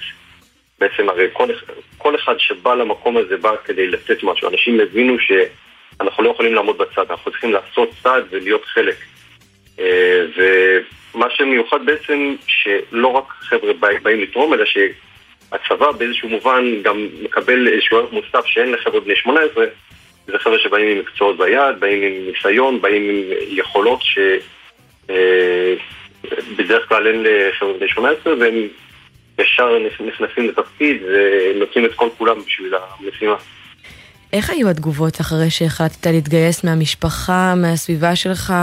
בעצם 0.80 1.10
הרי 1.10 1.28
כל, 1.34 1.48
כל 1.98 2.16
אחד 2.16 2.34
שבא 2.38 2.76
למקום 2.76 3.18
הזה 3.18 3.38
בא 3.38 3.52
כדי 3.66 3.88
לתת 3.88 4.24
משהו. 4.24 4.50
אנשים 4.50 4.80
הבינו 4.80 5.16
שאנחנו 5.20 6.24
לא 6.24 6.30
יכולים 6.30 6.54
לעמוד 6.54 6.78
בצד, 6.78 7.12
אנחנו 7.12 7.32
צריכים 7.32 7.54
לעשות 7.54 7.90
צעד 8.04 8.24
ולהיות 8.30 8.66
חלק. 8.66 8.96
אה, 9.80 10.26
ומה 11.18 11.30
שמיוחד 11.30 11.86
בעצם 11.86 12.36
שלא 12.48 13.08
רק 13.08 13.24
חבר'ה 13.30 13.74
בא- 13.74 14.00
באים 14.04 14.22
לתרום, 14.22 14.54
אלא 14.54 14.66
שהצבא 14.66 15.92
באיזשהו 15.92 16.30
מובן 16.30 16.64
גם 16.82 17.08
מקבל 17.22 17.68
איזשהו 17.68 17.98
ערך 17.98 18.12
מוסף 18.12 18.46
שאין 18.46 18.72
לחבר'ה 18.72 19.00
בני 19.00 19.16
18, 19.16 19.66
זה 20.28 20.40
חבר'ה 20.40 20.60
שבאים 20.60 20.88
עם 20.90 21.00
מקצועות 21.00 21.38
ביד, 21.38 21.80
באים 21.80 22.04
עם 22.04 22.14
ניסיון, 22.28 22.82
באים 22.82 23.10
עם 23.10 23.24
יכולות 23.48 24.02
ש... 24.02 24.20
אה, 25.10 25.74
כלל 26.88 27.08
אין 27.08 27.24
לחבר'ה 27.26 27.74
בני 27.74 27.88
18 27.88 28.34
והם 28.40 28.68
ישר 29.40 29.78
נכנסים 30.00 30.48
לתפקיד 30.48 31.04
ונותנים 31.04 31.86
את 31.86 31.94
כל 31.94 32.10
כולם 32.18 32.40
בשביל 32.46 32.74
המשימה. 32.76 33.36
איך 34.34 34.50
היו 34.50 34.70
התגובות 34.70 35.22
אחרי 35.22 35.50
שהחלטת 35.50 36.08
להתגייס 36.08 36.64
מהמשפחה, 36.64 37.54
מהסביבה 37.58 38.16
שלך? 38.16 38.54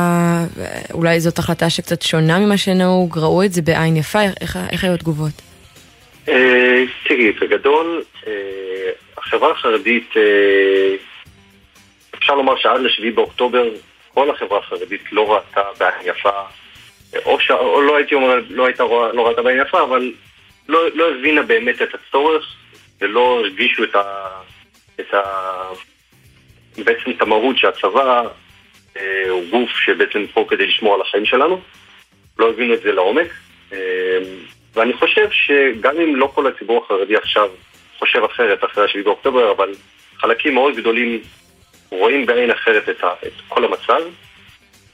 אולי 0.94 1.20
זאת 1.20 1.38
החלטה 1.38 1.70
שקצת 1.70 2.02
שונה 2.02 2.38
ממה 2.38 2.56
שנהוג, 2.56 3.18
ראו 3.18 3.42
את 3.42 3.52
זה 3.52 3.62
בעין 3.62 3.96
יפה, 3.96 4.22
איך, 4.40 4.58
איך 4.72 4.84
היו 4.84 4.94
התגובות? 4.94 5.32
אה, 6.28 6.82
תראי, 7.08 7.32
בגדול, 7.32 8.02
אה, 8.26 8.32
החברה 9.18 9.50
החרדית, 9.50 10.10
אה, 10.16 10.94
אפשר 12.18 12.34
לומר 12.34 12.56
שעד 12.56 12.80
לשביעי 12.80 13.12
באוקטובר 13.12 13.64
כל 14.14 14.30
החברה 14.30 14.58
החרדית 14.58 15.12
לא 15.12 15.34
ראתה 15.34 15.62
בעין 15.78 15.94
יפה, 16.04 16.30
או, 17.24 17.40
ש... 17.40 17.50
או 17.50 17.82
לא 17.82 17.96
הייתי 17.96 18.14
אומר, 18.14 18.34
לא 18.48 18.66
הייתה 18.66 18.82
לא 18.84 19.28
ראתה 19.28 19.42
בעין 19.42 19.60
יפה, 19.60 19.82
אבל 19.82 20.12
לא, 20.68 20.80
לא 20.94 21.10
הבינה 21.10 21.42
באמת 21.42 21.82
את 21.82 21.88
הצורך 21.94 22.44
ולא 23.00 23.40
הרגישו 23.40 23.84
את 23.84 23.94
ה... 23.94 24.28
את 25.00 25.14
ה... 25.14 25.22
בעצם 26.84 27.10
את 27.10 27.22
המהות 27.22 27.58
שהצבא 27.58 28.22
אה, 28.96 29.30
הוא 29.30 29.44
גוף 29.50 29.70
שבעצם 29.70 30.24
פה 30.34 30.46
כדי 30.48 30.66
לשמור 30.66 30.94
על 30.94 31.00
החיים 31.00 31.24
שלנו. 31.24 31.60
לא 32.38 32.50
הבינו 32.50 32.74
את 32.74 32.82
זה 32.82 32.92
לעומק. 32.92 33.28
אה, 33.72 33.78
ואני 34.74 34.92
חושב 34.92 35.28
שגם 35.30 36.00
אם 36.00 36.16
לא 36.16 36.30
כל 36.34 36.46
הציבור 36.46 36.84
החרדי 36.84 37.16
עכשיו 37.16 37.48
חושב 37.98 38.24
אחרת 38.24 38.64
אחרי 38.64 38.84
השביעי 38.84 39.04
באוקטובר, 39.04 39.52
אבל 39.52 39.74
חלקים 40.16 40.54
מאוד 40.54 40.76
גדולים 40.76 41.20
רואים 41.90 42.26
בעין 42.26 42.50
אחרת 42.50 42.88
את, 42.88 43.04
ה, 43.04 43.12
את 43.26 43.32
כל 43.48 43.64
המצב, 43.64 44.00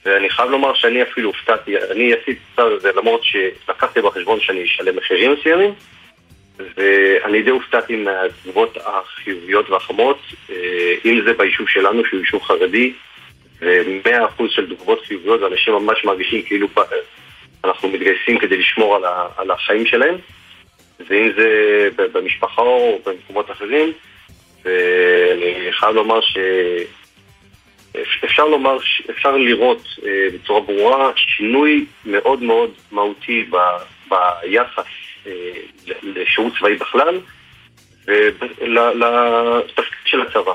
ואני 0.05 0.29
חייב 0.29 0.49
לומר 0.49 0.73
שאני 0.73 1.03
אפילו 1.03 1.29
הופתעתי, 1.29 1.77
אני 1.77 2.13
עשיתי 2.13 2.39
את 2.59 2.81
זה 2.81 2.91
למרות 2.95 3.21
שלקחתי 3.23 4.01
בחשבון 4.01 4.39
שאני 4.39 4.63
אשלם 4.63 4.95
מחירים 4.95 5.33
מסוימים, 5.33 5.73
ואני 6.77 7.41
די 7.41 7.49
הופתעתי 7.49 7.95
מהתגובות 7.95 8.77
החיוביות 8.85 9.69
והחמות, 9.69 10.19
אה, 10.49 10.93
אם 11.05 11.21
זה 11.25 11.33
ביישוב 11.33 11.69
שלנו, 11.69 12.05
שהוא 12.05 12.19
יישוב 12.19 12.43
חרדי, 12.43 12.93
ומאה 13.61 14.25
אחוז 14.25 14.51
של 14.51 14.75
תגובות 14.75 15.05
חיוביות, 15.05 15.41
ואנשים 15.41 15.73
ממש 15.73 16.05
מרגישים 16.05 16.41
כאילו 16.41 16.67
אנחנו 17.63 17.89
מתגייסים 17.89 18.39
כדי 18.39 18.57
לשמור 18.57 18.95
על, 18.95 19.03
על 19.37 19.51
החיים 19.51 19.85
שלהם, 19.85 20.15
ואם 21.09 21.31
זה 21.35 22.07
במשפחה 22.13 22.61
או 22.61 22.99
במקומות 23.05 23.51
אחרים, 23.51 23.91
ואני 24.65 25.71
חייב 25.71 25.95
לומר 25.95 26.21
ש... 26.21 26.37
אפשר 28.25 28.45
לומר, 28.45 28.77
אפשר 29.09 29.37
לראות 29.37 29.81
אה, 30.05 30.27
בצורה 30.33 30.61
ברורה 30.61 31.11
שינוי 31.15 31.85
מאוד 32.05 32.43
מאוד 32.43 32.71
מהותי 32.91 33.45
ב, 33.49 33.57
ביחס 34.09 34.85
לשירות 36.03 36.53
צבאי 36.59 36.75
בכלל 36.75 37.19
ולתפקיד 38.07 40.05
של 40.05 40.21
הצבא. 40.21 40.53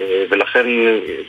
אה, 0.00 0.24
ולכן 0.30 0.66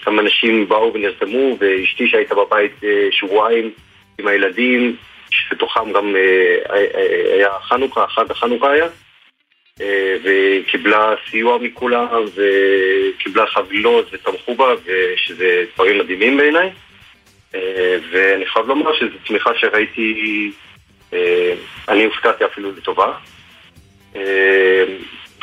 כמה 0.02 0.22
אנשים 0.22 0.70
באו 0.70 0.94
ונרתמו, 0.94 1.58
ואשתי 1.60 2.08
שהייתה 2.08 2.36
בבית 2.36 2.72
אה, 2.84 3.08
שבועיים 3.12 3.72
עם 4.20 4.28
הילדים, 4.28 4.96
שבתוכם 5.30 5.92
גם 5.94 6.16
אה, 6.16 6.80
היה 7.34 7.50
חנוכה, 7.62 8.08
חג 8.08 8.32
החנוכה 8.32 8.72
היה, 8.72 8.88
וקיבלה 10.24 11.14
סיוע 11.30 11.58
מכולם, 11.58 12.24
וקיבלה 12.36 13.48
חבילות 13.48 14.06
ותמכו 14.12 14.56
בה, 14.56 14.74
ושזה 14.86 15.66
דברים 15.76 16.00
מדהימים 16.00 16.38
בעיניי. 16.38 16.70
ואני 18.12 18.46
חייב 18.46 18.68
לומר 18.68 18.96
שזו 18.96 19.18
תמיכה 19.26 19.50
שראיתי, 19.56 20.52
אני 21.90 22.04
הופתעתי 22.06 22.46
אפילו 22.46 22.72
לטובה. 22.72 23.14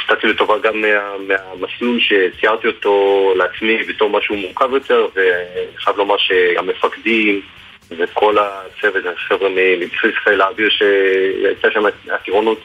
הופתעתי 0.09 0.27
לטובה 0.27 0.59
גם 0.59 0.81
מה, 0.81 1.19
מהמסלול 1.19 2.01
שציירתי 2.01 2.67
אותו 2.67 3.33
לעצמי 3.37 3.83
בתור 3.83 4.11
משהו 4.11 4.37
מורכב 4.37 4.69
יותר, 4.73 5.09
ואני 5.15 5.77
חייב 5.77 5.97
לומר 5.97 6.17
שהמפקדים 6.19 7.41
וכל 7.91 8.37
הצוות, 8.39 9.05
החבר'ה 9.07 9.49
מבסיס 9.79 10.15
חיל 10.25 10.41
האוויר 10.41 10.69
שהייתה 10.71 11.69
שם 11.71 11.83
הטירונות, 12.11 12.59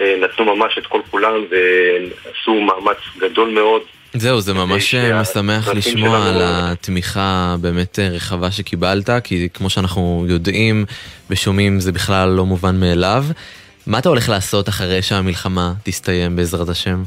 אה, 0.00 0.16
נתנו 0.18 0.56
ממש 0.56 0.78
את 0.78 0.86
כל 0.86 1.00
כולם 1.10 1.44
ועשו 1.50 2.54
מאמץ 2.54 2.98
גדול 3.18 3.50
מאוד. 3.50 3.82
זהו, 4.14 4.40
זה 4.40 4.54
ממש 4.54 4.94
משמח 4.94 5.68
לשמוע 5.68 6.28
על 6.28 6.36
התמיכה 6.42 7.56
באמת 7.60 7.98
רחבה 7.98 8.50
שקיבלת, 8.50 9.10
כי 9.24 9.48
כמו 9.54 9.70
שאנחנו 9.70 10.26
יודעים 10.28 10.84
ושומעים 11.30 11.80
זה 11.80 11.92
בכלל 11.92 12.28
לא 12.28 12.46
מובן 12.46 12.80
מאליו. 12.80 13.24
מה 13.86 13.98
אתה 13.98 14.08
הולך 14.08 14.28
לעשות 14.28 14.68
אחרי 14.68 15.02
שהמלחמה 15.02 15.72
תסתיים 15.84 16.36
בעזרת 16.36 16.68
השם? 16.68 17.02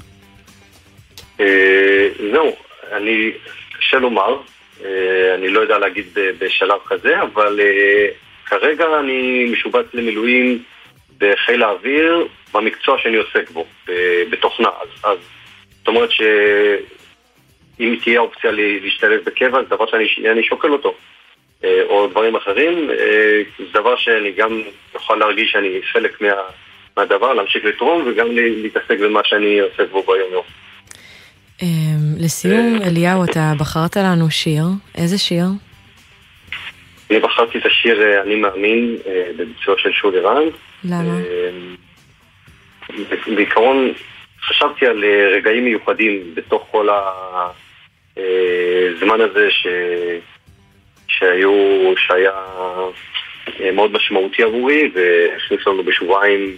אה, 1.39 2.07
זהו, 2.31 2.55
אני, 2.91 3.31
קשה 3.79 3.97
לומר, 3.97 4.37
אה, 4.85 5.35
אני 5.35 5.47
לא 5.47 5.59
יודע 5.59 5.77
להגיד 5.77 6.05
בשלב 6.39 6.79
כזה, 6.87 7.21
אבל 7.21 7.59
אה, 7.59 8.07
כרגע 8.45 8.85
אני 8.99 9.49
משובץ 9.51 9.85
למילואים 9.93 10.63
בחיל 11.17 11.63
האוויר 11.63 12.27
במקצוע 12.53 12.97
שאני 12.99 13.17
עוסק 13.17 13.49
בו, 13.49 13.65
בתוכנה. 14.31 14.69
אז, 14.81 14.89
אז 15.03 15.17
זאת 15.85 15.87
אומרת 15.87 16.09
שאם 17.77 17.95
תהיה 18.03 18.19
אופציה 18.19 18.51
להשתלב 18.53 19.21
בקבע, 19.25 19.63
זה 19.63 19.69
דבר 19.69 19.85
שאני 19.85 20.43
שוקל 20.43 20.71
אותו. 20.71 20.93
או 21.63 22.07
דברים 22.07 22.35
אחרים, 22.35 22.89
זה 23.57 23.65
דבר 23.73 23.95
שאני 23.95 24.31
גם 24.31 24.61
יכול 24.95 25.19
להרגיש 25.19 25.51
שאני 25.51 25.79
חלק 25.91 26.21
מה... 26.21 26.29
מהדבר, 26.97 27.33
להמשיך 27.33 27.65
לתרום 27.65 28.03
וגם 28.07 28.27
להתעסק 28.31 28.99
במה 28.99 29.19
שאני 29.23 29.59
עוסק 29.59 29.91
בו 29.91 30.03
ביום 30.03 30.31
יום. 30.31 30.43
אמ, 31.61 31.67
לסיום, 32.19 32.79
אליהו, 32.81 33.23
אתה 33.23 33.53
בחרת 33.59 33.97
לנו 33.97 34.31
שיר. 34.31 34.63
איזה 34.97 35.17
שיר? 35.17 35.45
אני 37.09 37.19
בחרתי 37.19 37.57
את 37.57 37.65
השיר 37.65 38.01
אה, 38.01 38.21
אני 38.21 38.35
מאמין 38.35 38.97
אה, 39.07 39.31
בביצוע 39.37 39.75
של 39.77 39.91
שולי 39.91 40.19
רנד. 40.19 40.51
למה? 40.83 41.19
בעיקרון 43.35 43.93
חשבתי 44.41 44.85
על 44.85 45.03
אה, 45.03 45.27
רגעים 45.37 45.65
מיוחדים 45.65 46.31
בתוך 46.33 46.67
כל 46.71 46.89
הזמן 48.17 49.21
הזה 49.21 49.51
ש... 49.51 49.67
שהיו, 51.07 51.93
שהיה 51.97 52.31
מאוד 53.73 53.91
משמעותי 53.91 54.43
עבורי 54.43 54.91
והכניס 54.93 55.67
לנו 55.67 55.83
בשבועיים 55.83 56.57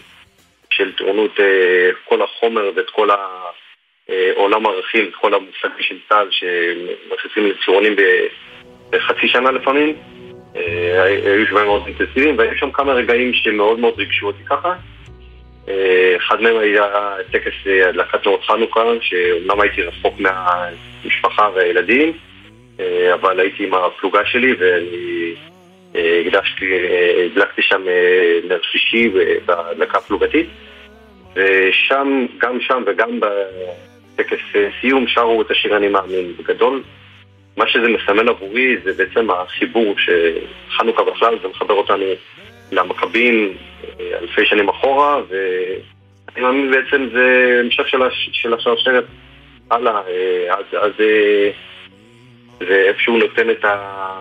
של 0.70 0.92
טירונות 0.96 1.40
אה, 1.40 1.90
כל 2.06 2.22
החומר 2.22 2.72
ואת 2.76 2.90
כל 2.90 3.10
העולם 3.10 4.66
הערכים, 4.66 5.06
את 5.10 5.16
כל 5.16 5.34
המושגים 5.34 5.82
של 5.82 5.98
צה"ל 6.10 6.28
שמכניסים 6.32 7.48
לטירונים 7.48 7.96
בחצי 8.90 9.28
שנה 9.28 9.52
לפעמים. 9.52 9.96
אה, 10.56 11.04
היו 11.04 11.48
שבעים 11.48 11.66
מאוד 11.66 11.84
אינטנסיביים 11.88 12.38
והיו 12.38 12.58
שם 12.58 12.72
כמה 12.72 12.94
רגעים 12.94 13.34
שמאוד 13.34 13.80
מאוד 13.80 13.94
ריגשו 13.98 14.28
אותי 14.28 14.44
ככה. 14.46 14.74
אה, 15.70 16.16
אחד 16.18 16.42
מהם 16.42 16.58
היה 16.58 17.16
טקס 17.32 17.54
הדלקת 17.90 18.26
נורות 18.26 18.44
חנוכה, 18.44 18.84
שאומנם 19.02 19.62
הייתי 19.62 19.82
רחוק 19.82 20.14
מהמשפחה 20.20 21.50
והילדים, 21.56 22.14
אבל 23.14 23.40
הייתי 23.40 23.64
עם 23.64 23.74
הפלוגה 23.74 24.26
שלי 24.26 24.54
ואני 24.60 25.34
הקדשתי, 25.96 26.66
הדלקתי 27.26 27.62
שם 27.62 27.82
נר 28.50 28.60
שישי 28.72 29.12
בהדלקה 29.46 30.00
פלוגתית. 30.00 30.48
ושם, 31.38 32.26
גם 32.38 32.62
שם 32.62 32.84
וגם 32.88 33.20
בטקס 33.20 34.40
סיום 34.82 35.08
שרו 35.08 35.42
את 35.42 35.52
השיר 35.52 35.78
אני 35.78 35.88
מאמין. 35.88 36.34
בגדול, 36.40 36.84
מה 37.58 37.68
שזה 37.68 37.88
מסמל 37.90 38.30
עבורי 38.30 38.78
זה 38.84 38.94
בעצם 38.94 39.30
החיבור 39.30 39.96
שחנוכה 39.98 41.04
בכלל, 41.04 41.36
זה 41.42 41.48
מחבר 41.48 41.74
אותנו 41.74 42.06
למכבים 42.72 43.58
אה, 44.00 44.18
אלפי 44.22 44.46
שנים 44.46 44.70
אחורה, 44.70 45.22
ואני 45.30 46.42
מאמין 46.42 46.72
בעצם 46.72 47.10
זה 47.14 47.58
המשך 47.64 47.88
של, 47.88 48.04
הש... 48.04 48.30
של 48.34 48.54
השרשרת 48.54 49.06
הלאה, 49.72 50.02
אה, 50.08 50.56
אז, 50.56 50.66
אז 50.72 50.92
אה, 51.00 51.50
זה 52.60 52.84
איפשהו 52.88 53.18
נותן 53.18 53.50
את, 53.50 53.66
ה... 53.66 54.20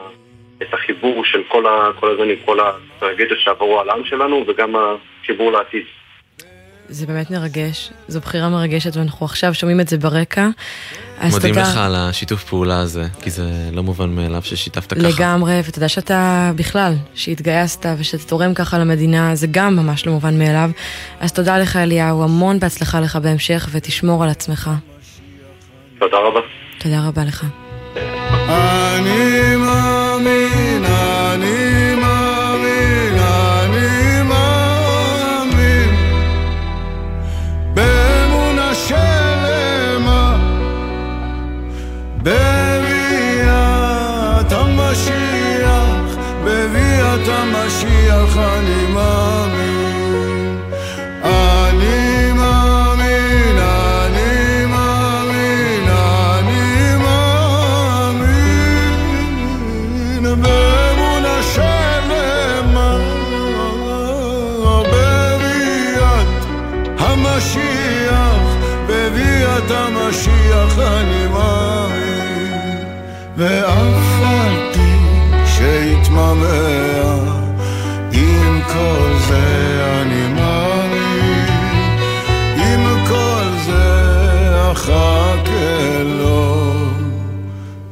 את 0.62 0.74
החיבור 0.74 1.24
של 1.24 1.42
כל, 1.49 1.66
ה... 1.66 1.90
כל 2.01 2.11
הזמן 2.11 2.28
כל 2.44 2.59
הטרגדיות 2.61 3.40
שעברו 3.40 3.80
על 3.80 3.90
העם 3.90 4.05
שלנו 4.05 4.44
וגם 4.47 4.76
החיבור 4.76 5.53
לעתיד. 5.53 5.84
זה 6.89 7.07
באמת 7.07 7.30
מרגש, 7.30 7.91
זו 8.09 8.20
בחירה 8.20 8.49
מרגשת 8.49 8.97
ואנחנו 8.97 9.26
עכשיו 9.26 9.55
שומעים 9.55 9.80
את 9.80 9.89
זה 9.89 9.99
ברקע. 9.99 10.49
מודים 11.22 11.55
תודה... 11.55 11.62
לך 11.62 11.76
על 11.76 11.95
השיתוף 11.95 12.45
פעולה 12.45 12.80
הזה, 12.80 13.07
כי 13.22 13.30
זה 13.30 13.70
לא 13.72 13.82
מובן 13.82 14.11
מאליו 14.11 14.43
ששיתפת 14.45 14.93
ככה. 14.93 15.09
לגמרי, 15.09 15.61
ותודה 15.68 15.89
שאתה 15.89 16.53
בכלל, 16.57 16.95
שהתגייסת 17.14 17.87
ושאתה 17.99 18.24
תורם 18.24 18.55
ככה 18.55 18.78
למדינה, 18.78 19.34
זה 19.34 19.47
גם 19.51 19.76
ממש 19.76 20.07
לא 20.07 20.12
מובן 20.12 20.39
מאליו. 20.39 20.70
אז 21.20 21.32
תודה 21.32 21.59
לך 21.59 21.76
אליהו, 21.76 22.22
המון 22.22 22.59
בהצלחה 22.59 23.01
לך 23.01 23.16
בהמשך 23.16 23.68
ותשמור 23.72 24.24
על 24.24 24.30
עצמך. 24.30 24.70
תודה 25.99 26.16
רבה. 26.16 26.41
תודה 26.78 27.07
רבה 27.09 27.24
לך. 27.24 27.47
אני 28.99 29.57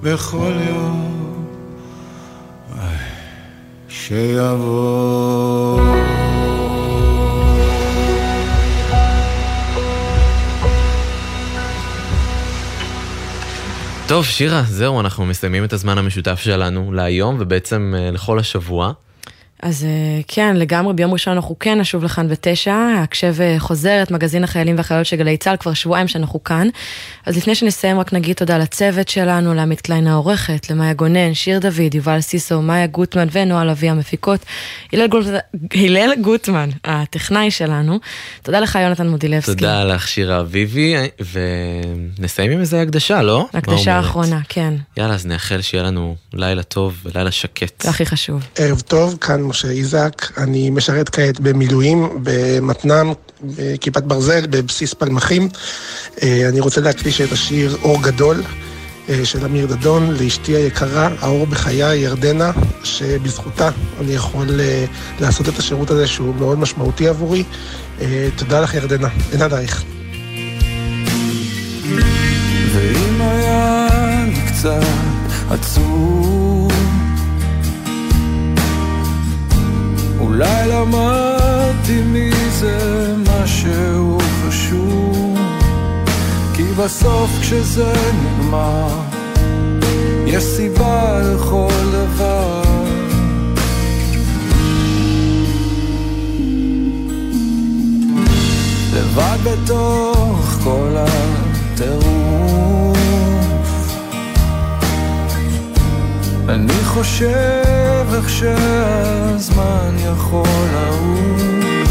בכל 0.04 0.52
יום. 0.68 1.14
שיבוא. 3.88 5.80
טוב, 14.06 14.24
שירה, 14.24 14.62
זהו, 14.62 15.00
אנחנו 15.00 15.26
מסיימים 15.26 15.64
את 15.64 15.72
הזמן 15.72 15.98
המשותף 15.98 16.40
שלנו 16.40 16.92
להיום, 16.92 17.36
ובעצם 17.40 17.94
אה, 17.98 18.10
לכל 18.10 18.38
השבוע. 18.38 18.92
אז 19.62 19.84
אה, 19.84 20.20
כן, 20.28 20.56
לגמרי, 20.56 20.94
ביום 20.94 21.12
ראשון 21.12 21.34
אנחנו 21.34 21.58
כן 21.58 21.80
נשוב 21.80 22.04
לכאן 22.04 22.28
בתשע, 22.28 22.76
הקשב 23.02 23.34
אה, 23.40 23.56
חוזרת, 23.58 24.10
מגזין 24.10 24.44
החיילים 24.44 24.76
והחיילות 24.76 25.06
של 25.06 25.16
גלי 25.16 25.36
צה"ל, 25.36 25.56
כבר 25.56 25.74
שבועיים 25.74 26.08
שאנחנו 26.08 26.44
כאן. 26.44 26.68
אז 27.26 27.36
לפני 27.36 27.54
שנסיים 27.54 27.98
רק 27.98 28.12
נגיד 28.12 28.36
תודה 28.36 28.58
לצוות 28.58 29.08
שלנו, 29.08 29.54
לעמית 29.54 29.80
קליין 29.80 30.06
העורכת, 30.06 30.70
למאיה 30.70 30.92
גונן, 30.92 31.34
שיר 31.34 31.58
דוד, 31.58 31.94
יובל 31.94 32.20
סיסו, 32.20 32.62
מאיה 32.62 32.86
גוטמן 32.86 33.28
ונועה 33.32 33.64
לביא 33.64 33.90
המפיקות, 33.90 34.40
הלל, 34.92 35.06
גול... 35.06 35.24
הלל 35.74 36.12
גוטמן, 36.20 36.70
הטכנאי 36.84 37.50
שלנו. 37.50 37.98
תודה 38.42 38.60
לך 38.60 38.78
יונתן 38.82 39.08
מודילבסקי. 39.08 39.54
תודה 39.54 39.84
לך 39.84 40.08
שירה 40.08 40.40
אביבי, 40.40 40.94
ונסיים 41.32 42.50
עם 42.50 42.60
איזה 42.60 42.82
הקדשה, 42.82 43.22
לא? 43.22 43.46
הקדשה 43.54 43.94
האחרונה, 43.96 44.40
כן. 44.48 44.74
יאללה, 44.96 45.14
אז 45.14 45.26
נאחל 45.26 45.60
שיהיה 45.60 45.84
לנו 45.84 46.16
לילה 46.32 46.62
טוב 46.62 46.96
ולילה 47.04 47.30
שקט. 47.30 47.82
זה 47.82 47.90
הכי 47.90 48.06
חשוב. 48.06 48.46
ערב 48.58 48.80
טוב, 48.80 49.18
כאן 49.20 49.43
משה 49.44 49.70
איזק, 49.70 50.38
אני 50.38 50.70
משרת 50.70 51.08
כעת 51.08 51.40
במילואים, 51.40 52.08
במתנ"ם, 52.22 53.12
בכיפת 53.42 54.02
ברזל, 54.02 54.46
בבסיס 54.46 54.94
פלמחים. 54.94 55.48
אה, 56.22 56.48
אני 56.48 56.60
רוצה 56.60 56.80
להקדיש 56.80 57.20
את 57.20 57.32
השיר 57.32 57.76
אור 57.82 58.02
גדול 58.02 58.42
אה, 59.08 59.24
של 59.24 59.44
אמיר 59.44 59.66
דדון, 59.66 60.16
לאשתי 60.20 60.56
היקרה, 60.56 61.08
האור 61.20 61.46
בחיי, 61.46 61.96
ירדנה, 61.98 62.50
שבזכותה 62.84 63.70
אני 64.00 64.12
יכול 64.12 64.60
אה, 64.60 64.84
לעשות 65.20 65.48
את 65.48 65.58
השירות 65.58 65.90
הזה 65.90 66.06
שהוא 66.06 66.34
מאוד 66.34 66.58
משמעותי 66.58 67.08
עבורי. 67.08 67.44
תודה 68.36 68.60
לך 68.60 68.74
ירדנה, 68.74 69.08
אין 69.32 69.42
עלייך. 69.42 69.84
ואם 72.72 73.20
היה 73.20 73.86
לי 74.26 74.40
קצת 74.46 74.84
עצוב 75.50 76.63
אולי 80.34 80.68
למדתי 80.68 82.00
מזה 82.06 83.14
משהו 83.16 84.18
חשוב. 84.20 85.38
כי 86.54 86.62
בסוף 86.62 87.30
כשזה 87.40 87.92
נגמר 88.22 88.88
יש 90.26 90.44
סיבה 90.44 91.20
לכל 91.20 91.68
דבר. 91.92 92.62
לבד 98.94 99.38
בתוך 99.44 100.58
כל 100.64 100.96
הטירוף 100.96 102.73
אני 106.48 106.84
חושב 106.84 108.06
איך 108.14 108.30
שהזמן 108.30 109.96
יכול 110.12 110.48
לעוף 110.72 111.88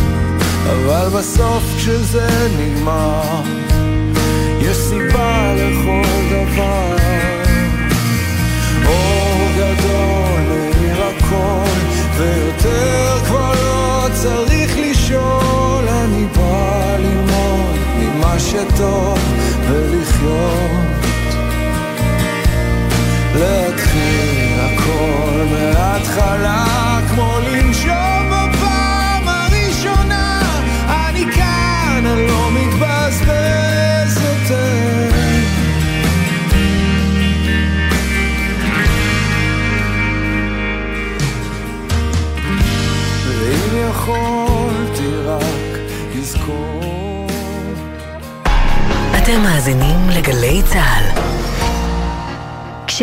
אבל 0.69 1.09
בסוף 1.17 1.63
כשזה 1.77 2.27
נגמר 2.59 3.41
יש 4.61 4.77
סיבה 4.77 5.53
לכל 5.55 6.03
דבר. 6.31 6.95
אור 8.85 9.47
גדול 9.55 10.41
מאיר 10.49 11.03
הכל 11.03 11.79
ויותר 12.17 13.17
כבר 13.25 13.53
לא 13.53 14.07
צריך 14.13 14.71
לשאול 14.77 15.87
אני 15.87 16.25
בא 16.25 16.97
ללמוד 16.99 17.77
ממה 17.99 18.39
שטוב 18.39 19.22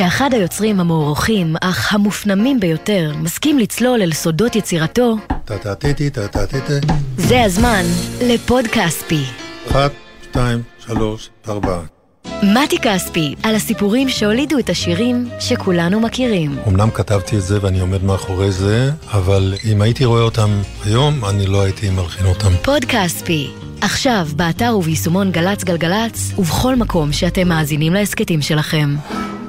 כשאחד 0.01 0.35
היוצרים 0.35 0.81
המוערוכים, 0.81 1.55
אך 1.61 1.95
המופנמים 1.95 2.61
ביותר, 2.61 3.13
מסכים 3.23 3.59
לצלול 3.59 4.03
אל 4.03 4.13
סודות 4.13 4.57
יצירתו, 4.57 5.17
זה 7.17 7.45
הזמן 7.45 7.83
לפוד 8.23 8.67
כספי. 8.67 9.23
אחת, 9.71 9.91
שתיים, 10.23 10.63
שלוש, 10.87 11.31
ארבע. 11.49 11.81
מתי 12.43 12.79
כספי, 12.79 13.35
על 13.43 13.55
הסיפורים 13.55 14.09
שהולידו 14.09 14.59
את 14.59 14.71
השירים 14.71 15.29
שכולנו 15.41 16.01
מכירים. 16.01 16.59
אמנם 16.69 16.91
כתבתי 16.91 17.37
את 17.37 17.43
זה 17.43 17.59
ואני 17.63 17.81
עומד 17.81 18.05
מאחורי 18.05 18.53
זה, 18.53 18.91
אבל 19.13 19.55
אם 19.73 19.83
הייתי 19.83 20.05
רואה 20.05 20.23
אותם 20.23 20.51
היום, 20.85 21.25
אני 21.25 21.47
לא 21.47 21.63
הייתי 21.63 21.91
מלחין 21.91 22.27
אותם. 22.27 22.53
פוד 22.63 22.85
כספי, 22.85 23.51
עכשיו 23.81 24.29
באתר 24.37 24.77
וביישומון 24.77 25.31
גל"צ 25.33 25.65
גלגלצ, 25.65 26.33
ובכל 26.39 26.77
מקום 26.77 27.13
שאתם 27.13 27.49
מאזינים 27.49 27.95
להסכתים 27.95 28.43
שלכם. 28.43 28.97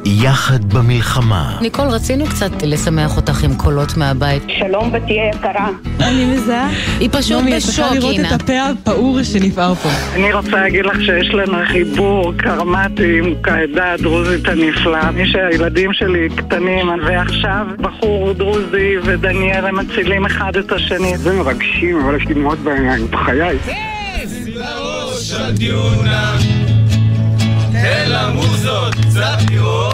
יחד 0.06 0.74
במלחמה. 0.74 1.58
ניקול, 1.62 1.88
רצינו 1.88 2.26
קצת 2.26 2.64
לשמח 2.64 3.18
אותך 3.18 3.44
עם 3.44 3.56
קולות 3.56 3.98
מהבית. 3.98 4.44
שלום, 4.60 4.92
בתי 4.92 5.20
היקרה. 5.20 5.70
אני 6.00 6.26
מזהה. 6.26 6.70
היא 7.00 7.10
פשוט 7.12 7.44
בשוק, 7.44 7.56
את 7.58 7.62
צריכה 7.62 7.96
לראות 7.96 8.16
את 8.20 8.42
הפה 8.42 8.54
הפעור 8.64 9.24
שנפער 9.24 9.76
פה. 9.76 9.90
אני 10.16 10.34
רוצה 10.34 10.52
להגיד 10.52 10.86
לך 10.86 11.02
שיש 11.02 11.30
לנו 11.34 11.58
חיבור 11.68 12.34
קרמטי 12.38 13.20
עם 13.20 13.34
העדה 13.44 13.92
הדרוזית 13.92 14.48
הנפלאה. 14.48 15.12
מי 15.12 15.28
שהילדים 15.28 15.94
שלי 15.94 16.30
קטנים, 16.36 16.90
ועכשיו 17.08 17.66
בחור 17.78 18.34
דרוזי 18.34 18.96
ודניאל 19.04 19.66
הם 19.66 19.80
מצילים 19.80 20.26
אחד 20.26 20.56
את 20.56 20.72
השני. 20.72 21.18
זה 21.18 21.34
מרגשים, 21.34 22.02
אבל 22.06 22.16
יש 22.16 22.28
לי 22.28 22.34
דמעות 22.34 22.60
בעיניים, 22.60 23.08
בחיי. 23.12 23.58
לראש 24.56 25.34
הדיונה 25.34 26.38
תן 27.72 28.10
למוזות 28.10 28.96
קצת 28.96 29.38
לראות. 29.52 29.91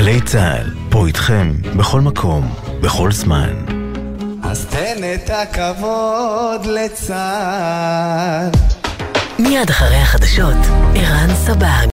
גלי 0.00 0.20
צה"ל, 0.20 0.70
פה 0.90 1.06
איתכם, 1.06 1.52
בכל 1.76 2.00
מקום, 2.00 2.54
בכל 2.80 3.12
זמן. 3.12 3.52
אז 4.42 4.66
תן 4.66 4.96
את 5.14 5.30
הכבוד 5.30 6.66
לצה"ל. 6.66 8.50
מיד 9.38 9.70
אחרי 9.70 9.96
החדשות, 9.96 10.56
ערן 10.94 11.34
סבג. 11.34 11.86